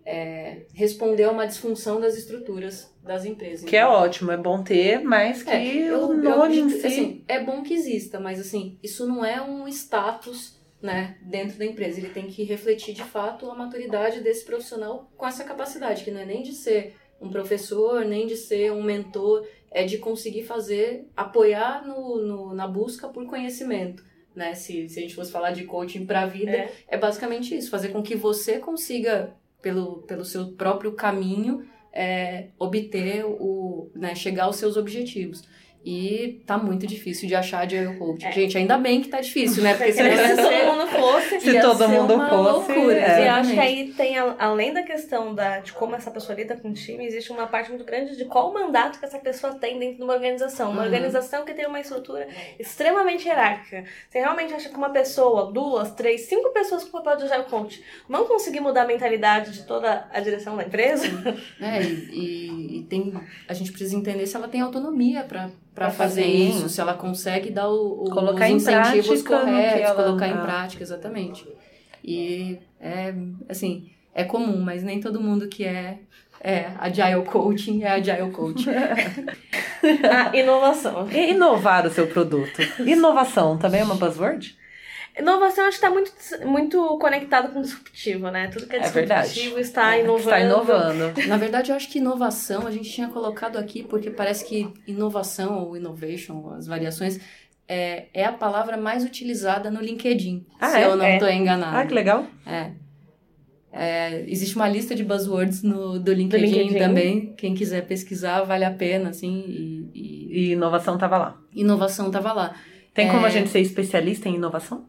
é, 0.05 0.65
responder 0.73 1.23
a 1.23 1.31
uma 1.31 1.47
disfunção 1.47 1.99
das 1.99 2.15
estruturas 2.15 2.93
das 3.03 3.25
empresas. 3.25 3.67
Que 3.67 3.75
é 3.75 3.79
então, 3.79 3.91
é 3.91 3.97
ótimo, 3.97 4.31
é 4.31 4.37
bom 4.37 4.63
ter, 4.63 5.01
mas 5.03 5.41
que 5.41 5.49
é, 5.49 5.89
eu, 5.89 6.09
o 6.09 6.13
nome 6.13 6.57
eu, 6.57 6.67
em 6.67 6.69
si... 6.69 6.85
Assim, 6.85 7.23
é 7.27 7.43
bom 7.43 7.63
que 7.63 7.73
exista, 7.73 8.19
mas 8.19 8.39
assim, 8.39 8.77
isso 8.83 9.07
não 9.07 9.25
é 9.25 9.41
um 9.41 9.67
status 9.67 10.59
né, 10.81 11.17
dentro 11.21 11.57
da 11.57 11.65
empresa. 11.65 11.99
Ele 11.99 12.09
tem 12.09 12.27
que 12.27 12.43
refletir 12.43 12.93
de 12.93 13.03
fato 13.03 13.49
a 13.49 13.55
maturidade 13.55 14.21
desse 14.21 14.45
profissional 14.45 15.11
com 15.17 15.25
essa 15.25 15.43
capacidade, 15.43 16.03
que 16.03 16.11
não 16.11 16.21
é 16.21 16.25
nem 16.25 16.43
de 16.43 16.53
ser 16.53 16.95
um 17.19 17.29
professor, 17.29 18.05
nem 18.05 18.27
de 18.27 18.35
ser 18.35 18.71
um 18.71 18.83
mentor, 18.83 19.47
é 19.71 19.83
de 19.83 19.97
conseguir 19.97 20.43
fazer, 20.43 21.07
apoiar 21.17 21.85
no, 21.85 22.17
no 22.17 22.53
na 22.53 22.67
busca 22.67 23.07
por 23.07 23.25
conhecimento. 23.25 24.03
Né? 24.35 24.53
Se, 24.53 24.87
se 24.89 24.99
a 24.99 25.01
gente 25.01 25.15
fosse 25.15 25.31
falar 25.31 25.51
de 25.51 25.63
coaching 25.63 26.05
para 26.05 26.21
a 26.21 26.25
vida, 26.25 26.51
é. 26.51 26.71
é 26.89 26.97
basicamente 26.97 27.55
isso, 27.55 27.71
fazer 27.71 27.89
com 27.89 28.03
que 28.03 28.15
você 28.15 28.59
consiga 28.59 29.33
pelo, 29.65 30.03
pelo 30.03 30.23
seu 30.23 30.51
próprio 30.51 30.91
caminho, 30.91 31.65
é, 31.91 32.49
obter 32.59 33.25
o, 33.25 33.89
né, 33.95 34.13
chegar 34.13 34.43
aos 34.43 34.57
seus 34.57 34.77
objetivos. 34.77 35.41
E 35.85 36.41
tá 36.47 36.57
muito 36.57 36.87
difícil 36.87 37.27
de 37.27 37.35
achar 37.35 37.67
de 37.67 37.85
coach. 37.99 38.25
É. 38.25 38.31
Gente, 38.31 38.57
ainda 38.57 38.75
bem 38.75 39.01
que 39.01 39.07
tá 39.07 39.21
difícil, 39.21 39.61
né? 39.61 39.75
Porque 39.75 39.93
se, 39.93 40.01
se 40.01 40.35
todo 40.35 40.65
mundo 40.65 40.87
fosse, 40.87 41.39
se 41.39 41.61
todo 41.61 41.89
mundo 41.89 42.13
fosse. 42.27 42.71
Loucura. 42.71 42.97
É. 42.97 43.25
E 43.25 43.27
acho 43.27 43.51
que 43.51 43.59
aí 43.59 43.93
tem, 43.93 44.17
além 44.17 44.73
da 44.73 44.81
questão 44.81 45.35
da, 45.35 45.59
de 45.59 45.73
como 45.73 45.95
essa 45.95 46.09
pessoa 46.09 46.35
lida 46.35 46.57
com 46.57 46.69
o 46.69 46.73
time, 46.73 47.05
existe 47.05 47.31
uma 47.31 47.45
parte 47.45 47.69
muito 47.69 47.85
grande 47.85 48.17
de 48.17 48.25
qual 48.25 48.51
mandato 48.51 48.97
que 48.97 49.05
essa 49.05 49.19
pessoa 49.19 49.53
tem 49.53 49.77
dentro 49.77 49.97
de 49.97 50.03
uma 50.03 50.13
organização. 50.13 50.71
Uma 50.71 50.79
uhum. 50.79 50.85
organização 50.85 51.45
que 51.45 51.53
tem 51.53 51.67
uma 51.67 51.79
estrutura 51.79 52.27
extremamente 52.57 53.27
hierárquica. 53.27 53.83
Você 54.09 54.17
realmente 54.17 54.55
acha 54.55 54.69
que 54.69 54.75
uma 54.75 54.89
pessoa, 54.89 55.51
duas, 55.51 55.91
três, 55.91 56.21
cinco 56.21 56.49
pessoas 56.49 56.83
com 56.83 56.97
o 56.97 57.03
papel 57.03 57.17
de 57.17 57.31
agile 57.31 57.47
coach 57.47 57.83
vão 58.09 58.25
conseguir 58.25 58.59
mudar 58.59 58.81
a 58.81 58.87
mentalidade 58.87 59.51
de 59.51 59.63
toda 59.67 60.07
a 60.11 60.19
direção 60.19 60.57
da 60.57 60.63
empresa? 60.63 61.05
É, 61.61 61.81
e, 61.81 62.09
e, 62.11 62.79
e 62.79 62.83
tem, 62.83 63.13
a 63.47 63.53
gente 63.53 63.71
precisa 63.71 63.95
entender 63.95 64.25
se 64.25 64.35
ela 64.35 64.47
tem 64.47 64.61
autonomia 64.61 65.23
para 65.23 65.51
para 65.75 65.91
fazer 65.91 66.25
isso, 66.25 66.69
se 66.69 66.79
ela 66.79 66.93
consegue 66.93 67.51
dar 67.51 67.69
o, 67.69 68.05
o 68.05 68.09
colocar 68.09 68.45
os 68.45 68.51
incentivos 68.51 69.21
corretos, 69.21 69.81
ela... 69.81 70.03
colocar 70.03 70.27
em 70.29 70.37
prática, 70.37 70.81
exatamente. 70.81 71.45
E 72.01 72.57
é 72.79 73.13
assim, 73.49 73.91
é 74.13 74.23
comum, 74.23 74.61
mas 74.61 74.81
nem 74.81 75.01
todo 75.01 75.19
mundo 75.19 75.49
que 75.49 75.65
é 75.65 75.99
é 76.39 76.71
agile 76.77 77.23
coaching 77.25 77.83
é 77.83 77.91
agile 77.91 78.31
coaching. 78.31 78.69
A 80.09 80.35
inovação. 80.35 81.09
E 81.11 81.31
inovar 81.31 81.85
o 81.85 81.89
seu 81.89 82.07
produto. 82.07 82.61
Inovação 82.79 83.57
também 83.57 83.81
é 83.81 83.83
uma 83.83 83.95
buzzword? 83.95 84.55
Inovação 85.17 85.65
acho 85.65 85.79
que 85.79 85.85
está 85.85 85.89
muito, 85.89 86.11
muito 86.45 86.97
conectado 86.97 87.53
com 87.53 87.61
disruptivo, 87.61 88.29
né? 88.29 88.47
Tudo 88.47 88.67
que 88.67 88.75
é, 88.75 88.79
é 88.79 88.81
disruptivo 88.81 89.59
está, 89.59 89.95
é, 89.95 90.01
inovando. 90.01 90.23
está 90.23 90.39
inovando. 90.41 91.13
Na 91.27 91.37
verdade, 91.37 91.71
eu 91.71 91.75
acho 91.75 91.89
que 91.89 91.99
inovação 91.99 92.67
a 92.67 92.71
gente 92.71 92.89
tinha 92.89 93.07
colocado 93.07 93.57
aqui 93.57 93.81
porque 93.81 94.09
parece 94.09 94.43
que 94.43 94.73
inovação 94.85 95.63
ou 95.63 95.77
innovation, 95.77 96.53
as 96.53 96.67
variações, 96.67 97.19
é, 97.67 98.07
é 98.13 98.25
a 98.25 98.33
palavra 98.33 98.75
mais 98.75 99.05
utilizada 99.05 99.71
no 99.71 99.81
LinkedIn, 99.81 100.45
ah, 100.59 100.69
se 100.69 100.77
é? 100.77 100.85
eu 100.85 100.95
não 100.97 101.07
estou 101.07 101.27
é. 101.27 101.35
enganada. 101.35 101.79
Ah, 101.79 101.85
que 101.85 101.93
legal. 101.93 102.27
É. 102.45 102.71
É, 103.77 104.23
existe 104.29 104.55
uma 104.55 104.69
lista 104.69 104.95
de 104.95 105.03
buzzwords 105.03 105.61
no, 105.61 105.99
do, 105.99 106.13
LinkedIn 106.13 106.45
do 106.45 106.57
LinkedIn 106.57 106.77
também. 106.77 107.33
Quem 107.37 107.53
quiser 107.53 107.85
pesquisar, 107.85 108.43
vale 108.43 108.63
a 108.63 108.71
pena, 108.71 109.09
assim. 109.09 109.43
E, 109.47 109.91
e... 109.93 110.39
e 110.39 110.51
inovação 110.53 110.97
tava 110.97 111.17
lá. 111.17 111.37
Inovação 111.53 112.09
tava 112.09 112.31
lá. 112.31 112.55
Tem 112.93 113.09
como 113.09 113.25
a 113.25 113.29
gente 113.29 113.49
ser 113.49 113.59
especialista 113.59 114.29
em 114.29 114.35
inovação? 114.35 114.85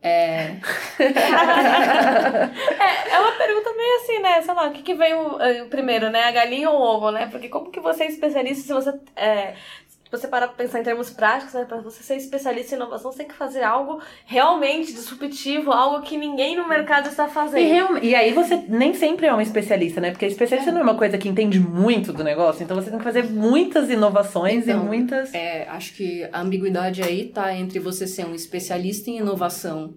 É... 0.00 0.54
é... 1.00 1.14
é, 3.10 3.18
uma 3.18 3.32
pergunta 3.32 3.72
meio 3.74 3.96
assim, 3.96 4.18
né? 4.20 4.42
Sei 4.42 4.54
lá, 4.54 4.68
o 4.68 4.72
que, 4.72 4.82
que 4.82 4.94
veio 4.94 5.40
eh, 5.42 5.64
primeiro, 5.64 6.08
né? 6.10 6.22
A 6.24 6.30
galinha 6.30 6.70
ou 6.70 6.78
o 6.78 6.82
ovo, 6.82 7.10
né? 7.10 7.28
Porque 7.30 7.48
como 7.48 7.70
que 7.70 7.80
você 7.80 8.04
é 8.04 8.06
especialista 8.08 8.64
se 8.64 8.72
você 8.72 8.92
é, 9.16 9.54
você 10.10 10.26
parar 10.28 10.48
pra 10.48 10.56
pensar 10.56 10.80
em 10.80 10.82
termos 10.82 11.10
práticos, 11.10 11.54
né, 11.54 11.64
para 11.64 11.78
você 11.78 12.02
ser 12.02 12.16
especialista 12.16 12.74
em 12.74 12.78
inovação, 12.78 13.12
você 13.12 13.18
tem 13.18 13.28
que 13.28 13.34
fazer 13.34 13.62
algo 13.62 14.00
realmente 14.24 14.92
disruptivo, 14.92 15.70
algo 15.70 16.02
que 16.02 16.16
ninguém 16.16 16.56
no 16.56 16.68
mercado 16.68 17.08
está 17.08 17.28
fazendo. 17.28 17.60
E, 17.60 17.68
real, 17.68 17.98
e 17.98 18.14
aí 18.14 18.32
você 18.32 18.56
nem 18.68 18.94
sempre 18.94 19.26
é 19.26 19.34
um 19.34 19.40
especialista, 19.40 20.00
né? 20.00 20.10
Porque 20.10 20.26
especialista 20.26 20.70
é. 20.70 20.72
não 20.72 20.80
é 20.80 20.84
uma 20.84 20.96
coisa 20.96 21.18
que 21.18 21.28
entende 21.28 21.60
muito 21.60 22.12
do 22.12 22.24
negócio, 22.24 22.62
então 22.62 22.76
você 22.76 22.90
tem 22.90 22.98
que 22.98 23.04
fazer 23.04 23.24
muitas 23.24 23.90
inovações 23.90 24.66
então, 24.66 24.82
e 24.82 24.86
muitas. 24.86 25.34
É, 25.34 25.68
acho 25.68 25.94
que 25.94 26.28
a 26.32 26.40
ambiguidade 26.40 27.02
aí 27.02 27.26
tá 27.28 27.54
entre 27.54 27.78
você 27.78 28.06
ser 28.06 28.26
um 28.26 28.34
especialista 28.34 29.10
em 29.10 29.18
inovação 29.18 29.94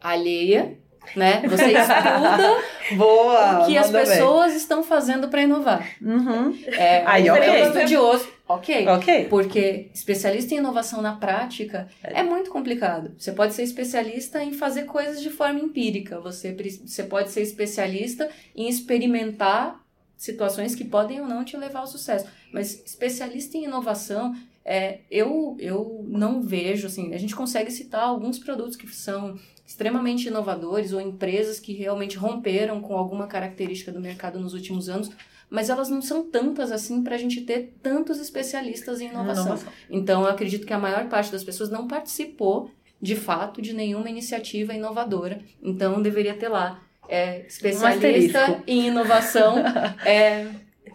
alheia 0.00 0.78
né? 1.16 1.42
Você 1.48 1.66
estuda 1.66 2.58
Boa! 2.96 3.62
o 3.62 3.66
que 3.66 3.76
as 3.76 3.86
manda 3.86 3.98
bem. 4.04 4.08
pessoas 4.08 4.54
estão 4.54 4.82
fazendo 4.82 5.28
para 5.28 5.42
inovar. 5.42 5.86
Uhum. 6.00 6.58
É, 6.66 7.02
Aí, 7.06 7.30
um 7.30 7.34
ok. 7.34 7.62
estudioso, 7.62 8.28
ok. 8.48 8.88
Ok. 8.88 9.26
Porque 9.28 9.90
especialista 9.94 10.54
em 10.54 10.58
inovação 10.58 11.02
na 11.02 11.16
prática 11.16 11.88
é 12.02 12.22
muito 12.22 12.50
complicado. 12.50 13.12
Você 13.18 13.32
pode 13.32 13.54
ser 13.54 13.62
especialista 13.62 14.42
em 14.42 14.52
fazer 14.52 14.84
coisas 14.84 15.20
de 15.20 15.30
forma 15.30 15.60
empírica. 15.60 16.20
Você, 16.20 16.56
você 16.84 17.04
pode 17.04 17.30
ser 17.30 17.42
especialista 17.42 18.28
em 18.56 18.68
experimentar 18.68 19.80
situações 20.16 20.74
que 20.74 20.84
podem 20.84 21.20
ou 21.20 21.28
não 21.28 21.44
te 21.44 21.56
levar 21.56 21.80
ao 21.80 21.86
sucesso. 21.86 22.26
Mas 22.52 22.82
especialista 22.84 23.56
em 23.56 23.64
inovação, 23.64 24.34
é, 24.64 24.98
eu, 25.10 25.56
eu 25.60 26.04
não 26.08 26.42
vejo, 26.42 26.88
assim, 26.88 27.14
a 27.14 27.18
gente 27.18 27.34
consegue 27.36 27.70
citar 27.70 28.02
alguns 28.02 28.38
produtos 28.38 28.76
que 28.76 28.86
são 28.88 29.38
extremamente 29.68 30.28
inovadores 30.28 30.94
ou 30.94 31.00
empresas 31.00 31.60
que 31.60 31.74
realmente 31.74 32.16
romperam 32.16 32.80
com 32.80 32.96
alguma 32.96 33.26
característica 33.26 33.92
do 33.92 34.00
mercado 34.00 34.40
nos 34.40 34.54
últimos 34.54 34.88
anos, 34.88 35.10
mas 35.50 35.68
elas 35.68 35.90
não 35.90 36.00
são 36.00 36.22
tantas 36.22 36.72
assim 36.72 37.04
para 37.04 37.16
a 37.16 37.18
gente 37.18 37.42
ter 37.42 37.74
tantos 37.82 38.18
especialistas 38.18 38.98
em 38.98 39.10
inovação. 39.10 39.44
Inovação. 39.44 39.72
Então, 39.90 40.22
eu 40.22 40.28
acredito 40.28 40.66
que 40.66 40.72
a 40.72 40.78
maior 40.78 41.06
parte 41.10 41.30
das 41.30 41.44
pessoas 41.44 41.68
não 41.68 41.86
participou, 41.86 42.70
de 43.00 43.14
fato, 43.14 43.60
de 43.60 43.74
nenhuma 43.74 44.08
iniciativa 44.08 44.72
inovadora. 44.72 45.42
Então, 45.62 46.00
deveria 46.00 46.32
ter 46.32 46.48
lá 46.48 46.82
é, 47.06 47.46
especialista 47.46 48.38
asterisco. 48.40 48.62
em 48.66 48.86
inovação 48.86 49.58
é, 50.02 50.46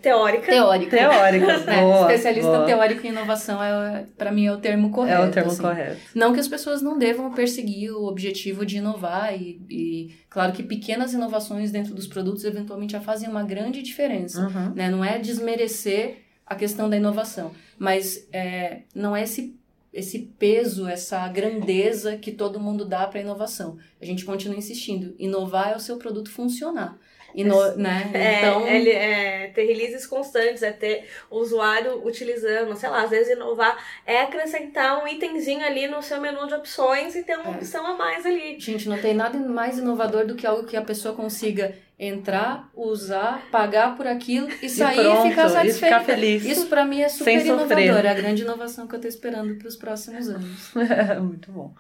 Teórica. 0.04 0.46
teórica. 0.52 0.98
Teórico. 0.98 1.46
É, 1.72 1.82
Boa, 1.82 2.02
especialista 2.02 2.52
boa. 2.52 2.66
teórico 2.66 3.08
em 3.08 3.10
inovação 3.10 3.64
é, 3.64 4.06
para 4.18 4.32
mim 4.32 4.46
é 4.46 4.52
o 4.54 4.58
termo 4.58 4.92
correto. 4.92 5.24
É 5.24 5.28
o 5.28 5.32
termo 5.32 5.52
assim. 5.52 5.62
correto. 5.62 5.98
Não 6.14 6.34
que 6.34 6.40
as 6.40 6.48
pessoas 6.48 6.82
não 6.82 6.98
devam 7.00 7.32
perseguir 7.32 7.92
o 7.92 8.04
objetivo 8.06 8.66
de 8.66 8.78
inovar 8.78 9.34
e, 9.34 9.62
e 9.70 10.16
claro 10.30 10.52
que 10.52 10.62
pequenas 10.62 11.14
inovações 11.14 11.72
dentro 11.72 11.96
dos 11.96 12.06
produtos 12.06 12.44
eventualmente 12.44 12.92
já 12.94 13.02
fazem 13.02 13.30
uma 13.30 13.44
grande 13.44 13.82
diferença 13.82 14.42
Uhum. 14.42 14.74
né? 14.76 14.90
Não 14.90 15.04
é 15.04 15.18
desmerecer 15.18 16.18
a 16.46 16.56
questão 16.56 16.90
da 16.90 16.98
inovação, 16.98 17.52
mas 17.80 18.28
é, 18.34 18.82
não 18.94 19.16
é 19.16 19.24
esse, 19.24 19.56
esse 19.94 20.20
peso, 20.38 20.88
essa 20.88 21.26
grandeza 21.30 22.18
que 22.18 22.32
todo 22.32 22.60
mundo 22.60 22.84
dá 22.84 23.08
para 23.08 23.20
a 23.20 23.24
inovação. 23.24 23.78
A 24.02 24.06
gente 24.06 24.26
continua 24.26 24.58
insistindo. 24.58 25.16
Inovar 25.18 25.72
é 25.72 25.76
o 25.78 25.80
seu 25.80 25.96
produto 25.98 26.30
funcionar. 26.30 26.98
Ino, 27.36 27.76
né? 27.76 28.10
É, 28.14 28.40
Então, 28.40 28.68
ele, 28.68 28.90
é 28.92 29.48
ter 29.54 29.64
releases 29.66 30.06
constantes, 30.06 30.62
é 30.64 30.72
ter 30.72 31.08
o 31.30 31.38
usuário 31.40 32.06
utilizando, 32.06 32.76
sei 32.76 32.90
lá, 32.90 33.04
às 33.04 33.10
vezes 33.10 33.34
inovar 33.36 33.76
é 34.06 34.22
acrescentar 34.22 35.04
um 35.04 35.08
itemzinho 35.08 35.66
ali 35.66 35.88
no 35.88 36.02
seu 36.02 36.20
menu 36.22 36.48
de 36.48 36.54
opções 36.54 37.16
e 37.16 37.24
ter 37.24 37.36
uma 37.38 37.54
É. 37.54 37.56
opção 37.58 37.86
a 37.86 37.94
mais 37.96 38.26
ali. 38.26 38.60
gente, 38.60 38.88
não 38.88 38.98
tem 38.98 39.14
nada 39.14 39.38
mais 39.40 39.78
inovador 39.78 40.26
do 40.26 40.36
que 40.36 40.46
algo 40.46 40.66
que 40.66 40.78
a 40.78 40.82
pessoa 40.82 41.16
consiga 41.16 41.74
entrar, 42.00 42.70
usar, 42.76 43.42
pagar 43.52 43.96
por 43.96 44.06
aquilo 44.08 44.48
e 44.62 44.68
sair 44.70 45.00
e, 45.00 45.04
pronto, 45.04 45.30
ficar 45.30 45.46
e 45.46 45.50
satisfeita. 45.50 46.00
ficar 46.00 46.04
feliz. 46.04 46.44
Isso 46.46 46.68
para 46.68 46.84
mim 46.84 47.02
é 47.02 47.08
super 47.10 47.24
Sem 47.26 47.40
sofrer. 47.46 47.80
inovador, 47.86 48.06
é 48.06 48.10
a 48.10 48.14
grande 48.14 48.42
inovação 48.42 48.88
que 48.88 48.96
eu 48.96 49.00
tô 49.02 49.08
esperando 49.08 49.56
para 49.56 49.68
os 49.68 49.76
próximos 49.76 50.28
anos. 50.30 50.72
Muito 51.22 51.52
bom. 51.52 51.74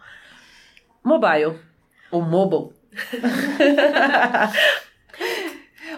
Mobile. 1.03 1.59
Ou 2.11 2.21
mobile. 2.21 2.71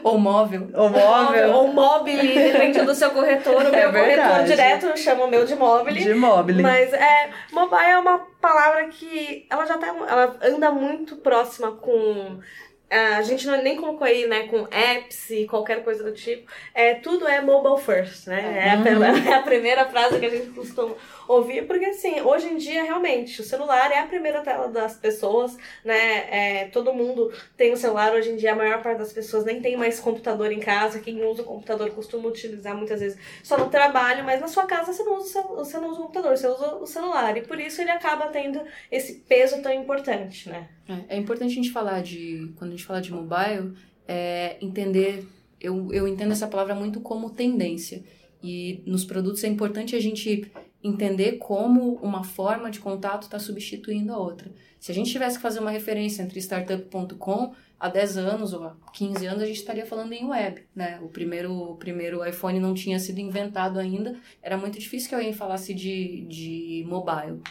Ou 0.06 0.20
móvel. 0.20 0.70
Ou 0.74 0.90
móvel. 0.90 1.52
Ou 1.52 1.68
mobile, 1.74 2.34
depende 2.36 2.82
do 2.84 2.94
seu 2.94 3.10
corretor. 3.10 3.56
O 3.56 3.68
É 3.68 3.72
meu 3.72 3.92
corretor 3.92 4.06
verdade. 4.06 4.48
direto 4.52 5.00
chama 5.00 5.24
o 5.24 5.28
meu 5.28 5.46
de 5.46 5.56
mobile. 5.56 6.00
De 6.00 6.14
mobile. 6.14 6.62
Mas 6.62 6.94
é, 6.94 7.30
mobile 7.52 7.82
é 7.90 7.98
uma 7.98 8.20
palavra 8.40 8.86
que 8.86 9.48
ela 9.50 9.66
já 9.66 9.80
tá, 9.80 9.88
ela 9.88 10.36
anda 10.44 10.70
muito 10.72 11.16
próxima 11.16 11.72
com 11.72 12.40
a 12.88 13.22
gente 13.24 13.48
não, 13.48 13.62
nem 13.64 13.76
colocou 13.76 14.06
aí, 14.06 14.28
né, 14.28 14.44
com 14.48 14.68
apps 14.70 15.32
e 15.32 15.48
qualquer 15.48 15.84
coisa 15.84 16.04
do 16.04 16.12
tipo. 16.14 16.50
É, 16.74 16.94
tudo 16.94 17.28
é 17.28 17.42
mobile 17.42 17.82
first, 17.84 18.28
né? 18.28 18.64
É 18.64 18.70
a, 18.72 18.76
Uhum. 18.76 19.04
é 19.28 19.34
a 19.34 19.42
primeira 19.42 19.86
frase 19.86 20.20
que 20.20 20.26
a 20.26 20.30
gente 20.30 20.52
costuma 20.52 20.94
ouvir, 21.28 21.68
porque 21.68 21.86
assim, 21.86 22.22
hoje 22.22 22.48
em 22.48 22.58
dia, 22.58 22.84
realmente, 22.84 23.42
o 23.42 23.44
celular 23.44 23.92
é 23.92 24.00
a 24.00 24.08
primeira 24.08 24.42
tela 24.42 24.68
das 24.68 24.96
pessoas, 24.96 25.58
né? 25.84 26.28
É, 26.30 26.66
todo 26.68 26.94
mundo 26.94 27.32
tem 27.58 27.72
o 27.74 27.78
celular, 27.78 28.14
hoje 28.14 28.32
em 28.32 28.36
dia 28.36 28.54
a 28.54 28.56
maior 28.56 28.82
parte 28.82 29.00
das 29.00 29.14
pessoas 29.14 29.46
nem 29.46 29.62
tem 29.62 29.76
mais 29.76 30.00
computador 30.00 30.52
em 30.52 30.60
casa. 30.60 31.00
Quem 31.00 31.24
usa 31.26 31.42
o 31.42 31.46
computador 31.46 31.90
costuma 31.92 32.28
utilizar 32.28 32.76
muitas 32.76 33.00
vezes 33.00 33.18
só 33.44 33.58
no 33.58 33.70
trabalho, 33.70 34.24
mas 34.24 34.42
na 34.42 34.48
sua 34.48 34.66
casa 34.66 34.94
você 34.94 35.04
não 35.04 35.18
usa, 35.18 35.42
você 35.42 35.78
não 35.80 35.90
usa 35.90 36.00
o 36.00 36.04
computador, 36.04 36.38
você 36.38 36.48
usa 36.48 36.76
o 36.76 36.86
celular. 36.86 37.38
E 37.38 37.42
por 37.42 37.60
isso 37.60 37.82
ele 37.82 37.92
acaba 37.92 38.28
tendo 38.28 38.62
esse 38.92 39.16
peso 39.28 39.62
tão 39.62 39.74
importante, 39.74 40.50
né? 40.50 40.70
É, 40.88 41.16
é 41.16 41.18
importante 41.18 41.52
a 41.52 41.56
gente 41.56 41.72
falar 41.72 42.02
de, 42.02 42.54
quando 42.58 42.72
a 42.72 42.76
gente 42.76 42.86
fala 42.86 43.02
de 43.02 43.12
mobile, 43.12 43.74
é 44.08 44.58
entender, 44.62 45.26
eu, 45.60 45.92
eu 45.92 46.08
entendo 46.08 46.32
essa 46.32 46.48
palavra 46.48 46.76
muito 46.76 47.00
como 47.02 47.32
tendência. 47.32 48.04
E 48.44 48.84
nos 48.86 49.04
produtos 49.04 49.44
é 49.44 49.48
importante 49.48 49.96
a 49.96 50.00
gente 50.00 50.52
entender 50.86 51.34
como 51.34 51.96
uma 51.96 52.24
forma 52.24 52.70
de 52.70 52.80
contato 52.80 53.24
está 53.24 53.40
substituindo 53.40 54.14
a 54.14 54.18
outra. 54.18 54.52
Se 54.80 54.92
a 54.92 54.96
gente 54.96 55.12
tivesse 55.12 55.38
que 55.38 55.42
fazer 55.42 55.60
uma 55.60 55.72
referência 55.72 56.22
entre 56.22 56.40
startup.com, 56.40 57.54
há 57.80 57.90
10 57.90 58.18
anos 58.18 58.54
ou 58.54 58.64
há 58.64 58.78
15 58.94 59.26
anos 59.26 59.42
a 59.42 59.48
gente 59.48 59.58
estaria 59.58 59.86
falando 59.86 60.14
em 60.14 60.26
web, 60.26 60.62
né? 60.76 61.00
O 61.02 61.10
primeiro, 61.10 61.52
o 61.52 61.76
primeiro 61.76 62.24
iPhone 62.24 62.60
não 62.60 62.76
tinha 62.76 63.00
sido 63.00 63.20
inventado 63.20 63.80
ainda, 63.80 64.16
era 64.44 64.58
muito 64.58 64.78
difícil 64.78 65.10
que 65.10 65.16
alguém 65.16 65.34
falasse 65.34 65.74
de, 65.74 66.26
de 66.28 66.86
mobile. 66.88 67.42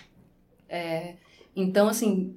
É, 0.68 1.16
então, 1.56 1.88
assim, 1.88 2.36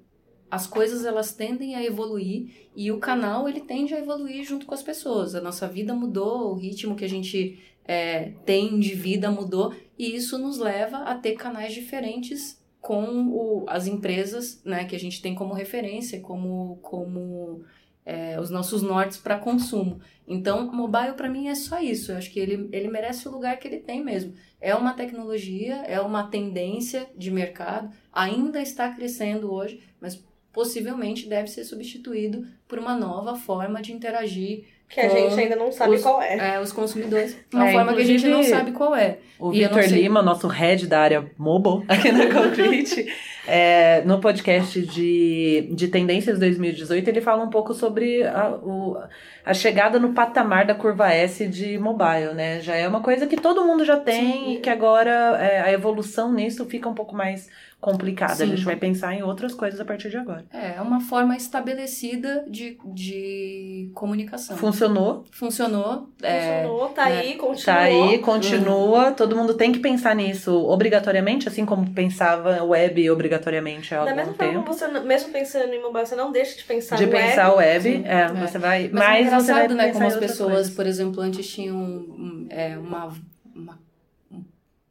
as 0.49 0.65
coisas 0.65 1.05
elas 1.05 1.31
tendem 1.31 1.75
a 1.75 1.83
evoluir 1.83 2.69
e 2.75 2.91
o 2.91 2.97
canal 2.97 3.47
ele 3.47 3.61
tende 3.61 3.93
a 3.93 3.99
evoluir 3.99 4.43
junto 4.43 4.65
com 4.65 4.73
as 4.73 4.81
pessoas. 4.81 5.35
A 5.35 5.41
nossa 5.41 5.67
vida 5.67 5.93
mudou, 5.93 6.51
o 6.51 6.55
ritmo 6.55 6.95
que 6.95 7.05
a 7.05 7.09
gente 7.09 7.59
é, 7.87 8.31
tem 8.45 8.79
de 8.79 8.93
vida 8.93 9.31
mudou 9.31 9.73
e 9.97 10.15
isso 10.15 10.37
nos 10.37 10.57
leva 10.57 10.99
a 10.99 11.15
ter 11.15 11.33
canais 11.33 11.73
diferentes 11.73 12.61
com 12.79 13.27
o, 13.27 13.65
as 13.67 13.87
empresas 13.87 14.61
né, 14.63 14.85
que 14.85 14.95
a 14.95 14.99
gente 14.99 15.21
tem 15.21 15.35
como 15.35 15.53
referência, 15.53 16.21
como, 16.21 16.77
como 16.81 17.63
é, 18.05 18.39
os 18.39 18.49
nossos 18.49 18.81
nortes 18.81 19.17
para 19.17 19.37
consumo. 19.37 19.99
Então, 20.25 20.71
mobile 20.71 21.13
para 21.13 21.29
mim 21.29 21.49
é 21.49 21.55
só 21.55 21.81
isso. 21.81 22.11
Eu 22.11 22.17
acho 22.17 22.31
que 22.31 22.39
ele, 22.39 22.69
ele 22.71 22.87
merece 22.87 23.27
o 23.27 23.31
lugar 23.31 23.57
que 23.57 23.67
ele 23.67 23.79
tem 23.79 24.01
mesmo. 24.03 24.33
É 24.61 24.73
uma 24.73 24.93
tecnologia, 24.93 25.75
é 25.85 25.99
uma 25.99 26.27
tendência 26.27 27.09
de 27.17 27.29
mercado, 27.29 27.89
ainda 28.13 28.61
está 28.61 28.89
crescendo 28.93 29.51
hoje, 29.51 29.83
mas 29.99 30.23
possivelmente 30.53 31.27
deve 31.27 31.49
ser 31.49 31.65
substituído 31.65 32.47
por 32.67 32.79
uma 32.79 32.95
nova 32.95 33.35
forma 33.35 33.81
de 33.81 33.91
interagir 33.91 34.65
Que 34.89 35.01
a 35.01 35.09
gente 35.09 35.37
ainda 35.39 35.55
não 35.55 35.71
sabe 35.71 35.95
os- 35.95 36.01
qual 36.01 36.21
é. 36.21 36.55
é, 36.55 36.59
os 36.61 36.71
consumidores. 36.71 37.37
Uma 37.53 37.69
É, 37.69 37.73
forma 37.73 37.93
que 37.93 38.01
a 38.01 38.05
gente 38.05 38.27
não 38.27 38.41
sabe 38.43 38.71
qual 38.71 38.95
é. 38.95 39.17
O 39.39 39.53
sei- 39.53 40.01
Lima, 40.01 40.21
nosso 40.21 40.47
head 40.47 40.87
da 40.87 40.99
área 40.99 41.25
mobile 41.37 41.83
aqui 41.87 42.11
na 42.11 42.25
Concrete, 42.33 43.05
é, 43.47 44.01
no 44.05 44.19
podcast 44.19 44.81
de, 44.81 45.67
de 45.71 45.87
Tendências 45.89 46.39
2018, 46.39 47.07
ele 47.07 47.21
fala 47.21 47.43
um 47.43 47.49
pouco 47.49 47.73
sobre 47.73 48.23
a, 48.23 48.49
o- 48.49 48.97
a 49.45 49.53
chegada 49.53 49.99
no 49.99 50.13
patamar 50.13 50.65
da 50.65 50.73
curva 50.73 51.11
S 51.13 51.45
de 51.45 51.77
mobile, 51.77 52.33
né? 52.33 52.61
Já 52.61 52.75
é 52.75 52.87
uma 52.87 53.01
coisa 53.01 53.27
que 53.27 53.35
todo 53.37 53.63
mundo 53.65 53.85
já 53.85 53.97
tem 53.97 54.31
Sim. 54.31 54.53
e 54.53 54.57
que 54.59 54.69
agora 54.69 55.37
é, 55.39 55.61
a 55.61 55.71
evolução 55.71 56.33
nisso 56.33 56.65
fica 56.65 56.89
um 56.89 56.95
pouco 56.95 57.15
mais 57.15 57.47
complicada. 57.79 58.33
A 58.33 58.35
Sim. 58.37 58.47
gente 58.47 58.65
vai 58.65 58.75
pensar 58.75 59.13
em 59.13 59.21
outras 59.23 59.53
coisas 59.53 59.79
a 59.79 59.85
partir 59.85 60.09
de 60.09 60.17
agora. 60.17 60.45
É 60.51 60.81
uma 60.81 60.99
forma 60.99 61.35
estabelecida 61.37 62.43
de, 62.49 62.77
de 62.93 63.91
comunicação. 63.93 64.57
Funcionou, 64.57 65.23
Funcionou. 65.31 66.09
é, 66.21 66.63
Funcionou, 66.63 66.89
tá 66.89 67.03
aí, 67.05 67.35
continuou. 67.35 67.55
tá 67.65 67.77
aí, 67.79 68.17
continua. 68.19 69.11
Todo 69.11 69.35
mundo 69.35 69.53
tem 69.53 69.71
que 69.71 69.79
pensar 69.79 70.15
nisso 70.15 70.53
obrigatoriamente, 70.67 71.47
assim 71.47 71.65
como 71.65 71.89
pensava 71.91 72.63
web 72.63 73.09
obrigatoriamente 73.11 73.93
há 73.93 74.03
Da 74.03 74.11
algum 74.11 74.15
mesma 74.15 74.33
forma, 74.33 74.53
tempo. 74.53 74.73
você, 74.73 74.87
não- 74.87 75.03
mesmo 75.05 75.31
pensando 75.31 75.71
em 75.73 75.81
mobile, 75.81 76.05
você 76.05 76.15
não 76.15 76.31
deixa 76.31 76.57
de 76.57 76.63
pensar 76.63 76.95
de 76.95 77.07
pensar 77.07 77.53
web. 77.53 78.03
é, 78.05 78.21
é. 78.21 78.27
você 78.33 78.57
vai. 78.57 78.89
Mas, 78.91 78.91
Mas, 78.93 79.15
é 79.17 79.21
engraçado, 79.21 79.45
você 79.45 79.53
vai 79.53 79.67
né? 79.87 79.91
Como 79.93 80.07
as 80.07 80.15
pessoas, 80.15 80.51
coisas. 80.53 80.75
por 80.75 80.85
exemplo, 80.87 81.21
antes 81.21 81.47
tinham 81.47 81.77
um, 81.77 82.47
é, 82.49 82.77
uma, 82.77 83.13
uma, 83.55 83.79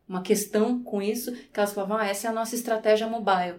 uma 0.09 0.23
questão 0.23 0.83
com 0.83 1.01
isso, 1.03 1.33
que 1.33 1.59
elas 1.59 1.73
falavam, 1.73 1.97
ah, 1.97 2.07
essa 2.07 2.27
é 2.29 2.31
a 2.31 2.33
nossa 2.33 2.55
estratégia 2.55 3.07
mobile. 3.07 3.57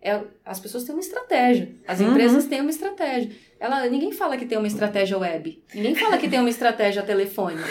É, 0.00 0.20
as 0.44 0.60
pessoas 0.60 0.84
têm 0.84 0.94
uma 0.94 1.00
estratégia, 1.00 1.72
as 1.86 1.98
Uhum. 2.00 2.10
empresas 2.10 2.44
têm 2.46 2.60
uma 2.60 2.70
estratégia. 2.70 3.32
Ela, 3.58 3.88
ninguém 3.88 4.12
fala 4.12 4.36
que 4.36 4.46
tem 4.46 4.56
uma 4.58 4.66
estratégia 4.66 5.18
web, 5.18 5.60
ninguém 5.74 5.94
fala 5.94 6.16
que 6.18 6.28
tem 6.28 6.38
uma 6.38 6.50
estratégia 6.50 7.02
telefone. 7.02 7.56
Né? 7.56 7.66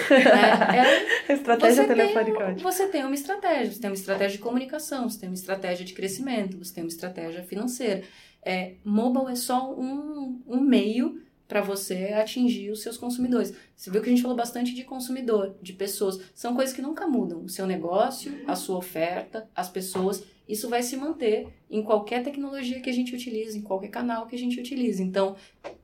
É, 1.29 1.31
Estratégia 1.33 1.83
você 1.83 1.87
telefônica 1.87 2.45
tem, 2.45 2.55
você 2.55 2.87
tem 2.87 3.05
uma 3.05 3.13
estratégia, 3.15 3.71
você 3.71 3.79
tem 3.79 3.89
uma 3.89 3.95
estratégia 3.95 4.37
de 4.37 4.43
comunicação, 4.43 5.07
você 5.09 5.19
tem 5.19 5.29
uma 5.29 5.35
estratégia 5.35 5.85
de 5.85 5.93
crescimento, 5.93 6.57
você 6.57 6.73
tem 6.73 6.83
uma 6.83 6.89
estratégia 6.89 7.43
financeira. 7.43 8.03
É, 8.43 8.73
mobile 8.83 9.31
é 9.31 9.35
só 9.35 9.71
um, 9.73 10.41
um 10.47 10.59
meio 10.59 11.21
para 11.47 11.61
você 11.61 12.13
atingir 12.13 12.71
os 12.71 12.81
seus 12.81 12.97
consumidores. 12.97 13.55
Você 13.75 13.91
viu 13.91 14.01
que 14.01 14.09
a 14.09 14.11
gente 14.11 14.21
falou 14.21 14.35
bastante 14.35 14.73
de 14.73 14.83
consumidor, 14.83 15.55
de 15.61 15.73
pessoas. 15.73 16.19
São 16.33 16.55
coisas 16.55 16.75
que 16.75 16.81
nunca 16.81 17.07
mudam. 17.07 17.43
O 17.43 17.49
seu 17.49 17.67
negócio, 17.67 18.33
a 18.47 18.55
sua 18.55 18.77
oferta, 18.77 19.47
as 19.55 19.69
pessoas. 19.69 20.23
Isso 20.47 20.69
vai 20.69 20.83
se 20.83 20.95
manter 20.95 21.47
em 21.69 21.81
qualquer 21.81 22.23
tecnologia 22.23 22.79
que 22.79 22.89
a 22.89 22.93
gente 22.93 23.15
utilize, 23.15 23.57
em 23.57 23.61
qualquer 23.61 23.87
canal 23.87 24.27
que 24.27 24.35
a 24.35 24.39
gente 24.39 24.59
utilize. 24.59 25.01
Então, 25.01 25.35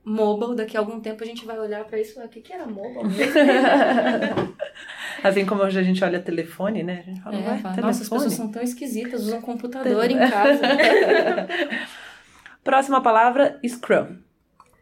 mobile, 0.04 0.56
daqui 0.56 0.78
a 0.78 0.80
algum 0.80 1.00
tempo 1.00 1.24
a 1.24 1.26
gente 1.26 1.46
vai 1.46 1.60
olhar 1.60 1.84
para 1.86 2.00
isso 2.00 2.12
e 2.12 2.14
falar: 2.14 2.28
o 2.28 2.30
que, 2.30 2.42
que 2.42 2.54
era 2.54 2.68
mobile? 2.68 3.10
assim 5.24 5.46
como 5.46 5.64
hoje 5.64 5.80
a 5.80 5.84
gente 5.84 6.04
olha 6.04 6.20
telefone, 6.20 6.84
né? 6.84 7.00
A 7.00 7.10
gente 7.10 7.22
fala, 7.22 7.38
é, 7.38 7.58
fala 7.58 7.76
Nossa, 7.78 7.90
as 7.90 8.10
pessoas 8.10 8.34
são 8.34 8.52
tão 8.52 8.62
esquisitas, 8.62 9.24
usam 9.24 9.42
computador 9.42 10.06
em 10.10 10.18
casa. 10.18 10.62
Próxima 12.64 13.02
palavra: 13.02 13.60
Scrum. 13.66 14.18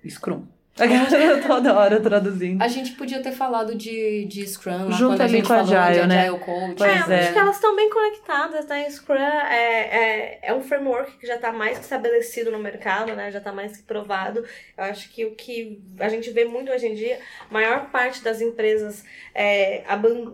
Scrum. 0.05 0.59
Toda 1.47 1.73
hora 1.73 1.99
traduzindo. 1.99 2.61
A 2.61 2.67
gente 2.67 2.91
podia 2.93 3.21
ter 3.21 3.32
falado 3.32 3.75
de, 3.75 4.25
de 4.25 4.47
Scrum 4.47 4.86
lá 4.89 4.91
Junto 4.91 5.11
quando 5.17 5.21
a 5.21 5.27
gente 5.27 5.47
com 5.47 5.53
a 5.53 5.65
falou 5.65 5.77
Agile, 5.80 6.01
de 6.01 6.07
né? 6.07 6.21
Agile 6.21 6.39
Coach. 6.39 6.75
Pois 6.77 7.09
é, 7.09 7.13
é. 7.15 7.19
acho 7.19 7.34
que 7.34 7.39
elas 7.39 7.55
estão 7.55 7.75
bem 7.75 7.89
conectadas, 7.89 8.65
né? 8.67 8.89
Scrum 8.89 9.15
é, 9.15 10.39
é, 10.39 10.39
é 10.43 10.53
um 10.53 10.61
framework 10.61 11.17
que 11.17 11.27
já 11.27 11.36
está 11.36 11.51
mais 11.51 11.77
que 11.77 11.84
estabelecido 11.84 12.51
no 12.51 12.59
mercado, 12.59 13.15
né? 13.15 13.32
Já 13.32 13.39
está 13.39 13.51
mais 13.51 13.77
que 13.77 13.84
provado. 13.84 14.43
Eu 14.77 14.84
acho 14.86 15.09
que 15.09 15.25
o 15.25 15.36
que 15.36 15.82
a 15.99 16.09
gente 16.09 16.30
vê 16.32 16.45
muito 16.45 16.71
hoje 16.71 16.88
em 16.88 16.93
dia, 16.93 17.19
a 17.49 17.53
maior 17.53 17.89
parte 17.91 18.23
das 18.23 18.41
empresas, 18.41 19.03
é, 19.34 19.84
aban- 19.88 20.32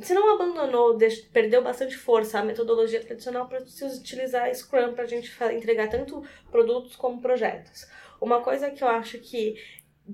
se 0.00 0.14
não 0.14 0.34
abandonou, 0.34 0.98
perdeu 1.32 1.62
bastante 1.62 1.96
força 1.96 2.38
a 2.38 2.42
metodologia 2.42 3.00
tradicional 3.00 3.46
para 3.46 3.60
se 3.66 3.84
utilizar 3.84 4.52
Scrum 4.54 4.92
para 4.94 5.04
a 5.04 5.08
gente 5.08 5.32
entregar 5.52 5.88
tanto 5.88 6.22
produtos 6.50 6.96
como 6.96 7.20
projetos. 7.20 7.86
Uma 8.20 8.40
coisa 8.40 8.70
que 8.70 8.82
eu 8.82 8.88
acho 8.88 9.18
que 9.18 9.56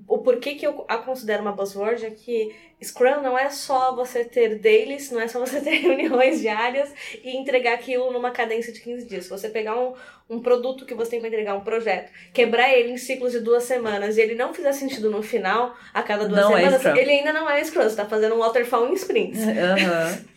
o 0.07 0.17
porquê 0.19 0.55
que 0.55 0.65
eu 0.65 0.85
a 0.87 0.97
considero 0.97 1.41
uma 1.41 1.51
buzzword 1.51 2.05
é 2.05 2.09
que 2.09 2.55
Scrum 2.81 3.21
não 3.21 3.37
é 3.37 3.49
só 3.49 3.95
você 3.95 4.25
ter 4.25 4.59
dailies, 4.59 5.11
não 5.11 5.21
é 5.21 5.27
só 5.27 5.39
você 5.39 5.59
ter 5.61 5.75
reuniões 5.75 6.41
diárias 6.41 6.91
e 7.23 7.37
entregar 7.37 7.73
aquilo 7.75 8.11
numa 8.11 8.31
cadência 8.31 8.73
de 8.73 8.81
15 8.81 9.05
dias. 9.05 9.23
Se 9.25 9.29
você 9.29 9.49
pegar 9.49 9.79
um, 9.79 9.93
um 10.29 10.41
produto 10.41 10.85
que 10.85 10.93
você 10.93 11.11
tem 11.11 11.19
para 11.19 11.29
entregar, 11.29 11.55
um 11.55 11.61
projeto, 11.63 12.11
quebrar 12.33 12.73
ele 12.73 12.91
em 12.91 12.97
ciclos 12.97 13.31
de 13.31 13.39
duas 13.39 13.63
semanas 13.63 14.17
e 14.17 14.21
ele 14.21 14.35
não 14.35 14.53
fizer 14.53 14.73
sentido 14.73 15.09
no 15.11 15.21
final, 15.21 15.75
a 15.93 16.01
cada 16.01 16.27
duas 16.27 16.41
Não 16.41 16.57
é 16.57 16.61
semanas, 16.61 16.81
Scrum. 16.81 16.95
ele 16.95 17.11
ainda 17.11 17.31
não 17.33 17.49
é 17.49 17.63
Scrum. 17.63 17.83
Você 17.83 17.95
tá 17.95 18.05
fazendo 18.05 18.35
um 18.35 18.39
waterfall 18.39 18.87
em 18.89 18.93
sprints. 18.93 19.41
Aham. 19.47 20.23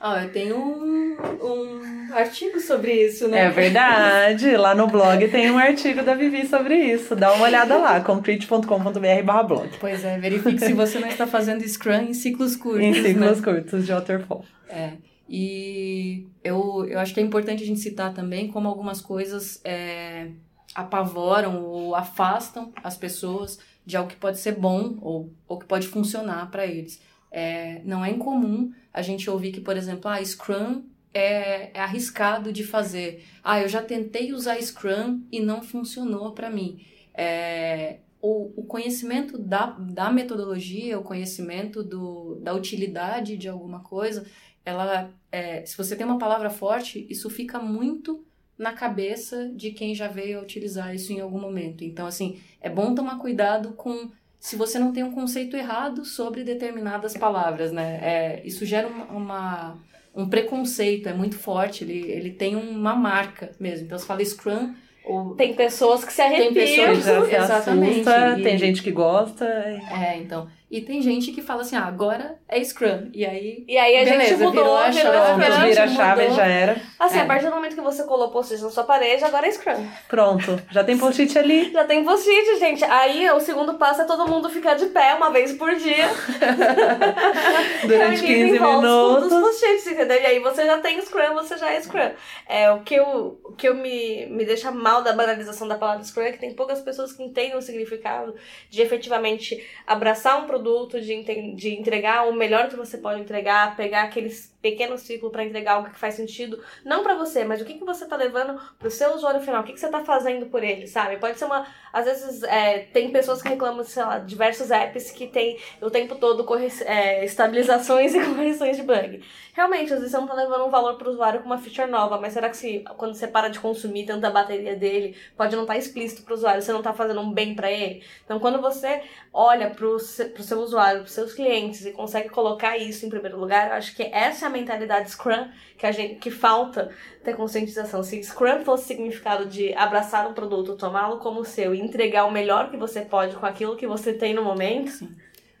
Ah, 0.00 0.22
eu 0.22 0.30
tenho 0.30 0.56
um, 0.56 1.16
um 1.42 2.14
artigo 2.14 2.60
sobre 2.60 2.92
isso, 2.92 3.26
né? 3.28 3.46
É 3.46 3.50
verdade. 3.50 4.56
Lá 4.56 4.74
no 4.74 4.86
blog 4.86 5.26
tem 5.28 5.50
um 5.50 5.58
artigo 5.58 6.02
da 6.02 6.14
Vivi 6.14 6.46
sobre 6.46 6.76
isso. 6.76 7.16
Dá 7.16 7.32
uma 7.32 7.44
olhada 7.44 7.76
lá, 7.76 8.00
concrete.com.br 8.00 9.22
barra 9.24 9.42
blog. 9.42 9.70
Pois 9.80 10.04
é, 10.04 10.18
verifique 10.18 10.60
se 10.60 10.72
você 10.72 10.98
não 10.98 11.08
está 11.08 11.26
fazendo 11.26 11.66
Scrum 11.66 12.02
em 12.02 12.14
ciclos 12.14 12.54
curtos. 12.54 12.82
Em 12.82 12.92
né? 12.92 13.02
ciclos 13.02 13.40
curtos 13.40 13.86
de 13.86 13.92
waterfall. 13.92 14.44
É. 14.68 14.92
E 15.28 16.26
eu, 16.42 16.86
eu 16.88 16.98
acho 16.98 17.12
que 17.12 17.20
é 17.20 17.22
importante 17.22 17.62
a 17.62 17.66
gente 17.66 17.80
citar 17.80 18.14
também 18.14 18.48
como 18.48 18.68
algumas 18.68 19.00
coisas 19.00 19.60
é, 19.64 20.28
apavoram 20.74 21.62
ou 21.62 21.94
afastam 21.94 22.72
as 22.82 22.96
pessoas 22.96 23.58
de 23.84 23.96
algo 23.96 24.08
que 24.10 24.16
pode 24.16 24.38
ser 24.38 24.52
bom 24.52 24.96
ou, 25.00 25.32
ou 25.46 25.58
que 25.58 25.66
pode 25.66 25.88
funcionar 25.88 26.50
para 26.50 26.66
eles. 26.66 27.00
É, 27.30 27.82
não 27.84 28.04
é 28.04 28.10
incomum 28.10 28.72
a 28.92 29.02
gente 29.02 29.28
ouvir 29.28 29.52
que, 29.52 29.60
por 29.60 29.76
exemplo, 29.76 30.10
ah, 30.10 30.24
Scrum 30.24 30.84
é, 31.12 31.76
é 31.76 31.80
arriscado 31.80 32.52
de 32.52 32.64
fazer. 32.64 33.24
Ah, 33.42 33.60
eu 33.60 33.68
já 33.68 33.82
tentei 33.82 34.32
usar 34.32 34.60
Scrum 34.60 35.22
e 35.30 35.40
não 35.40 35.62
funcionou 35.62 36.32
para 36.32 36.50
mim. 36.50 36.84
É, 37.14 37.98
o, 38.20 38.52
o 38.60 38.64
conhecimento 38.64 39.38
da, 39.38 39.66
da 39.66 40.10
metodologia, 40.10 40.98
o 40.98 41.02
conhecimento 41.02 41.82
do, 41.82 42.36
da 42.36 42.52
utilidade 42.52 43.36
de 43.36 43.48
alguma 43.48 43.80
coisa, 43.80 44.26
ela, 44.64 45.10
é, 45.30 45.64
se 45.64 45.76
você 45.76 45.96
tem 45.96 46.06
uma 46.06 46.18
palavra 46.18 46.50
forte, 46.50 47.06
isso 47.08 47.30
fica 47.30 47.58
muito 47.58 48.24
na 48.56 48.72
cabeça 48.72 49.48
de 49.54 49.70
quem 49.70 49.94
já 49.94 50.08
veio 50.08 50.40
a 50.40 50.42
utilizar 50.42 50.94
isso 50.94 51.12
em 51.12 51.20
algum 51.20 51.40
momento. 51.40 51.84
Então, 51.84 52.06
assim, 52.06 52.40
é 52.60 52.68
bom 52.68 52.94
tomar 52.94 53.18
cuidado 53.18 53.72
com 53.74 54.10
se 54.40 54.56
você 54.56 54.78
não 54.78 54.92
tem 54.92 55.02
um 55.02 55.10
conceito 55.12 55.56
errado 55.56 56.04
sobre 56.04 56.44
determinadas 56.44 57.16
palavras, 57.16 57.72
né? 57.72 57.98
É, 58.02 58.42
isso 58.44 58.64
gera 58.64 58.86
uma, 58.88 59.04
uma- 59.06 59.78
um 60.14 60.28
preconceito, 60.28 61.08
é 61.08 61.12
muito 61.12 61.36
forte, 61.36 61.84
ele, 61.84 62.10
ele 62.10 62.30
tem 62.30 62.56
uma 62.56 62.94
marca 62.94 63.50
mesmo. 63.60 63.86
Então, 63.86 63.98
você 63.98 64.06
fala 64.06 64.24
Scrum, 64.24 64.74
ou 65.04 65.34
Tem 65.36 65.54
pessoas 65.54 66.04
que 66.04 66.12
se 66.12 66.20
arrepiam. 66.20 66.52
pessoas- 66.54 67.04
Já 67.04 67.28
se 67.30 67.34
Exatamente. 67.52 68.00
assusta, 68.00 68.38
E- 68.38 68.42
tem 68.42 68.58
gente 68.58 68.82
que 68.82 68.90
gosta. 68.92 69.44
É, 69.44 70.16
então. 70.18 70.48
E 70.70 70.80
tem 70.82 71.00
gente 71.02 71.32
que 71.32 71.40
fala 71.42 71.62
assim, 71.62 71.76
ah, 71.76 71.84
agora 71.86 72.37
é 72.48 72.64
Scrum. 72.64 73.10
E 73.12 73.24
aí. 73.26 73.64
E 73.68 73.76
aí 73.76 73.96
a 73.96 74.04
Beleza, 74.04 74.22
gente 74.30 74.38
mudou, 74.38 74.52
virou 74.52 74.76
a 74.76 74.90
virou 74.90 75.12
chave. 75.12 75.42
Scrum, 75.44 75.66
vira 75.66 75.84
a 75.84 75.88
chave 75.88 76.22
mudou. 76.22 76.36
já 76.36 76.46
era. 76.46 76.76
Assim, 76.98 77.18
É. 77.18 77.22
a 77.22 77.26
partir 77.26 77.44
do 77.46 77.54
momento 77.54 77.74
que 77.74 77.80
você 77.80 78.02
colou 78.04 78.30
post-it 78.30 78.62
na 78.62 78.70
sua 78.70 78.84
parede, 78.84 79.22
agora 79.24 79.46
é 79.46 79.50
Scrum. 79.52 79.86
Pronto, 80.08 80.60
já 80.70 80.82
tem 80.82 80.96
post-it 80.98 81.38
ali. 81.38 81.70
Já 81.78 81.84
tem 81.84 82.04
post-it, 82.04 82.58
gente. 82.58 82.82
Aí 82.84 83.30
o 83.30 83.38
segundo 83.40 83.74
passo 83.74 84.02
é 84.02 84.04
todo 84.04 84.26
mundo 84.26 84.48
ficar 84.50 84.74
de 84.74 84.86
pé 84.86 85.14
uma 85.14 85.30
vez 85.30 85.52
por 85.52 85.74
dia. 85.76 86.06
Durante 87.86 88.20
reunido 88.22 88.26
em 88.26 88.48
15 88.48 88.58
volta 88.58 88.86
dos 89.20 89.32
minutos. 89.32 89.40
post-its, 89.60 89.86
entendeu? 89.86 90.20
E 90.20 90.26
aí 90.26 90.38
você 90.40 90.64
já 90.66 90.78
tem 90.78 91.00
Scrum, 91.00 91.34
você 91.34 91.56
já 91.56 91.70
é 91.72 91.80
Scrum. 91.80 92.10
É, 92.48 92.70
o 92.72 92.80
que, 92.80 92.94
eu, 92.94 93.38
o 93.44 93.52
que 93.52 93.68
eu 93.68 93.74
me, 93.74 94.26
me 94.26 94.44
deixa 94.44 94.70
mal 94.70 95.02
da 95.02 95.12
banalização 95.12 95.68
da 95.68 95.76
palavra 95.76 96.02
Scrum 96.04 96.22
é 96.22 96.32
que 96.32 96.38
tem 96.38 96.54
poucas 96.54 96.80
pessoas 96.80 97.12
que 97.12 97.22
entendem 97.22 97.56
o 97.56 97.62
significado 97.62 98.34
de 98.70 98.82
efetivamente 98.82 99.64
abraçar 99.86 100.42
um 100.42 100.46
produto, 100.46 101.00
de, 101.00 101.54
de 101.54 101.74
entregar 101.78 102.26
o 102.38 102.40
melhor 102.40 102.68
que 102.68 102.76
você 102.76 102.96
pode 102.96 103.20
entregar, 103.20 103.76
pegar 103.76 104.04
aqueles 104.04 104.56
pequenos 104.60 105.02
ciclos 105.02 105.30
para 105.30 105.44
entregar 105.44 105.74
algo 105.74 105.90
que 105.90 105.98
faz 105.98 106.14
sentido, 106.14 106.62
não 106.84 107.02
para 107.02 107.14
você, 107.14 107.44
mas 107.44 107.60
o 107.60 107.64
que, 107.64 107.74
que 107.74 107.84
você 107.84 108.06
tá 108.06 108.16
levando 108.16 108.60
pro 108.78 108.90
seu 108.90 109.14
usuário 109.14 109.40
final, 109.40 109.62
o 109.62 109.64
que, 109.64 109.72
que 109.72 109.80
você 109.80 109.88
tá 109.88 110.04
fazendo 110.04 110.46
por 110.46 110.62
ele, 110.64 110.86
sabe? 110.86 111.16
Pode 111.18 111.38
ser 111.38 111.44
uma. 111.44 111.66
Às 111.92 112.04
vezes 112.04 112.42
é, 112.42 112.80
tem 112.92 113.10
pessoas 113.10 113.40
que 113.40 113.48
reclamam, 113.48 113.84
sei 113.84 114.02
lá, 114.02 114.18
diversos 114.18 114.70
apps 114.70 115.10
que 115.10 115.26
tem 115.26 115.58
o 115.80 115.90
tempo 115.90 116.16
todo 116.16 116.44
corre, 116.44 116.68
é, 116.84 117.24
estabilizações 117.24 118.14
e 118.14 118.20
correções 118.24 118.76
de 118.76 118.82
bug. 118.82 119.22
Realmente, 119.54 119.92
às 119.92 119.98
vezes 119.98 120.12
você 120.12 120.18
não 120.18 120.26
tá 120.26 120.34
levando 120.34 120.66
um 120.66 120.70
valor 120.70 120.96
pro 120.96 121.10
usuário 121.10 121.40
com 121.40 121.46
uma 121.46 121.58
feature 121.58 121.90
nova, 121.90 122.20
mas 122.20 122.32
será 122.32 122.48
que 122.48 122.56
se, 122.56 122.84
quando 122.96 123.14
você 123.14 123.26
para 123.26 123.48
de 123.48 123.58
consumir 123.58 124.06
tanta 124.06 124.30
bateria 124.30 124.76
dele, 124.76 125.16
pode 125.36 125.56
não 125.56 125.62
estar 125.62 125.76
explícito 125.76 126.22
pro 126.22 126.34
usuário, 126.34 126.62
você 126.62 126.72
não 126.72 126.82
tá 126.82 126.92
fazendo 126.92 127.20
um 127.20 127.32
bem 127.32 127.54
para 127.54 127.70
ele? 127.70 128.04
Então, 128.24 128.38
quando 128.38 128.60
você 128.60 129.02
olha 129.32 129.70
pro, 129.70 129.96
pro 130.34 130.42
seu 130.42 130.60
usuário, 130.60 131.00
pros 131.00 131.12
seus 131.12 131.32
clientes 131.32 131.84
e 131.84 131.92
consegue 131.92 132.28
colocar 132.28 132.76
isso 132.76 133.04
em 133.04 133.08
primeiro 133.08 133.38
lugar, 133.38 133.68
eu 133.68 133.74
acho 133.74 133.96
que 133.96 134.02
essa 134.02 134.46
é 134.46 134.47
a 134.48 134.50
mentalidade 134.50 135.10
Scrum 135.10 135.48
que 135.76 135.86
a 135.86 135.92
gente 135.92 136.16
que 136.16 136.30
falta 136.30 136.90
ter 137.22 137.36
conscientização. 137.36 138.02
Se 138.02 138.22
Scrum 138.22 138.64
fosse 138.64 138.86
significado 138.86 139.46
de 139.46 139.72
abraçar 139.74 140.28
um 140.28 140.34
produto, 140.34 140.76
tomá-lo 140.76 141.18
como 141.18 141.44
seu 141.44 141.74
e 141.74 141.80
entregar 141.80 142.24
o 142.24 142.32
melhor 142.32 142.70
que 142.70 142.76
você 142.76 143.02
pode 143.02 143.36
com 143.36 143.46
aquilo 143.46 143.76
que 143.76 143.86
você 143.86 144.12
tem 144.12 144.34
no 144.34 144.42
momento, 144.42 145.08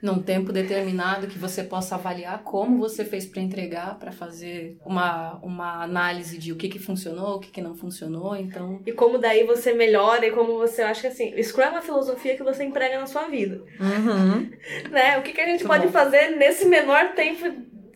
num 0.00 0.22
tempo 0.22 0.52
determinado 0.52 1.26
que 1.26 1.38
você 1.38 1.64
possa 1.64 1.96
avaliar 1.96 2.42
como 2.44 2.78
você 2.78 3.04
fez 3.04 3.26
para 3.26 3.42
entregar, 3.42 3.98
para 3.98 4.12
fazer 4.12 4.76
uma, 4.84 5.34
uma 5.42 5.82
análise 5.82 6.38
de 6.38 6.52
o 6.52 6.56
que, 6.56 6.68
que 6.68 6.78
funcionou, 6.78 7.36
o 7.36 7.40
que, 7.40 7.50
que 7.50 7.60
não 7.60 7.74
funcionou. 7.74 8.36
Então, 8.36 8.80
e 8.86 8.92
como 8.92 9.18
daí 9.18 9.44
você 9.44 9.74
melhora 9.74 10.24
e 10.24 10.30
como 10.30 10.56
você, 10.56 10.82
eu 10.82 10.86
acho 10.86 11.00
que 11.00 11.08
assim, 11.08 11.42
Scrum 11.42 11.64
é 11.64 11.70
uma 11.70 11.82
filosofia 11.82 12.36
que 12.36 12.44
você 12.44 12.64
emprega 12.64 12.98
na 12.98 13.06
sua 13.06 13.26
vida. 13.26 13.64
Uhum. 13.80 14.50
né? 14.90 15.18
O 15.18 15.22
que, 15.22 15.32
que 15.32 15.40
a 15.40 15.46
gente 15.46 15.64
Muito 15.64 15.68
pode 15.68 15.86
bom. 15.86 15.92
fazer 15.92 16.36
nesse 16.36 16.66
menor 16.66 17.14
tempo, 17.14 17.44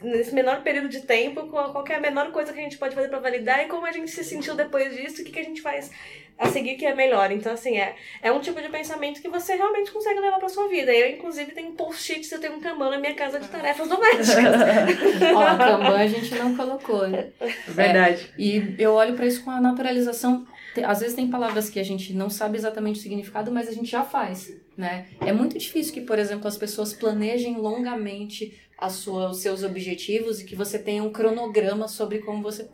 nesse 0.03 0.34
menor 0.34 0.62
período 0.62 0.88
de 0.88 1.00
tempo, 1.00 1.46
qual 1.48 1.72
qual 1.72 1.84
que 1.84 1.92
é 1.92 1.96
a 1.96 2.00
menor 2.00 2.30
coisa 2.32 2.53
que 2.53 2.59
a 2.59 2.62
gente 2.62 2.78
pode 2.78 2.94
fazer 2.94 3.09
para 3.09 3.18
validar 3.18 3.64
e 3.64 3.68
como 3.68 3.86
a 3.86 3.92
gente 3.92 4.11
se 4.11 4.24
sentiu 4.24 4.55
depois 4.55 4.94
disso, 4.96 5.22
o 5.22 5.24
que, 5.24 5.32
que 5.32 5.40
a 5.40 5.44
gente 5.44 5.62
faz 5.62 5.90
a 6.38 6.48
seguir 6.48 6.74
que 6.74 6.84
é 6.84 6.94
melhor. 6.94 7.30
Então, 7.30 7.53
assim, 7.53 7.78
é, 7.78 7.94
é 8.20 8.32
um 8.32 8.40
tipo 8.40 8.61
de 8.61 8.68
pensamento 8.68 9.20
que 9.20 9.28
você 9.28 9.55
realmente 9.55 9.90
consegue 9.90 10.20
levar 10.20 10.38
pra 10.38 10.48
sua 10.48 10.68
vida. 10.68 10.92
Eu, 10.92 11.11
inclusive, 11.11 11.53
tenho 11.53 11.72
post-its, 11.72 12.30
eu 12.32 12.40
tenho 12.40 12.55
um 12.55 12.61
Kanban 12.61 12.90
na 12.90 12.98
minha 12.98 13.14
casa 13.14 13.38
de 13.38 13.48
tarefas 13.48 13.88
domésticas. 13.88 14.36
ó, 15.34 15.57
Kanban 15.57 15.96
a 15.96 16.07
gente 16.07 16.34
não 16.34 16.57
colocou, 16.57 17.07
né? 17.07 17.28
Verdade. 17.68 18.32
E 18.36 18.74
eu 18.78 18.92
olho 18.92 19.14
para 19.14 19.26
isso 19.26 19.44
com 19.44 19.50
a 19.50 19.61
naturalização. 19.61 20.46
Às 20.84 21.00
vezes 21.00 21.14
tem 21.14 21.28
palavras 21.28 21.68
que 21.68 21.78
a 21.78 21.84
gente 21.84 22.14
não 22.14 22.30
sabe 22.30 22.57
exatamente 22.57 22.98
o 22.98 23.03
significado, 23.03 23.53
mas 23.53 23.68
a 23.68 23.72
gente 23.72 23.90
já 23.90 24.03
faz, 24.03 24.53
né? 24.76 25.07
É 25.20 25.32
muito 25.32 25.59
difícil 25.59 25.92
que, 25.92 26.00
por 26.00 26.18
exemplo, 26.18 26.48
as 26.48 26.57
pessoas 26.57 26.94
planejem 26.94 27.57
longamente 27.57 28.59
sua, 28.91 29.30
os 29.30 29.39
seus 29.39 29.62
objetivos 29.62 30.41
e 30.41 30.45
que 30.45 30.55
você 30.57 30.78
tenha 30.78 31.03
um 31.03 31.11
cronograma 31.11 31.89
sobre 31.89 32.18
como 32.20 32.43
você... 32.43 32.68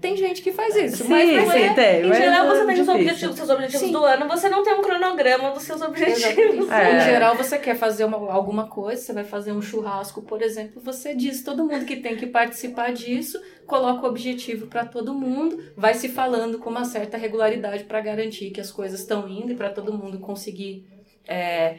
Tem 0.00 0.16
gente 0.16 0.42
que 0.42 0.52
faz 0.52 0.74
isso, 0.76 1.04
Sim, 1.04 1.08
mas 1.08 1.30
não 1.30 1.50
sim, 1.50 1.58
é... 1.58 1.74
tem. 1.74 2.02
Em 2.04 2.08
mas 2.08 2.18
geral, 2.18 2.46
é 2.46 2.48
você 2.48 2.66
tem 2.66 2.80
os 2.82 2.88
objetivos, 2.88 3.36
seus 3.36 3.50
objetivos 3.50 3.86
Sim. 3.86 3.92
do 3.92 4.04
ano, 4.04 4.28
você 4.28 4.48
não 4.48 4.62
tem 4.62 4.74
um 4.74 4.82
cronograma 4.82 5.50
dos 5.52 5.62
seus 5.62 5.80
objetivos. 5.80 6.68
É. 6.70 6.96
Em 6.96 7.00
geral, 7.00 7.36
você 7.36 7.58
quer 7.58 7.76
fazer 7.76 8.04
uma- 8.04 8.32
alguma 8.32 8.66
coisa, 8.66 9.00
você 9.00 9.12
vai 9.12 9.24
fazer 9.24 9.52
um 9.52 9.62
churrasco, 9.62 10.22
por 10.22 10.42
exemplo, 10.42 10.80
você 10.82 11.14
diz 11.14 11.42
todo 11.42 11.64
mundo 11.66 11.84
que 11.84 11.96
tem 11.96 12.16
que 12.16 12.26
participar 12.26 12.92
disso, 12.92 13.40
coloca 13.66 14.06
o 14.06 14.08
objetivo 14.10 14.66
para 14.66 14.84
todo 14.84 15.14
mundo, 15.14 15.62
vai 15.76 15.94
se 15.94 16.08
falando 16.08 16.58
com 16.58 16.70
uma 16.70 16.84
certa 16.84 17.16
regularidade 17.16 17.84
para 17.84 18.00
garantir 18.00 18.50
que 18.50 18.60
as 18.60 18.70
coisas 18.70 19.00
estão 19.00 19.28
indo 19.28 19.52
e 19.52 19.56
para 19.56 19.70
todo 19.70 19.92
mundo 19.92 20.18
conseguir 20.18 20.86
é, 21.26 21.78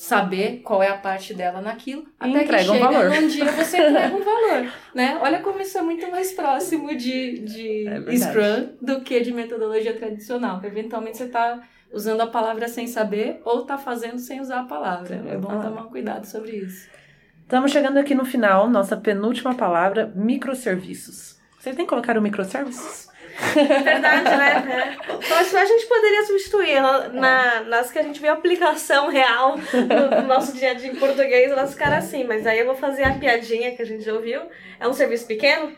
saber 0.00 0.60
qual 0.62 0.80
é 0.80 0.88
a 0.88 0.96
parte 0.96 1.34
dela 1.34 1.60
naquilo, 1.60 2.02
E 2.02 2.06
até 2.20 2.38
que 2.38 2.44
entrega 2.44 2.70
um 2.70 2.74
chega 2.74 2.88
valor. 2.88 3.10
num 3.10 3.26
dia 3.26 3.44
você 3.46 3.78
entrega 3.78 4.14
um 4.14 4.22
valor, 4.22 4.72
né? 4.94 5.18
Olha 5.20 5.40
como 5.40 5.60
isso 5.60 5.76
é 5.76 5.82
muito 5.82 6.08
mais 6.08 6.32
próximo 6.32 6.94
de, 6.96 7.40
de 7.40 7.88
É. 7.88 8.16
Scrum 8.16 8.68
do 8.80 9.00
que 9.00 9.18
de 9.20 9.32
metodologia 9.32 9.92
tradicional. 9.96 10.60
Eventualmente 10.62 11.16
você 11.16 11.24
está 11.24 11.60
usando 11.92 12.20
a 12.20 12.28
palavra 12.28 12.68
sem 12.68 12.86
saber 12.86 13.40
ou 13.44 13.62
está 13.62 13.76
fazendo 13.76 14.20
sem 14.20 14.40
usar 14.40 14.60
a 14.60 14.64
palavra. 14.64 15.16
É 15.26 15.36
bom 15.36 15.48
palavra. 15.48 15.68
tomar 15.68 15.82
um 15.86 15.90
cuidado 15.90 16.26
sobre 16.26 16.52
isso. 16.52 16.88
Estamos 17.42 17.72
chegando 17.72 17.98
aqui 17.98 18.14
no 18.14 18.24
final, 18.24 18.70
nossa 18.70 18.96
penúltima 18.96 19.52
palavra, 19.56 20.12
microserviços. 20.14 21.40
Vocês 21.58 21.74
têm 21.74 21.84
que 21.84 21.90
colocar 21.90 22.16
o 22.16 22.22
microserviços? 22.22 23.07
Verdade, 23.54 24.24
né? 24.36 24.96
É. 25.08 25.34
Acho 25.34 25.50
que 25.50 25.56
a 25.56 25.64
gente 25.64 25.86
poderia 25.86 26.22
substituir 26.24 26.80
na, 26.80 27.08
na- 27.08 27.60
nas 27.62 27.90
que 27.90 27.98
a 27.98 28.02
gente 28.02 28.20
vê 28.20 28.28
a 28.28 28.32
aplicação 28.32 29.08
real 29.08 29.56
no, 29.56 30.20
no 30.22 30.26
nosso 30.28 30.52
dia 30.54 30.70
a 30.72 30.74
dia 30.74 30.90
em 30.90 30.96
português, 30.96 31.50
elas 31.50 31.72
ficaram 31.72 31.96
assim. 31.96 32.24
Mas 32.24 32.46
aí 32.46 32.58
eu 32.58 32.66
vou 32.66 32.74
fazer 32.74 33.04
a 33.04 33.12
piadinha 33.14 33.74
que 33.74 33.82
a 33.82 33.86
gente 33.86 34.02
já 34.04 34.12
ouviu. 34.12 34.42
É 34.80 34.86
um 34.88 34.92
serviço 34.92 35.26
pequeno? 35.26 35.72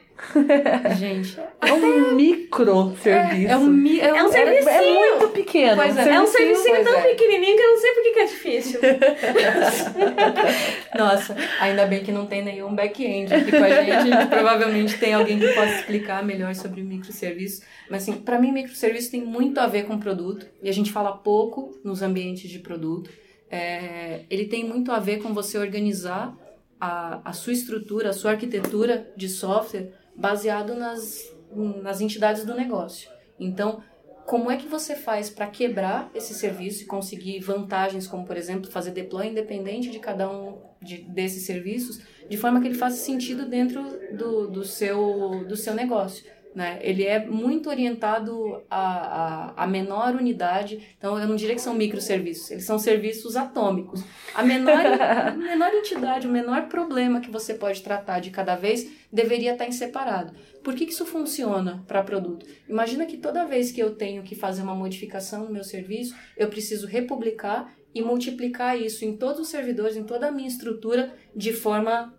Gente, 0.98 1.38
É 1.60 1.72
um 1.72 2.14
microserviço. 2.14 3.50
é 3.52 3.56
um, 3.56 3.66
mi- 3.66 4.00
é 4.00 4.08
É 4.08 4.22
um 4.22 4.26
um- 4.26 4.32
serviço. 4.32 4.68
É 4.68 4.92
muito 4.92 5.28
pequeno. 5.28 5.76
Pois 5.76 5.96
é. 5.96 6.08
É 6.10 6.20
um 6.20 6.24
pois 6.26 6.84
tão 6.84 6.98
é. 6.98 7.02
pequenininho 7.08 7.56
que 7.56 7.62
eu 7.62 7.70
não 7.70 7.78
sei 7.78 7.92
por 7.92 8.02
que 8.02 8.10
que 8.12 8.18
é 8.20 8.24
difícil. 8.26 8.80
Nossa, 10.96 11.36
ainda 11.60 11.86
bem 11.86 12.02
que 12.02 12.12
não 12.12 12.26
tem 12.26 12.42
nenhum 12.44 12.74
back-end 12.74 13.32
aqui 13.32 13.50
com 13.50 13.64
a 13.64 13.82
gente. 13.82 14.26
Provavelmente 14.28 14.98
tem 14.98 15.14
alguém 15.14 15.38
que 15.38 15.48
possa 15.48 15.74
explicar 15.76 16.24
melhor 16.24 16.54
sobre 16.54 16.82
microserviços. 16.82 17.62
Mas 17.90 18.02
assim, 18.02 18.20
para 18.20 18.38
mim, 18.38 18.52
microserviço 18.52 19.10
tem 19.10 19.24
muito 19.24 19.58
a 19.58 19.66
ver 19.66 19.84
com 19.84 19.98
produto. 19.98 20.46
E 20.62 20.68
a 20.68 20.72
gente 20.72 20.92
fala 20.92 21.12
pouco 21.16 21.78
nos 21.84 22.02
ambientes 22.02 22.48
de 22.50 22.58
produto. 22.58 23.10
É, 23.50 24.20
ele 24.30 24.46
tem 24.46 24.64
muito 24.64 24.92
a 24.92 24.98
ver 24.98 25.18
com 25.22 25.34
você 25.34 25.58
organizar 25.58 26.36
a, 26.80 27.20
a 27.24 27.32
sua 27.32 27.52
estrutura, 27.52 28.10
a 28.10 28.12
sua 28.12 28.32
arquitetura 28.32 29.10
de 29.16 29.28
software 29.28 29.92
baseado 30.20 30.74
nas, 30.74 31.34
nas 31.82 32.00
entidades 32.00 32.44
do 32.44 32.54
negócio. 32.54 33.10
Então, 33.38 33.82
como 34.26 34.50
é 34.50 34.56
que 34.56 34.68
você 34.68 34.94
faz 34.94 35.28
para 35.28 35.46
quebrar 35.46 36.08
esse 36.14 36.34
serviço 36.34 36.82
e 36.82 36.86
conseguir 36.86 37.40
vantagens, 37.40 38.06
como 38.06 38.24
por 38.24 38.36
exemplo 38.36 38.70
fazer 38.70 38.92
deploy 38.92 39.28
independente 39.28 39.90
de 39.90 39.98
cada 39.98 40.30
um 40.30 40.58
de, 40.80 40.98
desses 40.98 41.44
serviços, 41.46 42.00
de 42.28 42.36
forma 42.36 42.60
que 42.60 42.68
ele 42.68 42.76
faça 42.76 42.96
sentido 42.96 43.48
dentro 43.48 43.82
do, 44.16 44.46
do, 44.48 44.64
seu, 44.64 45.44
do 45.48 45.56
seu 45.56 45.74
negócio. 45.74 46.24
Né? 46.54 46.78
Ele 46.82 47.04
é 47.04 47.24
muito 47.24 47.68
orientado 47.68 48.62
à, 48.68 49.54
à, 49.56 49.64
à 49.64 49.66
menor 49.66 50.14
unidade, 50.14 50.94
então 50.98 51.18
eu 51.18 51.26
não 51.26 51.36
diria 51.36 51.54
que 51.54 51.60
são 51.60 51.74
microserviços, 51.74 52.50
eles 52.50 52.64
são 52.64 52.78
serviços 52.78 53.36
atômicos. 53.36 54.04
A 54.34 54.42
menor, 54.42 54.84
a 55.00 55.30
menor 55.32 55.72
entidade, 55.72 56.26
o 56.26 56.30
menor 56.30 56.68
problema 56.68 57.20
que 57.20 57.30
você 57.30 57.54
pode 57.54 57.82
tratar 57.82 58.20
de 58.20 58.30
cada 58.30 58.56
vez 58.56 58.99
deveria 59.12 59.52
estar 59.52 59.66
em 59.66 59.72
separado. 59.72 60.32
Por 60.62 60.74
que, 60.74 60.86
que 60.86 60.92
isso 60.92 61.06
funciona 61.06 61.84
para 61.86 62.02
produto? 62.02 62.46
Imagina 62.68 63.06
que 63.06 63.16
toda 63.16 63.46
vez 63.46 63.72
que 63.72 63.80
eu 63.80 63.94
tenho 63.94 64.22
que 64.22 64.34
fazer 64.34 64.62
uma 64.62 64.74
modificação 64.74 65.44
no 65.44 65.52
meu 65.52 65.64
serviço, 65.64 66.14
eu 66.36 66.48
preciso 66.48 66.86
republicar 66.86 67.74
e 67.94 68.02
multiplicar 68.02 68.80
isso 68.80 69.04
em 69.04 69.16
todos 69.16 69.40
os 69.40 69.48
servidores, 69.48 69.96
em 69.96 70.04
toda 70.04 70.28
a 70.28 70.32
minha 70.32 70.48
estrutura, 70.48 71.12
de 71.34 71.52
forma 71.52 72.14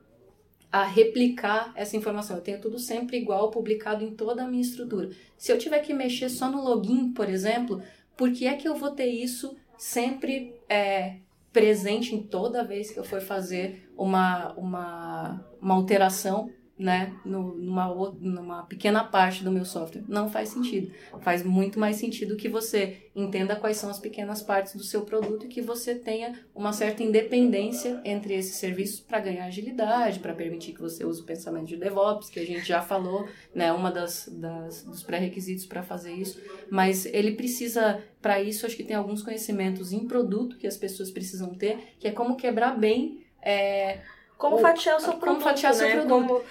a 0.72 0.84
replicar 0.84 1.74
essa 1.76 1.98
informação. 1.98 2.38
Eu 2.38 2.42
tenho 2.42 2.62
tudo 2.62 2.80
sempre 2.80 3.18
igual, 3.18 3.52
publicado 3.52 4.04
em 4.04 4.12
toda 4.16 4.44
a 4.44 4.48
minha 4.48 4.62
estrutura. 4.62 5.10
Se 5.38 5.52
eu 5.52 5.58
tiver 5.58 5.80
que 5.80 5.94
mexer 5.94 6.30
só 6.30 6.50
no 6.50 6.62
login, 6.62 7.12
por 7.12 7.30
exemplo, 7.30 7.82
por 8.16 8.32
que 8.32 8.48
é 8.48 8.56
que 8.56 8.68
eu 8.68 8.76
vou 8.76 8.92
ter 8.92 9.08
isso 9.08 9.56
sempre 9.78 10.56
é, 10.70 11.18
presente 11.52 12.16
em 12.16 12.24
toda 12.24 12.64
vez 12.64 12.92
que 12.92 13.00
eu 13.00 13.04
for 13.04 13.20
fazer 13.20 13.90
uma, 13.98 14.54
uma, 14.54 15.46
uma 15.62 15.76
alteração 15.76 16.50
né, 16.82 17.14
no, 17.24 17.56
numa, 17.56 17.88
numa 18.20 18.64
pequena 18.64 19.04
parte 19.04 19.44
do 19.44 19.52
meu 19.52 19.64
software. 19.64 20.04
Não 20.08 20.28
faz 20.30 20.50
sentido. 20.50 20.92
Faz 21.22 21.44
muito 21.44 21.80
mais 21.80 21.98
sentido 21.98 22.36
que 22.36 22.50
você 22.50 23.10
entenda 23.16 23.56
quais 23.56 23.78
são 23.78 23.90
as 23.90 24.00
pequenas 24.00 24.42
partes 24.42 24.76
do 24.76 24.84
seu 24.84 25.04
produto 25.04 25.46
e 25.46 25.48
que 25.48 25.62
você 25.62 25.94
tenha 25.94 26.34
uma 26.56 26.74
certa 26.74 27.04
independência 27.04 28.02
entre 28.04 28.34
esses 28.34 28.56
serviços 28.56 29.00
para 29.00 29.20
ganhar 29.20 29.46
agilidade, 29.46 30.20
para 30.20 30.34
permitir 30.34 30.74
que 30.74 30.82
você 30.82 31.06
use 31.06 31.22
o 31.22 31.26
pensamento 31.26 31.68
de 31.68 31.78
DevOps, 31.78 32.30
que 32.30 32.40
a 32.40 32.46
gente 32.46 32.68
já 32.68 32.82
falou, 32.82 33.28
né, 33.54 33.72
uma 33.72 33.92
das, 33.92 34.28
das 34.32 34.84
dos 34.84 35.04
pré-requisitos 35.04 35.68
para 35.68 35.84
fazer 35.84 36.14
isso. 36.14 36.42
Mas 36.70 37.06
ele 37.06 37.34
precisa, 37.34 38.02
para 38.20 38.42
isso, 38.42 38.66
acho 38.66 38.76
que 38.76 38.84
tem 38.84 38.96
alguns 38.96 39.22
conhecimentos 39.22 39.94
em 39.94 40.08
produto 40.08 40.58
que 40.58 40.66
as 40.66 40.78
pessoas 40.78 41.12
precisam 41.12 41.54
ter, 41.54 41.96
que 42.00 42.08
é 42.08 42.12
como 42.12 42.36
quebrar 42.36 42.76
bem 42.76 43.22
é, 43.40 44.00
Como 44.38 44.58
fatiar 44.58 44.98
o 44.98 45.00
seu 45.00 45.10
como 45.10 45.22
produto, 45.22 45.44
fatiar 45.44 45.74
seu 45.74 45.88
né? 45.88 45.94
produto. 45.94 46.10
Como, 46.10 46.42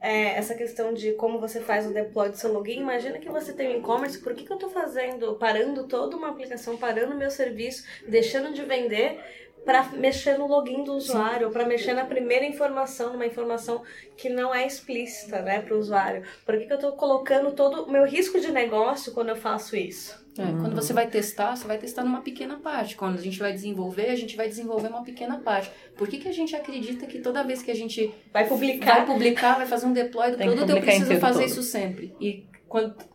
é, 0.00 0.36
essa 0.36 0.54
questão 0.54 0.94
de 0.94 1.12
como 1.12 1.38
você 1.38 1.60
faz 1.60 1.86
o 1.86 1.92
deploy 1.92 2.30
do 2.30 2.36
seu 2.36 2.52
login. 2.52 2.80
Imagina 2.80 3.18
que 3.18 3.28
você 3.28 3.52
tem 3.52 3.68
um 3.68 3.78
e-commerce, 3.78 4.18
por 4.18 4.34
que, 4.34 4.44
que 4.44 4.52
eu 4.52 4.56
tô 4.56 4.68
fazendo, 4.70 5.34
parando 5.34 5.86
toda 5.86 6.16
uma 6.16 6.30
aplicação, 6.30 6.76
parando 6.76 7.14
meu 7.14 7.30
serviço, 7.30 7.84
deixando 8.08 8.54
de 8.54 8.62
vender 8.62 9.20
para 9.64 9.84
mexer 9.92 10.38
no 10.38 10.46
login 10.46 10.84
do 10.84 10.94
usuário, 10.94 11.50
para 11.50 11.64
mexer 11.66 11.92
na 11.94 12.04
primeira 12.04 12.44
informação, 12.46 13.12
numa 13.12 13.26
informação 13.26 13.82
que 14.16 14.28
não 14.28 14.54
é 14.54 14.66
explícita, 14.66 15.42
né, 15.42 15.60
para 15.60 15.74
o 15.74 15.78
usuário. 15.78 16.22
Por 16.44 16.58
que, 16.58 16.66
que 16.66 16.72
eu 16.72 16.78
tô 16.78 16.92
colocando 16.92 17.52
todo 17.52 17.84
o 17.84 17.90
meu 17.90 18.04
risco 18.04 18.40
de 18.40 18.50
negócio 18.50 19.12
quando 19.12 19.28
eu 19.28 19.36
faço 19.36 19.76
isso? 19.76 20.18
É, 20.38 20.42
Quando 20.42 20.74
você 20.76 20.92
vai 20.92 21.06
testar, 21.08 21.56
você 21.56 21.66
vai 21.66 21.76
testar 21.76 22.02
numa 22.04 22.20
pequena 22.22 22.56
parte. 22.56 22.94
Quando 22.96 23.18
a 23.18 23.20
gente 23.20 23.38
vai 23.38 23.52
desenvolver, 23.52 24.08
a 24.10 24.16
gente 24.16 24.36
vai 24.36 24.48
desenvolver 24.48 24.88
uma 24.88 25.02
pequena 25.02 25.38
parte. 25.38 25.70
Por 25.96 26.08
que, 26.08 26.18
que 26.18 26.28
a 26.28 26.32
gente 26.32 26.54
acredita 26.54 27.04
que 27.04 27.18
toda 27.18 27.42
vez 27.42 27.62
que 27.62 27.70
a 27.70 27.74
gente 27.74 28.14
Vai 28.32 28.46
publicar. 28.46 28.94
vai 28.98 29.06
publicar, 29.06 29.56
vai 29.56 29.66
fazer 29.66 29.86
um 29.86 29.92
deploy 29.92 30.30
do 30.30 30.36
Tem 30.38 30.46
produto, 30.46 30.70
eu 30.70 30.80
preciso 30.80 31.16
fazer 31.18 31.40
todo. 31.40 31.50
isso 31.50 31.62
sempre? 31.64 32.14
E 32.20 32.44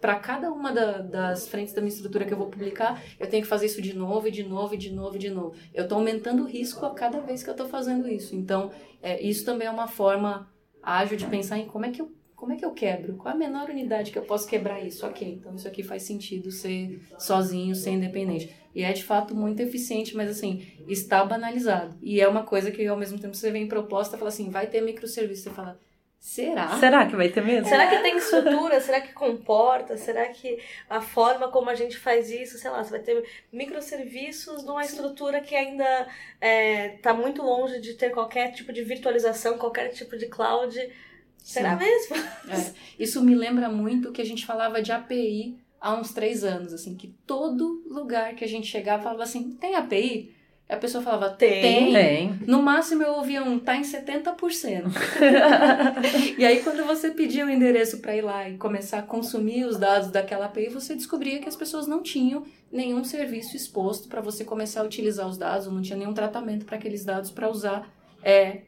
para 0.01 0.19
cada 0.19 0.51
uma 0.51 0.71
da- 0.71 1.01
das 1.01 1.47
frentes 1.47 1.73
da 1.73 1.81
minha 1.81 1.93
estrutura 1.93 2.25
que 2.25 2.33
eu 2.33 2.37
vou 2.37 2.49
publicar, 2.49 3.01
eu 3.19 3.27
tenho 3.29 3.43
que 3.43 3.49
fazer 3.49 3.65
isso 3.67 3.81
de 3.81 3.93
novo, 3.93 4.27
e 4.27 4.31
de 4.31 4.43
novo, 4.43 4.73
e 4.75 4.77
de 4.77 4.91
novo, 4.91 5.15
e 5.15 5.19
de 5.19 5.29
novo. 5.29 5.55
Eu 5.73 5.83
estou 5.83 5.97
aumentando 5.97 6.43
o 6.43 6.47
risco 6.47 6.85
a 6.85 6.93
cada 6.93 7.21
vez 7.21 7.43
que 7.43 7.49
eu 7.49 7.53
estou 7.53 7.67
fazendo 7.67 8.07
isso. 8.07 8.35
Então, 8.35 8.71
é, 9.01 9.21
isso 9.21 9.45
também 9.45 9.67
é 9.67 9.71
uma 9.71 9.87
forma 9.87 10.49
ágil 10.81 11.17
de 11.17 11.25
pensar 11.27 11.57
em 11.57 11.67
como 11.67 11.85
é 11.85 11.91
que 11.91 12.01
eu 12.01 12.13
como 12.35 12.51
é 12.51 12.57
que 12.57 12.65
eu 12.65 12.73
quebro? 12.73 13.15
Qual 13.15 13.33
a 13.33 13.37
menor 13.37 13.69
unidade 13.69 14.11
que 14.11 14.17
eu 14.19 14.25
posso 14.25 14.45
quebrar 14.47 14.83
isso? 14.85 15.07
Ok, 15.07 15.25
então 15.27 15.55
isso 15.55 15.67
aqui 15.67 15.81
faz 15.81 16.03
sentido 16.03 16.51
ser 16.51 17.01
sozinho, 17.17 17.73
ser 17.73 17.91
independente. 17.91 18.53
E 18.75 18.83
é 18.83 18.91
de 18.91 19.03
fato 19.03 19.33
muito 19.33 19.61
eficiente, 19.61 20.15
mas 20.15 20.29
assim, 20.29 20.61
está 20.85 21.23
banalizado. 21.23 21.97
E 22.01 22.19
é 22.19 22.27
uma 22.27 22.43
coisa 22.43 22.71
que 22.71 22.85
ao 22.85 22.97
mesmo 22.97 23.17
tempo 23.17 23.33
você 23.35 23.51
vem 23.51 23.63
em 23.63 23.67
proposta 23.69 24.15
e 24.15 24.19
fala 24.19 24.29
assim, 24.29 24.49
vai 24.49 24.67
ter 24.67 24.81
microserviço. 24.81 25.43
Você 25.43 25.49
fala, 25.51 25.79
será? 26.25 26.79
Será 26.79 27.05
que 27.05 27.15
vai 27.15 27.29
ter 27.29 27.43
mesmo? 27.43 27.69
Será 27.69 27.85
que 27.85 27.97
tem 27.97 28.17
estrutura? 28.17 28.81
Será 28.81 28.99
que 28.99 29.13
comporta? 29.13 29.95
Será 29.95 30.27
que 30.29 30.59
a 30.89 30.99
forma 30.99 31.49
como 31.49 31.69
a 31.69 31.75
gente 31.75 31.97
faz 31.97 32.31
isso, 32.31 32.57
sei 32.57 32.71
lá, 32.71 32.83
você 32.83 32.89
vai 32.89 32.99
ter 32.99 33.23
microserviços 33.53 34.63
numa 34.63 34.83
estrutura 34.83 35.39
que 35.39 35.55
ainda 35.55 36.07
está 36.95 37.13
muito 37.13 37.43
longe 37.43 37.79
de 37.79 37.93
ter 37.93 38.09
qualquer 38.09 38.51
tipo 38.53 38.73
de 38.73 38.83
virtualização, 38.83 39.57
qualquer 39.59 39.89
tipo 39.89 40.17
de 40.17 40.25
cloud. 40.25 40.75
Será 41.37 41.75
mesmo? 41.75 42.15
É, 42.17 42.73
isso 42.97 43.23
me 43.23 43.35
lembra 43.35 43.69
muito 43.69 44.09
o 44.09 44.11
que 44.11 44.21
a 44.21 44.25
gente 44.25 44.47
falava 44.47 44.81
de 44.81 44.91
API 44.91 45.59
há 45.79 45.93
uns 45.93 46.11
três 46.11 46.43
anos, 46.43 46.73
assim, 46.73 46.95
que 46.95 47.09
todo 47.27 47.83
lugar 47.87 48.33
que 48.33 48.43
a 48.43 48.47
gente 48.47 48.65
chegava 48.65 49.03
falava 49.03 49.23
assim, 49.23 49.51
tem 49.51 49.75
API? 49.75 50.34
A 50.67 50.77
pessoa 50.77 51.03
falava, 51.03 51.29
Tem. 51.29 51.61
tem. 51.61 51.93
Tem. 51.93 52.39
No 52.47 52.61
máximo 52.61 53.03
eu 53.03 53.13
ouvia 53.13 53.43
um, 53.43 53.59
tá 53.59 53.77
em 53.77 53.83
70%. 53.83 54.85
e 56.39 56.43
aí 56.43 56.63
quando 56.63 56.83
você 56.85 57.11
pedia 57.11 57.45
o 57.45 57.49
endereço 57.49 57.99
para 57.99 58.15
ir 58.15 58.23
lá 58.23 58.49
e 58.49 58.57
começar 58.57 58.99
a 58.99 59.03
consumir 59.03 59.65
os 59.65 59.77
dados 59.77 60.09
daquela 60.09 60.45
API, 60.45 60.69
você 60.69 60.95
descobria 60.95 61.39
que 61.39 61.47
as 61.47 61.55
pessoas 61.55 61.85
não 61.85 62.01
tinham 62.01 62.43
nenhum 62.71 63.03
serviço 63.03 63.55
exposto 63.55 64.09
para 64.09 64.21
você 64.21 64.43
começar 64.43 64.81
a 64.81 64.85
utilizar 64.85 65.27
os 65.27 65.37
dados, 65.37 65.67
ou 65.67 65.73
não 65.73 65.83
tinha 65.83 65.97
nenhum 65.97 66.13
tratamento 66.15 66.65
para 66.65 66.77
aqueles 66.77 67.05
dados 67.05 67.29
para 67.29 67.47
usar 67.47 67.87
é, 68.23 68.63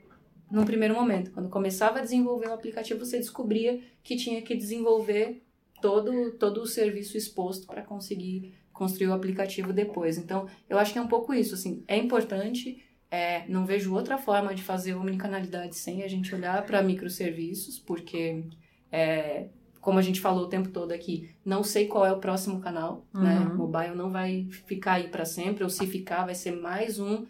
num 0.51 0.65
primeiro 0.65 0.93
momento. 0.93 1.31
Quando 1.31 1.49
começava 1.49 1.97
a 1.97 2.03
desenvolver 2.03 2.47
o 2.47 2.53
aplicativo, 2.53 3.03
você 3.03 3.17
descobria 3.17 3.81
que 4.03 4.15
tinha 4.15 4.39
que 4.43 4.55
desenvolver 4.55 5.41
todo, 5.81 6.31
todo 6.33 6.61
o 6.61 6.67
serviço 6.67 7.17
exposto 7.17 7.65
para 7.65 7.81
conseguir 7.81 8.53
construir 8.77 9.07
o 9.07 9.13
aplicativo 9.13 9.73
depois. 9.73 10.17
Então, 10.17 10.47
eu 10.69 10.77
acho 10.77 10.93
que 10.93 10.99
é 10.99 11.01
um 11.01 11.07
pouco 11.07 11.33
isso, 11.33 11.55
assim, 11.55 11.83
é 11.87 11.97
importante, 11.97 12.83
é, 13.09 13.43
não 13.47 13.65
vejo 13.65 13.93
outra 13.93 14.17
forma 14.17 14.53
de 14.53 14.61
fazer 14.61 14.93
omnicanalidade 14.93 15.75
sem 15.75 16.03
a 16.03 16.07
gente 16.07 16.33
olhar 16.33 16.63
para 16.63 16.83
microserviços, 16.83 17.79
porque, 17.79 18.45
é, 18.91 19.47
como 19.81 19.97
a 19.97 20.01
gente 20.01 20.21
falou 20.21 20.45
o 20.45 20.49
tempo 20.49 20.69
todo 20.69 20.91
aqui, 20.91 21.31
não 21.43 21.63
sei 21.63 21.87
qual 21.87 22.05
é 22.05 22.11
o 22.11 22.19
próximo 22.19 22.59
canal, 22.59 23.05
né? 23.13 23.39
Uhum. 23.39 23.55
Mobile 23.55 23.95
não 23.95 24.11
vai 24.11 24.47
ficar 24.67 24.93
aí 24.93 25.07
para 25.07 25.25
sempre, 25.25 25.63
ou 25.63 25.69
se 25.69 25.87
ficar, 25.87 26.25
vai 26.25 26.35
ser 26.35 26.51
mais 26.51 26.99
um, 26.99 27.25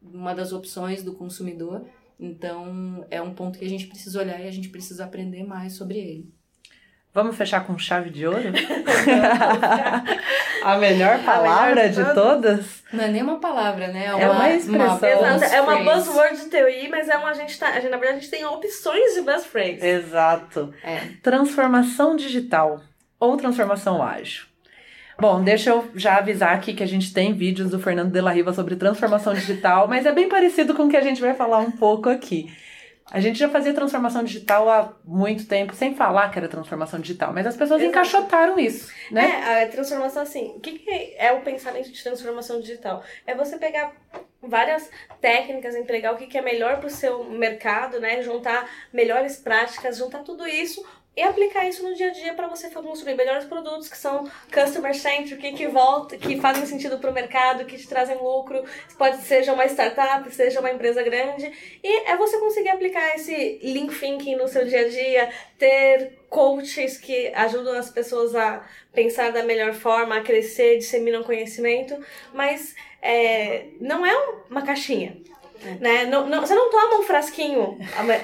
uma 0.00 0.34
das 0.34 0.52
opções 0.52 1.02
do 1.02 1.14
consumidor. 1.14 1.84
Então, 2.20 3.04
é 3.10 3.20
um 3.20 3.34
ponto 3.34 3.58
que 3.58 3.64
a 3.64 3.68
gente 3.68 3.88
precisa 3.88 4.20
olhar 4.20 4.40
e 4.40 4.46
a 4.46 4.52
gente 4.52 4.68
precisa 4.68 5.04
aprender 5.04 5.42
mais 5.42 5.72
sobre 5.72 5.98
ele. 5.98 6.32
Vamos 7.12 7.36
fechar 7.36 7.66
com 7.66 7.76
chave 7.76 8.10
de 8.10 8.26
ouro? 8.26 8.52
a 10.66 10.78
melhor 10.78 11.22
palavra 11.24 11.74
melhor 11.74 11.88
de 11.90 12.14
todas? 12.14 12.82
Não 12.92 13.04
é 13.04 13.08
nem 13.08 13.22
uma 13.22 13.38
palavra, 13.38 13.88
né? 13.88 14.06
É 14.06 14.28
uma 14.28 14.50
expressão. 14.50 15.08
Exato, 15.08 15.44
é 15.54 15.60
uma 15.60 15.76
buzz 15.78 16.06
buzzword 16.06 16.36
de 16.36 16.50
TI, 16.50 16.88
mas 16.88 17.08
é 17.08 17.16
uma, 17.16 17.30
a 17.30 17.34
gente 17.34 17.58
tá, 17.58 17.68
a 17.68 17.80
gente, 17.80 17.90
na 17.90 17.96
verdade 17.96 18.18
a 18.18 18.20
gente 18.20 18.30
tem 18.30 18.44
opções 18.44 19.14
de 19.14 19.22
buzz 19.22 19.46
phrase. 19.46 19.84
Exato. 19.84 20.72
É. 20.82 21.00
Transformação 21.22 22.16
digital 22.16 22.80
ou 23.18 23.36
transformação 23.36 24.02
ágil. 24.02 24.44
Bom, 25.18 25.42
deixa 25.42 25.70
eu 25.70 25.88
já 25.94 26.16
avisar 26.16 26.54
aqui 26.54 26.74
que 26.74 26.82
a 26.82 26.86
gente 26.86 27.12
tem 27.12 27.32
vídeos 27.32 27.70
do 27.70 27.78
Fernando 27.78 28.10
de 28.10 28.20
la 28.20 28.32
Riva 28.32 28.52
sobre 28.52 28.74
transformação 28.76 29.32
digital, 29.34 29.86
mas 29.86 30.06
é 30.06 30.12
bem 30.12 30.28
parecido 30.28 30.74
com 30.74 30.84
o 30.84 30.88
que 30.88 30.96
a 30.96 31.02
gente 31.02 31.20
vai 31.20 31.34
falar 31.34 31.58
um 31.58 31.70
pouco 31.70 32.08
aqui. 32.08 32.52
A 33.10 33.20
gente 33.20 33.38
já 33.38 33.48
fazia 33.48 33.74
transformação 33.74 34.24
digital 34.24 34.68
há 34.68 34.94
muito 35.04 35.46
tempo, 35.46 35.74
sem 35.74 35.94
falar 35.94 36.30
que 36.30 36.38
era 36.38 36.48
transformação 36.48 37.00
digital, 37.00 37.32
mas 37.32 37.46
as 37.46 37.56
pessoas 37.56 37.80
Exato. 37.80 37.90
encaixotaram 37.90 38.58
isso, 38.58 38.92
né? 39.10 39.42
É, 39.44 39.64
a 39.64 39.68
transformação 39.68 40.22
assim. 40.22 40.52
O 40.56 40.60
que, 40.60 40.78
que 40.78 41.14
é 41.16 41.32
o 41.32 41.42
pensamento 41.42 41.90
de 41.90 42.02
transformação 42.02 42.60
digital? 42.60 43.02
É 43.26 43.34
você 43.34 43.58
pegar 43.58 43.92
várias 44.40 44.90
técnicas, 45.20 45.74
entregar 45.74 46.14
o 46.14 46.16
que, 46.16 46.26
que 46.26 46.38
é 46.38 46.42
melhor 46.42 46.78
para 46.78 46.86
o 46.86 46.90
seu 46.90 47.24
mercado, 47.24 48.00
né? 48.00 48.22
Juntar 48.22 48.68
melhores 48.92 49.36
práticas, 49.36 49.98
juntar 49.98 50.22
tudo 50.22 50.46
isso 50.46 50.84
e 51.14 51.22
aplicar 51.22 51.68
isso 51.68 51.82
no 51.82 51.94
dia 51.94 52.08
a 52.08 52.12
dia 52.12 52.32
para 52.32 52.48
você 52.48 52.70
construir 52.70 53.14
melhores 53.14 53.44
produtos 53.44 53.88
que 53.88 53.96
são 53.96 54.24
customer 54.52 54.94
centric, 54.94 55.52
que 55.52 55.68
volta, 55.68 56.16
que 56.16 56.40
fazem 56.40 56.64
sentido 56.64 56.98
para 56.98 57.10
o 57.10 57.12
mercado, 57.12 57.66
que 57.66 57.76
te 57.76 57.86
trazem 57.86 58.16
lucro. 58.16 58.64
Pode 58.96 59.18
seja 59.18 59.52
uma 59.52 59.66
startup, 59.66 60.28
seja 60.34 60.60
uma 60.60 60.70
empresa 60.70 61.02
grande. 61.02 61.52
E 61.84 62.10
é 62.10 62.16
você 62.16 62.38
conseguir 62.38 62.70
aplicar 62.70 63.14
esse 63.14 63.60
link 63.62 63.94
thinking 63.98 64.36
no 64.36 64.48
seu 64.48 64.64
dia 64.64 64.86
a 64.86 64.88
dia, 64.88 65.30
ter 65.58 66.18
coaches 66.30 66.96
que 66.96 67.28
ajudam 67.34 67.74
as 67.74 67.90
pessoas 67.90 68.34
a 68.34 68.66
pensar 68.92 69.32
da 69.32 69.42
melhor 69.42 69.74
forma, 69.74 70.16
a 70.16 70.22
crescer, 70.22 70.78
disseminam 70.78 71.22
conhecimento, 71.22 71.94
mas 72.32 72.74
é, 73.02 73.66
não 73.78 74.06
é 74.06 74.14
uma 74.48 74.62
caixinha. 74.62 75.20
Né? 75.80 76.06
Não, 76.06 76.26
não, 76.26 76.40
você 76.40 76.54
não 76.54 76.70
toma 76.70 76.98
um 76.98 77.02
frasquinho 77.02 77.78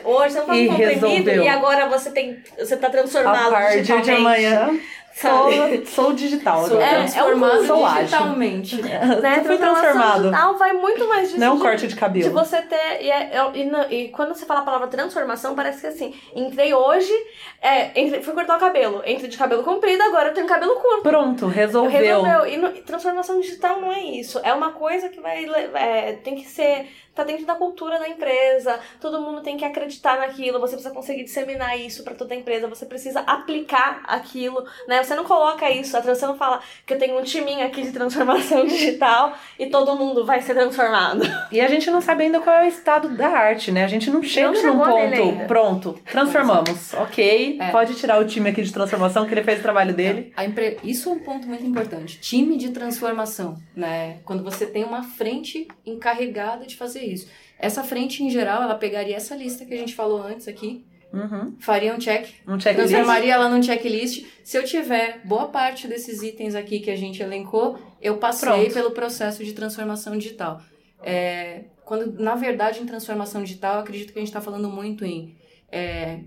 hoje, 0.05 0.33
você 0.35 0.39
não 0.41 0.47
toma 0.47 0.59
E 0.59 0.69
um 0.69 0.71
comprimido 0.71 1.01
resolveu. 1.01 1.45
e 1.45 1.49
agora 1.49 1.89
você 1.89 2.11
tem. 2.11 2.43
Você 2.59 2.77
tá 2.77 2.89
A 2.89 2.91
transformado 2.91 3.51
partir 3.51 3.83
de 3.83 4.11
amanhã, 4.11 4.79
sou, 5.21 5.87
sou 5.87 6.13
digital 6.13 6.67
Sou 6.67 6.77
agora. 6.77 6.85
é 6.85 6.99
um 6.99 7.05
transformado 7.07 7.67
sou 7.67 7.85
ágil. 7.87 8.03
digitalmente. 8.05 8.83
né? 8.83 9.41
Tu 9.41 9.45
fui 9.47 9.57
Transformação 9.57 9.75
transformado. 9.81 10.23
digital 10.23 10.59
vai 10.59 10.73
muito 10.73 11.09
mais 11.09 11.29
disso. 11.29 11.41
Não 11.41 11.47
é 11.47 11.51
um 11.51 11.57
de- 11.57 11.63
corte 11.63 11.81
de 11.87 11.95
De 11.95 11.97
cabelo. 12.01 12.33
você 12.33 12.63
ter. 12.63 13.03
E, 13.03 13.11
é- 13.11 13.31
é- 13.37 13.51
e 13.55 13.65
não- 13.65 13.91
e 13.91 14.09
quando 14.09 14.35
você 14.35 14.45
fala 14.47 14.61
a 14.61 14.65
palavra 14.65 14.87
transformação, 14.89 15.55
parece 15.55 15.81
que 15.81 15.87
assim, 15.87 16.15
entrei 16.35 16.73
hoje, 16.75 17.13
é, 17.61 17.87
entrei- 18.01 18.23
fui 18.23 18.35
cortar 18.35 18.57
o 18.57 18.61
cabelo. 18.61 19.03
Entrei 19.07 19.29
de 19.29 19.37
cabelo 19.39 19.63
comprido, 19.63 20.03
agora 20.03 20.29
eu 20.31 20.35
tenho 20.35 20.47
cabelo 20.47 20.77
curto. 20.77 21.03
Pronto, 21.03 21.47
resolveu. 21.47 21.91
Resolveu. 22.23 22.47
E, 22.47 22.57
no- 22.57 22.69
e 22.71 22.81
transformação 22.83 23.41
digital 23.41 23.81
não 23.81 23.93
é 23.93 24.01
isso. 24.01 24.41
É 24.43 24.53
uma 24.53 24.73
coisa 24.73 25.09
que 25.09 25.21
vai. 25.21 25.45
é, 25.75 26.13
tem 26.23 26.37
que 26.37 26.47
ser. 26.49 26.87
Tá 27.15 27.25
dentro 27.25 27.45
da 27.45 27.57
cultura 27.57 27.99
da 27.99 28.09
empresa. 28.09 28.79
Todo 29.01 29.21
mundo 29.21 29.41
tem 29.41 29.57
que 29.57 29.65
acreditar 29.65 30.19
naquilo. 30.21 30.61
Você 30.61 30.75
precisa 30.77 30.95
conseguir 30.95 31.25
disseminar 31.25 31.77
isso 31.77 32.05
para 32.05 32.15
toda 32.15 32.33
a 32.33 32.37
empresa. 32.37 32.69
Você 32.69 32.87
precisa 32.87 33.19
aplicar 33.27 34.03
aquilo. 34.07 34.65
Né? 34.87 35.03
Você 35.09 35.15
não 35.17 35.25
coloca 35.25 35.69
isso. 35.71 35.97
A 35.97 36.01
trans- 36.01 36.19
Você 36.19 36.27
não 36.27 36.37
fala 36.37 36.61
que 36.87 36.95
eu 36.95 36.99
tenho 36.99 37.19
um 37.19 37.23
timinho 37.23 37.65
aqui 37.67 37.83
de 37.83 37.91
transformação 37.93 38.65
digital 38.69 39.33
e 39.59 39.67
todo 39.67 39.97
mundo 39.97 40.25
vai 40.25 40.41
ser 40.43 40.55
transformado. 40.55 41.23
E 41.51 41.61
a 41.61 41.67
gente 41.69 41.91
não 41.91 42.01
sabe 42.01 42.25
ainda 42.25 42.41
qual 42.41 42.55
é 42.57 42.65
o 42.65 42.69
estado 42.69 43.09
da 43.17 43.29
arte, 43.29 43.73
né? 43.73 43.85
A 43.85 43.89
gente 43.89 44.11
não 44.11 44.23
chega 44.23 44.49
num 44.51 44.55
chegou 44.55 44.87
nele 44.87 45.17
ponto. 45.33 45.47
Pronto, 45.47 45.99
transformamos. 46.11 46.93
Ok, 46.99 47.59
É. 47.61 47.71
pode 47.71 47.95
tirar 47.95 48.21
o 48.21 48.25
time 48.25 48.51
aqui 48.51 48.63
de 48.63 48.73
transformação 48.73 49.27
que 49.27 49.33
ele 49.35 49.43
fez 49.43 49.59
o 49.61 49.63
trabalho 49.63 49.95
dele. 49.95 50.33
A 50.37 50.45
empre... 50.45 50.77
Isso 50.85 51.09
é 51.09 51.13
um 51.13 51.19
ponto 51.19 51.47
muito 51.47 51.65
importante. 51.65 52.19
Time 52.21 52.57
de 52.57 52.71
transformação, 52.71 53.57
né? 53.75 54.19
Quando 54.25 54.43
você 54.45 54.67
tem 54.67 54.85
uma 54.85 55.03
frente 55.03 55.67
encarregada 55.87 56.67
de 56.67 56.77
fazer 56.77 57.01
isso. 57.05 57.29
Essa 57.59 57.83
frente, 57.83 58.23
em 58.23 58.31
geral, 58.31 58.63
ela 58.63 58.75
pegaria 58.75 59.17
essa 59.17 59.35
lista 59.35 59.65
que 59.65 59.75
a 59.75 59.77
gente 59.77 59.95
falou 59.95 60.23
antes 60.23 60.47
aqui, 60.47 60.85
Uhum. 61.13 61.57
faria 61.59 61.95
um 61.95 61.99
check, 61.99 62.27
Um 62.47 62.61
checklist. 62.61 62.91
transformaria 62.91 63.33
ela 63.35 63.49
num 63.49 63.63
checklist. 63.63 64.27
Se 64.45 64.57
eu 64.59 64.65
tiver 64.65 65.21
boa 65.25 65.49
parte 65.49 65.89
desses 65.89 66.23
itens 66.23 66.55
aqui 66.55 66.81
que 66.81 66.91
a 66.91 66.97
gente 66.97 67.23
elencou, 67.23 67.79
eu 68.01 68.19
passei 68.19 68.49
Pronto. 68.49 68.75
pelo 68.75 68.91
processo 68.91 69.43
de 69.43 69.53
transformação 69.55 70.17
digital. 70.19 70.61
É, 71.03 71.65
quando, 71.85 72.21
na 72.21 72.35
verdade, 72.35 72.81
em 72.83 72.87
transformação 72.87 73.43
digital, 73.43 73.77
eu 73.77 73.81
acredito 73.81 74.13
que 74.13 74.19
a 74.19 74.21
gente 74.21 74.29
está 74.29 74.41
falando 74.41 74.69
muito 74.69 75.05
em, 75.05 75.35
é, 75.73 76.21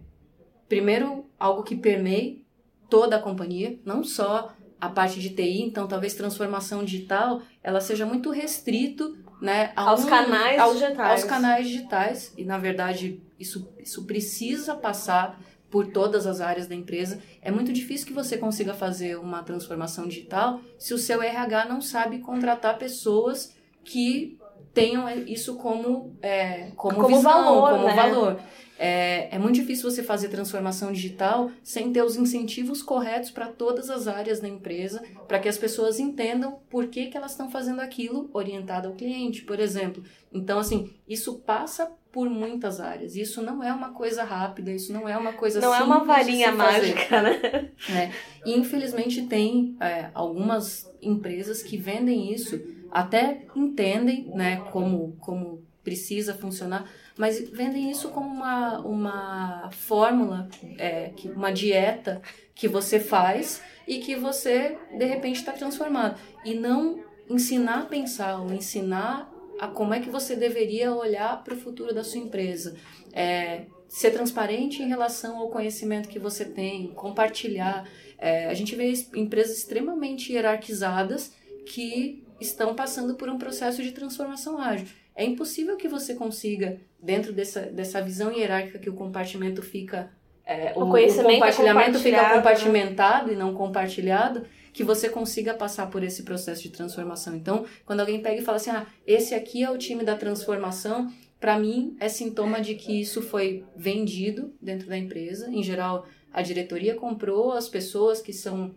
primeiro, 0.67 1.25
algo 1.39 1.63
que 1.63 1.75
permeie 1.75 2.45
toda 2.89 3.15
a 3.17 3.19
companhia, 3.19 3.79
não 3.85 4.03
só 4.03 4.53
a 4.79 4.89
parte 4.89 5.19
de 5.19 5.29
TI, 5.29 5.61
então 5.61 5.87
talvez 5.87 6.13
transformação 6.15 6.83
digital, 6.83 7.41
ela 7.63 7.79
seja 7.79 8.05
muito 8.05 8.31
restrito, 8.31 9.15
né, 9.41 9.71
a 9.75 9.89
Aos 9.89 10.05
um- 10.05 10.09
canais 10.09 10.59
ao- 10.59 10.73
digitais. 10.73 11.11
Aos 11.11 11.23
canais 11.23 11.67
digitais, 11.67 12.33
e 12.37 12.43
na 12.43 12.57
verdade 12.57 13.21
isso, 13.41 13.73
isso 13.79 14.05
precisa 14.05 14.75
passar 14.75 15.41
por 15.69 15.87
todas 15.87 16.27
as 16.27 16.41
áreas 16.41 16.67
da 16.67 16.75
empresa. 16.75 17.19
É 17.41 17.49
muito 17.49 17.71
difícil 17.71 18.05
que 18.05 18.13
você 18.13 18.37
consiga 18.37 18.73
fazer 18.73 19.17
uma 19.17 19.41
transformação 19.41 20.07
digital 20.07 20.59
se 20.77 20.93
o 20.93 20.97
seu 20.97 21.21
RH 21.21 21.65
não 21.65 21.81
sabe 21.81 22.19
contratar 22.19 22.77
pessoas 22.77 23.55
que 23.83 24.37
tenham 24.73 25.09
isso 25.25 25.55
como, 25.55 26.15
é, 26.21 26.71
como, 26.75 26.95
Como 26.95 27.07
visão, 27.07 27.23
valor, 27.23 27.71
como 27.71 27.87
né? 27.87 27.95
valor. 27.95 28.39
É, 28.83 29.35
é 29.35 29.37
muito 29.37 29.55
difícil 29.55 29.89
você 29.89 30.01
fazer 30.01 30.29
transformação 30.29 30.91
digital 30.91 31.51
sem 31.61 31.93
ter 31.93 32.01
os 32.01 32.15
incentivos 32.15 32.81
corretos 32.81 33.29
para 33.29 33.47
todas 33.47 33.91
as 33.91 34.07
áreas 34.07 34.39
da 34.39 34.47
empresa, 34.47 35.03
para 35.27 35.39
que 35.39 35.47
as 35.47 35.57
pessoas 35.57 35.99
entendam 35.99 36.59
por 36.69 36.87
que, 36.87 37.07
que 37.07 37.15
elas 37.15 37.31
estão 37.31 37.49
fazendo 37.49 37.79
aquilo 37.79 38.29
orientado 38.33 38.87
ao 38.87 38.95
cliente, 38.95 39.43
por 39.43 39.59
exemplo. 39.59 40.03
Então, 40.33 40.57
assim, 40.57 40.95
isso 41.07 41.39
passa 41.39 41.91
por 42.11 42.29
muitas 42.29 42.79
áreas. 42.79 43.15
Isso 43.15 43.41
não 43.41 43.63
é 43.63 43.71
uma 43.71 43.89
coisa 43.91 44.23
rápida, 44.23 44.71
isso 44.71 44.91
não 44.91 45.07
é 45.07 45.17
uma 45.17 45.33
coisa 45.33 45.61
Não 45.61 45.73
é 45.73 45.81
uma 45.81 45.99
simples 45.99 46.17
de 46.17 46.23
varinha 46.23 46.51
se 46.51 46.57
fazer. 46.57 46.93
mágica, 46.95 47.21
né? 47.21 47.71
né? 47.89 48.13
E 48.45 48.57
infelizmente 48.57 49.21
tem 49.27 49.77
é, 49.79 50.09
algumas 50.13 50.91
empresas 51.01 51.61
que 51.61 51.77
vendem 51.77 52.33
isso, 52.33 52.59
até 52.91 53.45
entendem 53.55 54.31
né, 54.33 54.57
como, 54.71 55.15
como 55.19 55.63
precisa 55.83 56.33
funcionar, 56.33 56.89
mas 57.17 57.49
vendem 57.49 57.89
isso 57.89 58.09
como 58.09 58.27
uma, 58.27 58.79
uma 58.79 59.69
fórmula, 59.71 60.47
é, 60.77 61.11
uma 61.35 61.51
dieta 61.51 62.21
que 62.53 62.67
você 62.67 62.99
faz 62.99 63.61
e 63.87 63.99
que 63.99 64.15
você 64.15 64.77
de 64.97 65.05
repente 65.05 65.37
está 65.37 65.51
transformado. 65.51 66.19
E 66.43 66.53
não 66.53 66.99
ensinar 67.29 67.81
a 67.81 67.85
pensar, 67.85 68.41
ou 68.41 68.51
ensinar 68.51 69.30
a 69.61 69.67
como 69.67 69.93
é 69.93 69.99
que 69.99 70.09
você 70.09 70.35
deveria 70.35 70.91
olhar 70.91 71.43
para 71.43 71.53
o 71.53 71.57
futuro 71.57 71.93
da 71.93 72.03
sua 72.03 72.19
empresa. 72.19 72.75
É, 73.13 73.65
ser 73.87 74.09
transparente 74.09 74.81
em 74.81 74.87
relação 74.87 75.37
ao 75.37 75.49
conhecimento 75.49 76.09
que 76.09 76.17
você 76.17 76.43
tem, 76.43 76.87
compartilhar. 76.93 77.87
É, 78.17 78.47
a 78.47 78.53
gente 78.55 78.75
vê 78.75 78.87
es- 78.89 79.07
empresas 79.13 79.59
extremamente 79.59 80.33
hierarquizadas 80.33 81.31
que 81.67 82.23
estão 82.39 82.73
passando 82.73 83.13
por 83.13 83.29
um 83.29 83.37
processo 83.37 83.83
de 83.83 83.91
transformação 83.91 84.57
ágil. 84.57 84.87
É 85.15 85.23
impossível 85.23 85.77
que 85.77 85.87
você 85.87 86.15
consiga, 86.15 86.79
dentro 86.99 87.31
dessa, 87.31 87.61
dessa 87.61 88.01
visão 88.01 88.31
hierárquica 88.31 88.79
que 88.79 88.89
o 88.89 88.93
compartimento 88.95 89.61
fica. 89.61 90.11
É, 90.45 90.73
O 90.75 90.87
conhecimento 90.87 91.29
é 91.29 91.33
compartilhamento 91.35 91.99
fica 91.99 92.21
né? 92.21 92.35
compartimentado 92.35 93.31
e 93.31 93.35
não 93.35 93.53
compartilhado, 93.53 94.45
que 94.73 94.83
você 94.83 95.09
consiga 95.09 95.53
passar 95.53 95.89
por 95.89 96.03
esse 96.03 96.23
processo 96.23 96.63
de 96.63 96.69
transformação. 96.69 97.35
Então, 97.35 97.65
quando 97.85 97.99
alguém 97.99 98.21
pega 98.21 98.41
e 98.41 98.43
fala 98.43 98.57
assim, 98.57 98.69
ah, 98.69 98.85
esse 99.05 99.35
aqui 99.35 99.63
é 99.63 99.69
o 99.69 99.77
time 99.77 100.03
da 100.03 100.15
transformação, 100.15 101.11
para 101.39 101.57
mim 101.59 101.95
é 101.99 102.07
sintoma 102.07 102.61
de 102.61 102.75
que 102.75 103.01
isso 103.01 103.21
foi 103.21 103.65
vendido 103.75 104.53
dentro 104.61 104.87
da 104.87 104.97
empresa. 104.97 105.49
Em 105.49 105.63
geral, 105.63 106.05
a 106.31 106.41
diretoria 106.41 106.95
comprou, 106.95 107.51
as 107.51 107.67
pessoas 107.67 108.21
que 108.21 108.31
são 108.31 108.73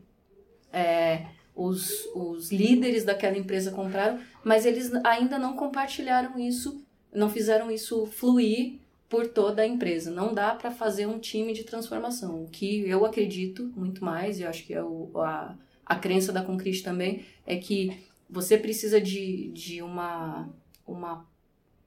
é, 0.72 1.26
os, 1.54 2.06
os 2.14 2.50
líderes 2.50 3.04
daquela 3.04 3.38
empresa 3.38 3.70
compraram, 3.70 4.18
mas 4.42 4.66
eles 4.66 4.92
ainda 5.04 5.38
não 5.38 5.54
compartilharam 5.54 6.38
isso, 6.38 6.84
não 7.12 7.30
fizeram 7.30 7.70
isso 7.70 8.06
fluir 8.06 8.80
por 9.14 9.28
toda 9.28 9.62
a 9.62 9.66
empresa. 9.66 10.10
Não 10.10 10.34
dá 10.34 10.52
para 10.56 10.72
fazer 10.72 11.06
um 11.06 11.20
time 11.20 11.52
de 11.52 11.62
transformação. 11.62 12.42
O 12.42 12.48
que 12.48 12.80
eu 12.88 13.04
acredito 13.04 13.72
muito 13.76 14.04
mais, 14.04 14.40
e 14.40 14.44
acho 14.44 14.64
que 14.64 14.74
é 14.74 14.82
o, 14.82 15.08
a, 15.20 15.56
a 15.86 15.94
crença 15.94 16.32
da 16.32 16.42
Concrete 16.42 16.82
também, 16.82 17.24
é 17.46 17.56
que 17.56 17.96
você 18.28 18.58
precisa 18.58 19.00
de, 19.00 19.52
de 19.52 19.80
uma, 19.80 20.48
uma 20.84 21.24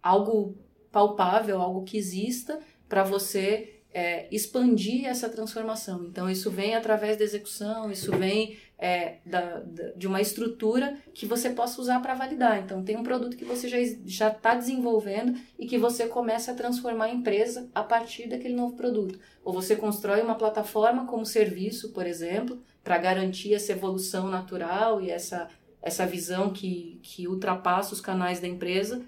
algo 0.02 0.56
palpável, 0.90 1.62
algo 1.62 1.84
que 1.84 1.98
exista 1.98 2.62
para 2.88 3.04
você 3.04 3.74
é, 3.94 4.34
expandir 4.34 5.06
essa 5.06 5.28
transformação. 5.28 6.06
Então, 6.06 6.30
isso 6.30 6.50
vem 6.50 6.76
através 6.76 7.18
da 7.18 7.26
execução, 7.26 7.92
isso 7.92 8.16
vem 8.16 8.56
é, 8.80 9.16
da, 9.26 9.60
da, 9.60 9.92
de 9.96 10.06
uma 10.06 10.22
estrutura 10.22 10.98
que 11.14 11.26
você 11.26 11.50
possa 11.50 11.82
usar 11.82 12.00
para 12.00 12.14
validar. 12.14 12.60
Então, 12.60 12.84
tem 12.84 12.96
um 12.96 13.04
produto 13.04 13.36
que 13.36 13.46
você 13.46 13.68
já 14.06 14.28
está 14.30 14.54
desenvolvendo 14.54 15.38
e 15.58 15.66
que 15.66 15.78
você 15.78 16.08
começa 16.08 16.52
a 16.52 16.56
transformar 16.56 17.06
a 17.06 17.14
empresa 17.14 17.70
a 17.74 17.82
partir 17.82 18.28
daquele 18.28 18.54
novo 18.54 18.76
produto. 18.76 19.20
Ou 19.44 19.54
você 19.54 19.76
constrói 19.76 20.22
uma 20.22 20.36
plataforma 20.36 21.06
como 21.08 21.26
serviço, 21.26 21.90
por 21.92 22.06
exemplo, 22.06 22.62
para 22.84 22.98
garantir 22.98 23.54
essa 23.54 23.72
evolução 23.72 24.30
natural 24.30 25.02
e 25.02 25.10
essa, 25.10 25.50
essa 25.82 26.06
visão 26.06 26.52
que, 26.52 27.00
que 27.02 27.28
ultrapassa 27.28 27.94
os 27.94 28.02
canais 28.02 28.40
da 28.40 28.48
empresa 28.48 29.02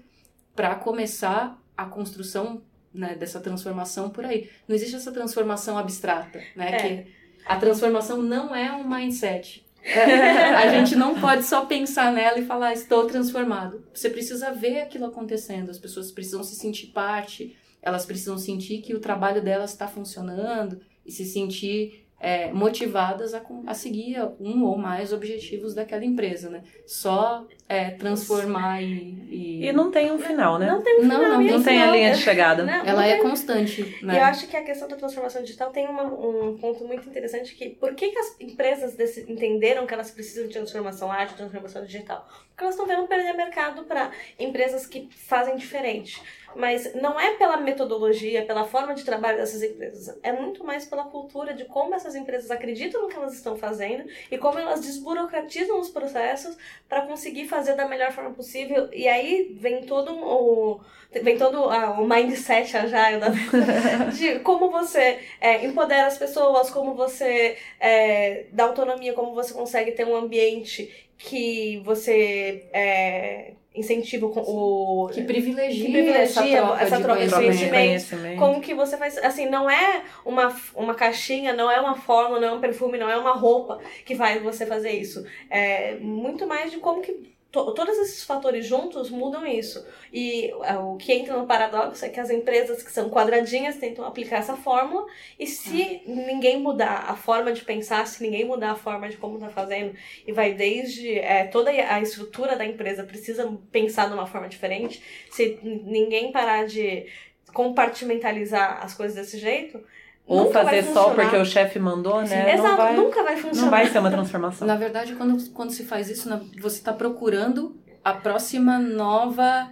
para 0.54 0.74
começar 0.74 1.62
a 1.76 1.86
construção 1.86 2.62
né, 2.92 3.14
dessa 3.14 3.38
transformação 3.38 4.10
por 4.10 4.24
aí. 4.24 4.50
Não 4.66 4.74
existe 4.74 4.96
essa 4.96 5.12
transformação 5.12 5.78
abstrata, 5.78 6.42
né? 6.56 6.74
É. 6.74 6.76
Que 6.76 7.19
a 7.46 7.56
transformação 7.56 8.22
não 8.22 8.54
é 8.54 8.72
um 8.72 8.88
mindset. 8.88 9.64
a 9.84 10.68
gente 10.68 10.94
não 10.94 11.18
pode 11.18 11.44
só 11.44 11.64
pensar 11.64 12.12
nela 12.12 12.38
e 12.38 12.46
falar, 12.46 12.72
estou 12.72 13.06
transformado. 13.06 13.84
Você 13.94 14.10
precisa 14.10 14.52
ver 14.52 14.82
aquilo 14.82 15.06
acontecendo, 15.06 15.70
as 15.70 15.78
pessoas 15.78 16.12
precisam 16.12 16.42
se 16.42 16.54
sentir 16.54 16.88
parte, 16.88 17.56
elas 17.82 18.04
precisam 18.04 18.36
sentir 18.36 18.82
que 18.82 18.94
o 18.94 19.00
trabalho 19.00 19.42
delas 19.42 19.72
está 19.72 19.88
funcionando 19.88 20.80
e 21.04 21.10
se 21.10 21.24
sentir 21.24 22.06
é, 22.20 22.52
motivadas 22.52 23.32
a, 23.32 23.40
a 23.66 23.72
seguir 23.72 24.20
um 24.38 24.62
ou 24.64 24.76
mais 24.76 25.10
objetivos 25.10 25.74
daquela 25.74 26.04
empresa, 26.04 26.50
né? 26.50 26.62
Só 26.86 27.46
é, 27.66 27.92
transformar 27.92 28.82
e, 28.82 29.16
e, 29.30 29.66
e... 29.66 29.72
não 29.72 29.90
tem 29.90 30.12
um 30.12 30.18
final, 30.18 30.58
né? 30.58 30.66
Não 30.66 30.82
tem 30.82 30.98
um 30.98 31.02
final. 31.02 31.18
Não, 31.18 31.30
não, 31.30 31.42
não 31.42 31.62
tem 31.62 31.80
a 31.80 31.90
linha 31.90 32.12
de 32.12 32.18
chegada. 32.18 32.62
Não, 32.62 32.84
Ela 32.84 33.06
é 33.06 33.18
constante, 33.18 33.98
né? 34.02 34.14
E 34.14 34.18
eu 34.18 34.24
acho 34.24 34.46
que 34.48 34.56
a 34.56 34.62
questão 34.62 34.86
da 34.86 34.96
transformação 34.96 35.42
digital 35.42 35.70
tem 35.70 35.88
uma, 35.88 36.04
um 36.04 36.58
ponto 36.58 36.84
muito 36.84 37.08
interessante 37.08 37.54
que... 37.54 37.70
Por 37.70 37.94
que, 37.94 38.10
que 38.10 38.18
as 38.18 38.38
empresas 38.38 38.94
desse, 38.94 39.24
entenderam 39.32 39.86
que 39.86 39.94
elas 39.94 40.10
precisam 40.10 40.46
de 40.46 40.52
transformação 40.52 41.10
ágil, 41.10 41.36
transformação 41.36 41.82
digital? 41.84 42.28
Porque 42.60 42.64
elas 42.66 42.74
estão 42.74 42.86
vendo 42.86 43.08
perder 43.08 43.32
mercado 43.32 43.84
para 43.84 44.10
empresas 44.38 44.86
que 44.86 45.08
fazem 45.16 45.56
diferente. 45.56 46.22
Mas 46.54 46.94
não 46.94 47.18
é 47.18 47.34
pela 47.36 47.56
metodologia, 47.56 48.44
pela 48.44 48.64
forma 48.64 48.92
de 48.92 49.02
trabalho 49.02 49.38
dessas 49.38 49.62
empresas. 49.62 50.18
É 50.22 50.30
muito 50.30 50.62
mais 50.62 50.84
pela 50.84 51.04
cultura 51.04 51.54
de 51.54 51.64
como 51.64 51.94
essas 51.94 52.14
empresas 52.14 52.50
acreditam 52.50 53.00
no 53.00 53.08
que 53.08 53.16
elas 53.16 53.32
estão 53.32 53.56
fazendo 53.56 54.04
e 54.30 54.36
como 54.36 54.58
elas 54.58 54.82
desburocratizam 54.82 55.80
os 55.80 55.88
processos 55.88 56.54
para 56.86 57.06
conseguir 57.06 57.46
fazer 57.46 57.76
da 57.76 57.88
melhor 57.88 58.12
forma 58.12 58.32
possível. 58.32 58.90
E 58.92 59.08
aí 59.08 59.56
vem 59.58 59.86
todo 59.86 60.12
o 60.12 60.80
vem 61.22 61.38
todo 61.38 61.62
o 61.62 62.06
mindset 62.06 62.76
agile 62.76 63.18
da, 63.18 63.30
de 64.14 64.38
como 64.40 64.70
você 64.70 65.18
é, 65.40 65.64
empodera 65.64 66.06
as 66.06 66.18
pessoas, 66.18 66.70
como 66.70 66.94
você 66.94 67.56
é, 67.80 68.46
dá 68.52 68.64
autonomia, 68.64 69.12
como 69.12 69.34
você 69.34 69.54
consegue 69.54 69.92
ter 69.92 70.06
um 70.06 70.14
ambiente 70.14 71.09
que 71.22 71.80
você 71.84 72.64
é, 72.72 73.52
incentiva 73.74 74.26
o 74.26 75.10
que 75.12 75.22
privilegia, 75.22 75.84
que 75.84 75.92
privilegia 75.92 76.22
essa 76.22 76.42
troca, 76.42 76.82
essa 76.82 77.00
troca 77.00 77.26
de, 77.26 77.68
conhecimento, 77.68 78.38
como 78.38 78.60
que 78.60 78.74
você 78.74 78.96
faz 78.96 79.18
assim 79.18 79.46
não 79.46 79.70
é 79.70 80.02
uma, 80.24 80.54
uma 80.74 80.94
caixinha 80.94 81.52
não 81.52 81.70
é 81.70 81.78
uma 81.78 81.94
forma 81.94 82.40
não 82.40 82.48
é 82.48 82.52
um 82.52 82.60
perfume 82.60 82.96
não 82.96 83.08
é 83.08 83.16
uma 83.18 83.34
roupa 83.34 83.78
que 84.04 84.16
faz 84.16 84.42
você 84.42 84.64
fazer 84.64 84.92
isso. 84.92 85.24
É 85.50 85.96
muito 85.96 86.46
mais 86.46 86.70
de 86.70 86.78
como 86.78 87.02
que 87.02 87.30
to, 87.50 87.72
todos 87.72 87.98
esses 87.98 88.24
fatores 88.24 88.66
juntos 88.66 89.10
mudam 89.10 89.46
isso. 89.46 89.84
E 90.12 90.50
é, 90.62 90.76
o 90.78 90.96
que 90.96 91.12
entra 91.12 91.36
no 91.36 91.46
paradoxo 91.46 92.04
é 92.04 92.08
que 92.08 92.20
as 92.20 92.30
empresas 92.30 92.82
que 92.82 92.92
são 92.92 93.10
quadradinhas 93.10 93.76
tentam 93.76 94.04
aplicar 94.04 94.38
essa 94.38 94.56
fórmula, 94.56 95.06
e 95.38 95.46
se 95.46 96.02
ah. 96.06 96.10
ninguém 96.10 96.60
mudar 96.60 97.04
a 97.08 97.16
forma 97.16 97.52
de 97.52 97.62
pensar, 97.64 98.06
se 98.06 98.22
ninguém 98.22 98.44
mudar 98.44 98.72
a 98.72 98.76
forma 98.76 99.08
de 99.08 99.16
como 99.16 99.34
está 99.36 99.48
fazendo, 99.48 99.94
e 100.26 100.32
vai 100.32 100.54
desde 100.54 101.18
é, 101.18 101.44
toda 101.44 101.70
a 101.70 102.00
estrutura 102.00 102.56
da 102.56 102.64
empresa 102.64 103.04
precisa 103.04 103.58
pensar 103.70 104.08
de 104.08 104.14
uma 104.14 104.26
forma 104.26 104.48
diferente, 104.48 105.02
se 105.30 105.58
ninguém 105.62 106.32
parar 106.32 106.66
de 106.66 107.06
compartimentalizar 107.52 108.84
as 108.84 108.94
coisas 108.94 109.16
desse 109.16 109.38
jeito, 109.38 109.82
ou 110.30 110.44
nunca 110.44 110.62
fazer 110.62 110.84
só 110.84 111.12
porque 111.12 111.36
o 111.36 111.44
chefe 111.44 111.80
mandou, 111.80 112.22
né? 112.22 112.54
Exato, 112.54 112.68
não 112.68 112.76
vai, 112.76 112.96
nunca 112.96 113.22
vai 113.24 113.36
funcionar. 113.36 113.62
Não 113.62 113.70
vai 113.70 113.86
ser 113.90 113.98
uma 113.98 114.10
transformação. 114.12 114.64
Na 114.64 114.76
verdade, 114.76 115.16
quando, 115.16 115.50
quando 115.50 115.72
se 115.72 115.82
faz 115.84 116.08
isso, 116.08 116.28
você 116.60 116.78
está 116.78 116.92
procurando 116.92 117.76
a 118.04 118.14
próxima 118.14 118.78
nova 118.78 119.70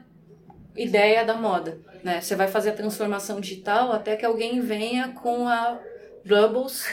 ideia 0.76 1.24
da 1.24 1.34
moda, 1.34 1.80
né? 2.02 2.20
Você 2.20 2.34
vai 2.34 2.48
fazer 2.48 2.70
a 2.70 2.74
transformação 2.74 3.40
digital 3.40 3.92
até 3.92 4.16
que 4.16 4.26
alguém 4.26 4.60
venha 4.60 5.10
com 5.10 5.46
a 5.46 5.78
Bubbles 6.26 6.84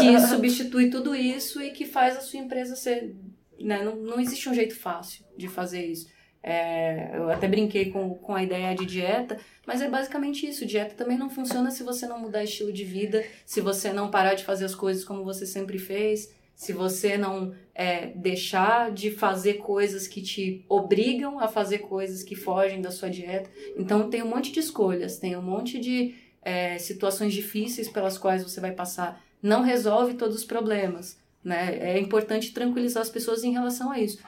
que 0.00 0.18
substitui 0.26 0.88
tudo 0.88 1.14
isso 1.14 1.60
e 1.60 1.70
que 1.70 1.84
faz 1.84 2.16
a 2.16 2.22
sua 2.22 2.40
empresa 2.40 2.74
ser, 2.74 3.14
né? 3.60 3.84
Não, 3.84 3.94
não 3.96 4.18
existe 4.20 4.48
um 4.48 4.54
jeito 4.54 4.74
fácil 4.74 5.22
de 5.36 5.48
fazer 5.48 5.84
isso. 5.84 6.06
É, 6.42 7.16
eu 7.16 7.30
até 7.30 7.46
brinquei 7.46 7.90
com, 7.90 8.14
com 8.14 8.34
a 8.34 8.42
ideia 8.42 8.74
de 8.74 8.84
dieta, 8.84 9.38
mas 9.64 9.80
é 9.80 9.88
basicamente 9.88 10.46
isso. 10.46 10.66
Dieta 10.66 10.94
também 10.94 11.16
não 11.16 11.30
funciona 11.30 11.70
se 11.70 11.84
você 11.84 12.06
não 12.06 12.18
mudar 12.18 12.42
estilo 12.42 12.72
de 12.72 12.84
vida, 12.84 13.24
se 13.46 13.60
você 13.60 13.92
não 13.92 14.10
parar 14.10 14.34
de 14.34 14.44
fazer 14.44 14.64
as 14.64 14.74
coisas 14.74 15.04
como 15.04 15.22
você 15.22 15.46
sempre 15.46 15.78
fez, 15.78 16.34
se 16.54 16.72
você 16.72 17.16
não 17.16 17.54
é, 17.74 18.08
deixar 18.08 18.90
de 18.90 19.10
fazer 19.10 19.54
coisas 19.54 20.08
que 20.08 20.20
te 20.20 20.64
obrigam 20.68 21.38
a 21.38 21.46
fazer 21.46 21.78
coisas 21.78 22.22
que 22.22 22.34
fogem 22.34 22.82
da 22.82 22.90
sua 22.90 23.08
dieta. 23.08 23.48
Então 23.76 24.10
tem 24.10 24.22
um 24.22 24.28
monte 24.28 24.50
de 24.50 24.58
escolhas, 24.58 25.18
tem 25.18 25.36
um 25.36 25.42
monte 25.42 25.78
de 25.78 26.14
é, 26.42 26.76
situações 26.78 27.32
difíceis 27.32 27.88
pelas 27.88 28.18
quais 28.18 28.42
você 28.42 28.60
vai 28.60 28.72
passar. 28.72 29.22
Não 29.40 29.62
resolve 29.62 30.14
todos 30.14 30.36
os 30.36 30.44
problemas. 30.44 31.20
Né? 31.42 31.78
É 31.80 31.98
importante 31.98 32.52
tranquilizar 32.52 33.02
as 33.02 33.10
pessoas 33.10 33.42
em 33.42 33.52
relação 33.52 33.90
a 33.90 33.98
isso 33.98 34.18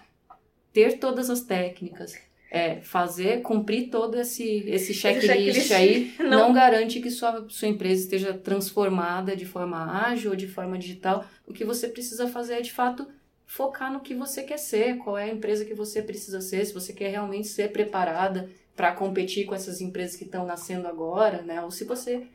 ter 0.74 0.98
todas 0.98 1.30
as 1.30 1.40
técnicas, 1.40 2.14
é, 2.50 2.80
fazer, 2.80 3.42
cumprir 3.42 3.90
todo 3.90 4.20
esse, 4.20 4.64
esse 4.66 4.92
checklist, 4.92 5.70
aí, 5.70 6.12
não. 6.20 6.28
não. 6.28 6.52
garante 6.52 7.00
que 7.00 7.10
sua, 7.10 7.46
sua 7.48 7.68
empresa 7.68 8.02
esteja 8.02 8.34
transformada 8.34 9.34
de 9.36 9.46
forma 9.46 10.06
ágil 10.06 10.32
ou 10.32 10.36
de 10.36 10.48
forma 10.48 10.76
digital. 10.76 11.24
O 11.46 11.52
que 11.52 11.64
você 11.64 11.88
precisa 11.88 12.28
fazer 12.28 12.54
é, 12.54 12.60
de 12.60 12.72
fato, 12.72 13.06
focar 13.46 13.92
no 13.92 14.00
que 14.00 14.14
você 14.14 14.42
quer 14.42 14.58
ser, 14.58 14.98
qual 14.98 15.16
é 15.16 15.24
a 15.24 15.32
empresa 15.32 15.64
que 15.64 15.74
você 15.74 16.02
precisa 16.02 16.40
ser, 16.40 16.66
se 16.66 16.74
você 16.74 16.92
quer 16.92 17.10
realmente 17.10 17.48
ser 17.48 17.70
preparada 17.72 18.50
para 18.74 18.92
competir 18.92 19.46
com 19.46 19.54
essas 19.54 19.80
empresas 19.80 20.16
que 20.16 20.24
estão 20.24 20.44
nascendo 20.44 20.88
agora, 20.88 21.42
né? 21.42 21.62
Ou 21.62 21.70
se 21.70 21.84
você 21.84 22.26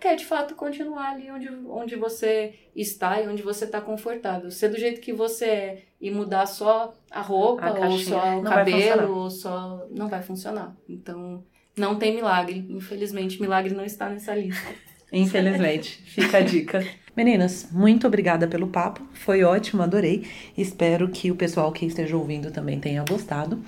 quer 0.00 0.16
de 0.16 0.24
fato 0.24 0.54
continuar 0.54 1.12
ali 1.12 1.30
onde, 1.30 1.48
onde 1.68 1.96
você 1.96 2.54
está 2.74 3.20
e 3.20 3.28
onde 3.28 3.42
você 3.42 3.64
está 3.64 3.80
confortável. 3.80 4.50
Ser 4.50 4.68
do 4.68 4.78
jeito 4.78 5.00
que 5.00 5.12
você 5.12 5.44
é 5.44 5.82
e 6.00 6.10
mudar 6.10 6.46
só 6.46 6.94
a 7.10 7.20
roupa, 7.20 7.66
a 7.66 7.88
ou 7.88 7.98
só 7.98 8.38
o 8.38 8.42
cabelo, 8.42 9.16
ou 9.16 9.30
só. 9.30 9.86
Não 9.90 10.08
vai 10.08 10.22
funcionar. 10.22 10.76
Então, 10.88 11.44
não 11.76 11.96
tem 11.96 12.14
milagre. 12.14 12.66
Infelizmente, 12.68 13.40
milagre 13.40 13.74
não 13.74 13.84
está 13.84 14.08
nessa 14.08 14.34
lista. 14.34 14.68
Infelizmente, 15.12 16.02
fica 16.06 16.38
a 16.38 16.40
dica. 16.42 16.84
Meninas, 17.16 17.68
muito 17.72 18.06
obrigada 18.06 18.46
pelo 18.46 18.68
papo, 18.68 19.02
foi 19.12 19.42
ótimo, 19.42 19.82
adorei. 19.82 20.24
Espero 20.56 21.08
que 21.08 21.32
o 21.32 21.34
pessoal 21.34 21.72
que 21.72 21.84
esteja 21.84 22.16
ouvindo 22.16 22.52
também 22.52 22.78
tenha 22.78 23.02
gostado. 23.02 23.60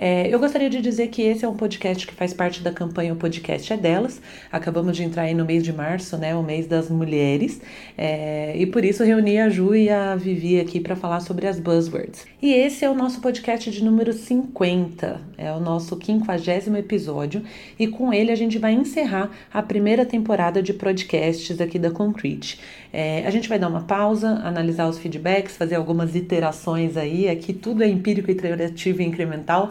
É, 0.00 0.32
eu 0.32 0.38
gostaria 0.38 0.70
de 0.70 0.80
dizer 0.80 1.08
que 1.08 1.22
esse 1.22 1.44
é 1.44 1.48
um 1.48 1.56
podcast 1.56 2.06
que 2.06 2.14
faz 2.14 2.32
parte 2.32 2.62
da 2.62 2.70
campanha 2.70 3.12
O 3.12 3.16
Podcast 3.16 3.72
é 3.72 3.76
Delas. 3.76 4.22
Acabamos 4.50 4.96
de 4.96 5.02
entrar 5.02 5.22
aí 5.22 5.34
no 5.34 5.44
mês 5.44 5.64
de 5.64 5.72
março, 5.72 6.16
né? 6.16 6.36
O 6.36 6.42
mês 6.42 6.68
das 6.68 6.88
mulheres. 6.88 7.60
É, 7.96 8.56
e 8.56 8.64
por 8.64 8.84
isso 8.84 9.02
reuni 9.02 9.38
a 9.38 9.48
Ju 9.48 9.74
e 9.74 9.90
a 9.90 10.14
Vivi 10.14 10.60
aqui 10.60 10.78
para 10.78 10.94
falar 10.94 11.18
sobre 11.18 11.48
as 11.48 11.58
buzzwords. 11.58 12.24
E 12.40 12.52
esse 12.52 12.84
é 12.84 12.90
o 12.90 12.94
nosso 12.94 13.20
podcast 13.20 13.68
de 13.72 13.82
número 13.82 14.12
50. 14.12 15.20
É 15.36 15.52
o 15.52 15.58
nosso 15.58 15.96
quinquagésimo 15.96 16.76
episódio. 16.76 17.42
E 17.76 17.88
com 17.88 18.12
ele 18.12 18.30
a 18.30 18.36
gente 18.36 18.56
vai 18.56 18.74
encerrar 18.74 19.32
a 19.52 19.60
primeira 19.60 20.06
temporada 20.06 20.62
de 20.62 20.72
podcasts 20.72 21.60
aqui 21.60 21.76
da 21.76 21.90
Concrete. 21.90 22.60
É, 22.92 23.26
a 23.26 23.30
gente 23.30 23.48
vai 23.48 23.58
dar 23.58 23.66
uma 23.66 23.82
pausa, 23.82 24.28
analisar 24.44 24.88
os 24.88 24.96
feedbacks, 24.96 25.56
fazer 25.56 25.74
algumas 25.74 26.14
iterações 26.14 26.96
aí. 26.96 27.28
Aqui 27.28 27.52
tudo 27.52 27.82
é 27.82 27.88
empírico, 27.88 28.30
iterativo 28.30 29.02
e 29.02 29.04
incremental 29.04 29.70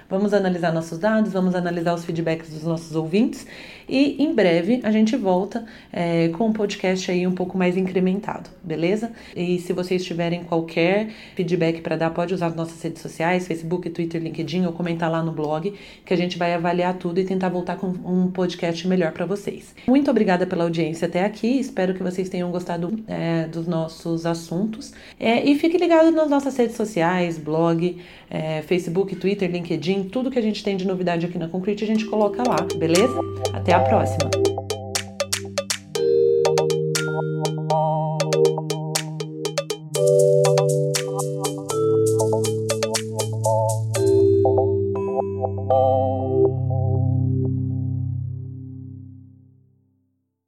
Vamos 0.11 0.33
analisar 0.33 0.73
nossos 0.73 0.99
dados, 0.99 1.31
vamos 1.31 1.55
analisar 1.55 1.93
os 1.93 2.03
feedbacks 2.03 2.49
dos 2.49 2.63
nossos 2.63 2.93
ouvintes 2.97 3.47
e 3.87 4.21
em 4.21 4.35
breve 4.35 4.81
a 4.83 4.91
gente 4.91 5.15
volta 5.15 5.65
é, 5.91 6.27
com 6.27 6.47
um 6.47 6.53
podcast 6.53 7.09
aí 7.09 7.25
um 7.25 7.31
pouco 7.31 7.57
mais 7.57 7.77
incrementado, 7.77 8.49
beleza? 8.61 9.13
E 9.33 9.57
se 9.59 9.71
vocês 9.71 10.03
tiverem 10.03 10.43
qualquer 10.43 11.07
feedback 11.33 11.79
para 11.79 11.95
dar, 11.95 12.09
pode 12.09 12.33
usar 12.33 12.47
as 12.47 12.55
nossas 12.55 12.81
redes 12.81 13.01
sociais, 13.01 13.47
Facebook, 13.47 13.89
Twitter, 13.89 14.21
LinkedIn 14.21 14.65
ou 14.65 14.73
comentar 14.73 15.09
lá 15.09 15.23
no 15.23 15.31
blog 15.31 15.73
que 16.05 16.13
a 16.13 16.17
gente 16.17 16.37
vai 16.37 16.53
avaliar 16.53 16.95
tudo 16.95 17.21
e 17.21 17.23
tentar 17.23 17.47
voltar 17.47 17.77
com 17.77 17.87
um 17.87 18.29
podcast 18.29 18.85
melhor 18.89 19.13
para 19.13 19.25
vocês. 19.25 19.73
Muito 19.87 20.11
obrigada 20.11 20.45
pela 20.45 20.65
audiência 20.65 21.07
até 21.07 21.23
aqui, 21.23 21.57
espero 21.57 21.93
que 21.93 22.03
vocês 22.03 22.27
tenham 22.27 22.51
gostado 22.51 22.99
é, 23.07 23.47
dos 23.47 23.65
nossos 23.65 24.25
assuntos 24.25 24.93
é, 25.17 25.41
e 25.49 25.57
fique 25.57 25.77
ligado 25.77 26.11
nas 26.11 26.29
nossas 26.29 26.57
redes 26.57 26.75
sociais, 26.75 27.37
blog, 27.37 27.97
é, 28.29 28.61
Facebook, 28.61 29.15
Twitter, 29.15 29.49
LinkedIn, 29.49 30.00
em 30.01 30.09
tudo 30.09 30.31
que 30.31 30.39
a 30.39 30.41
gente 30.41 30.63
tem 30.63 30.75
de 30.75 30.85
novidade 30.85 31.25
aqui 31.25 31.37
na 31.37 31.47
Concrete, 31.47 31.83
a 31.83 31.87
gente 31.87 32.05
coloca 32.05 32.43
lá, 32.47 32.57
beleza? 32.77 33.19
Até 33.53 33.73
a 33.73 33.79
próxima! 33.79 34.29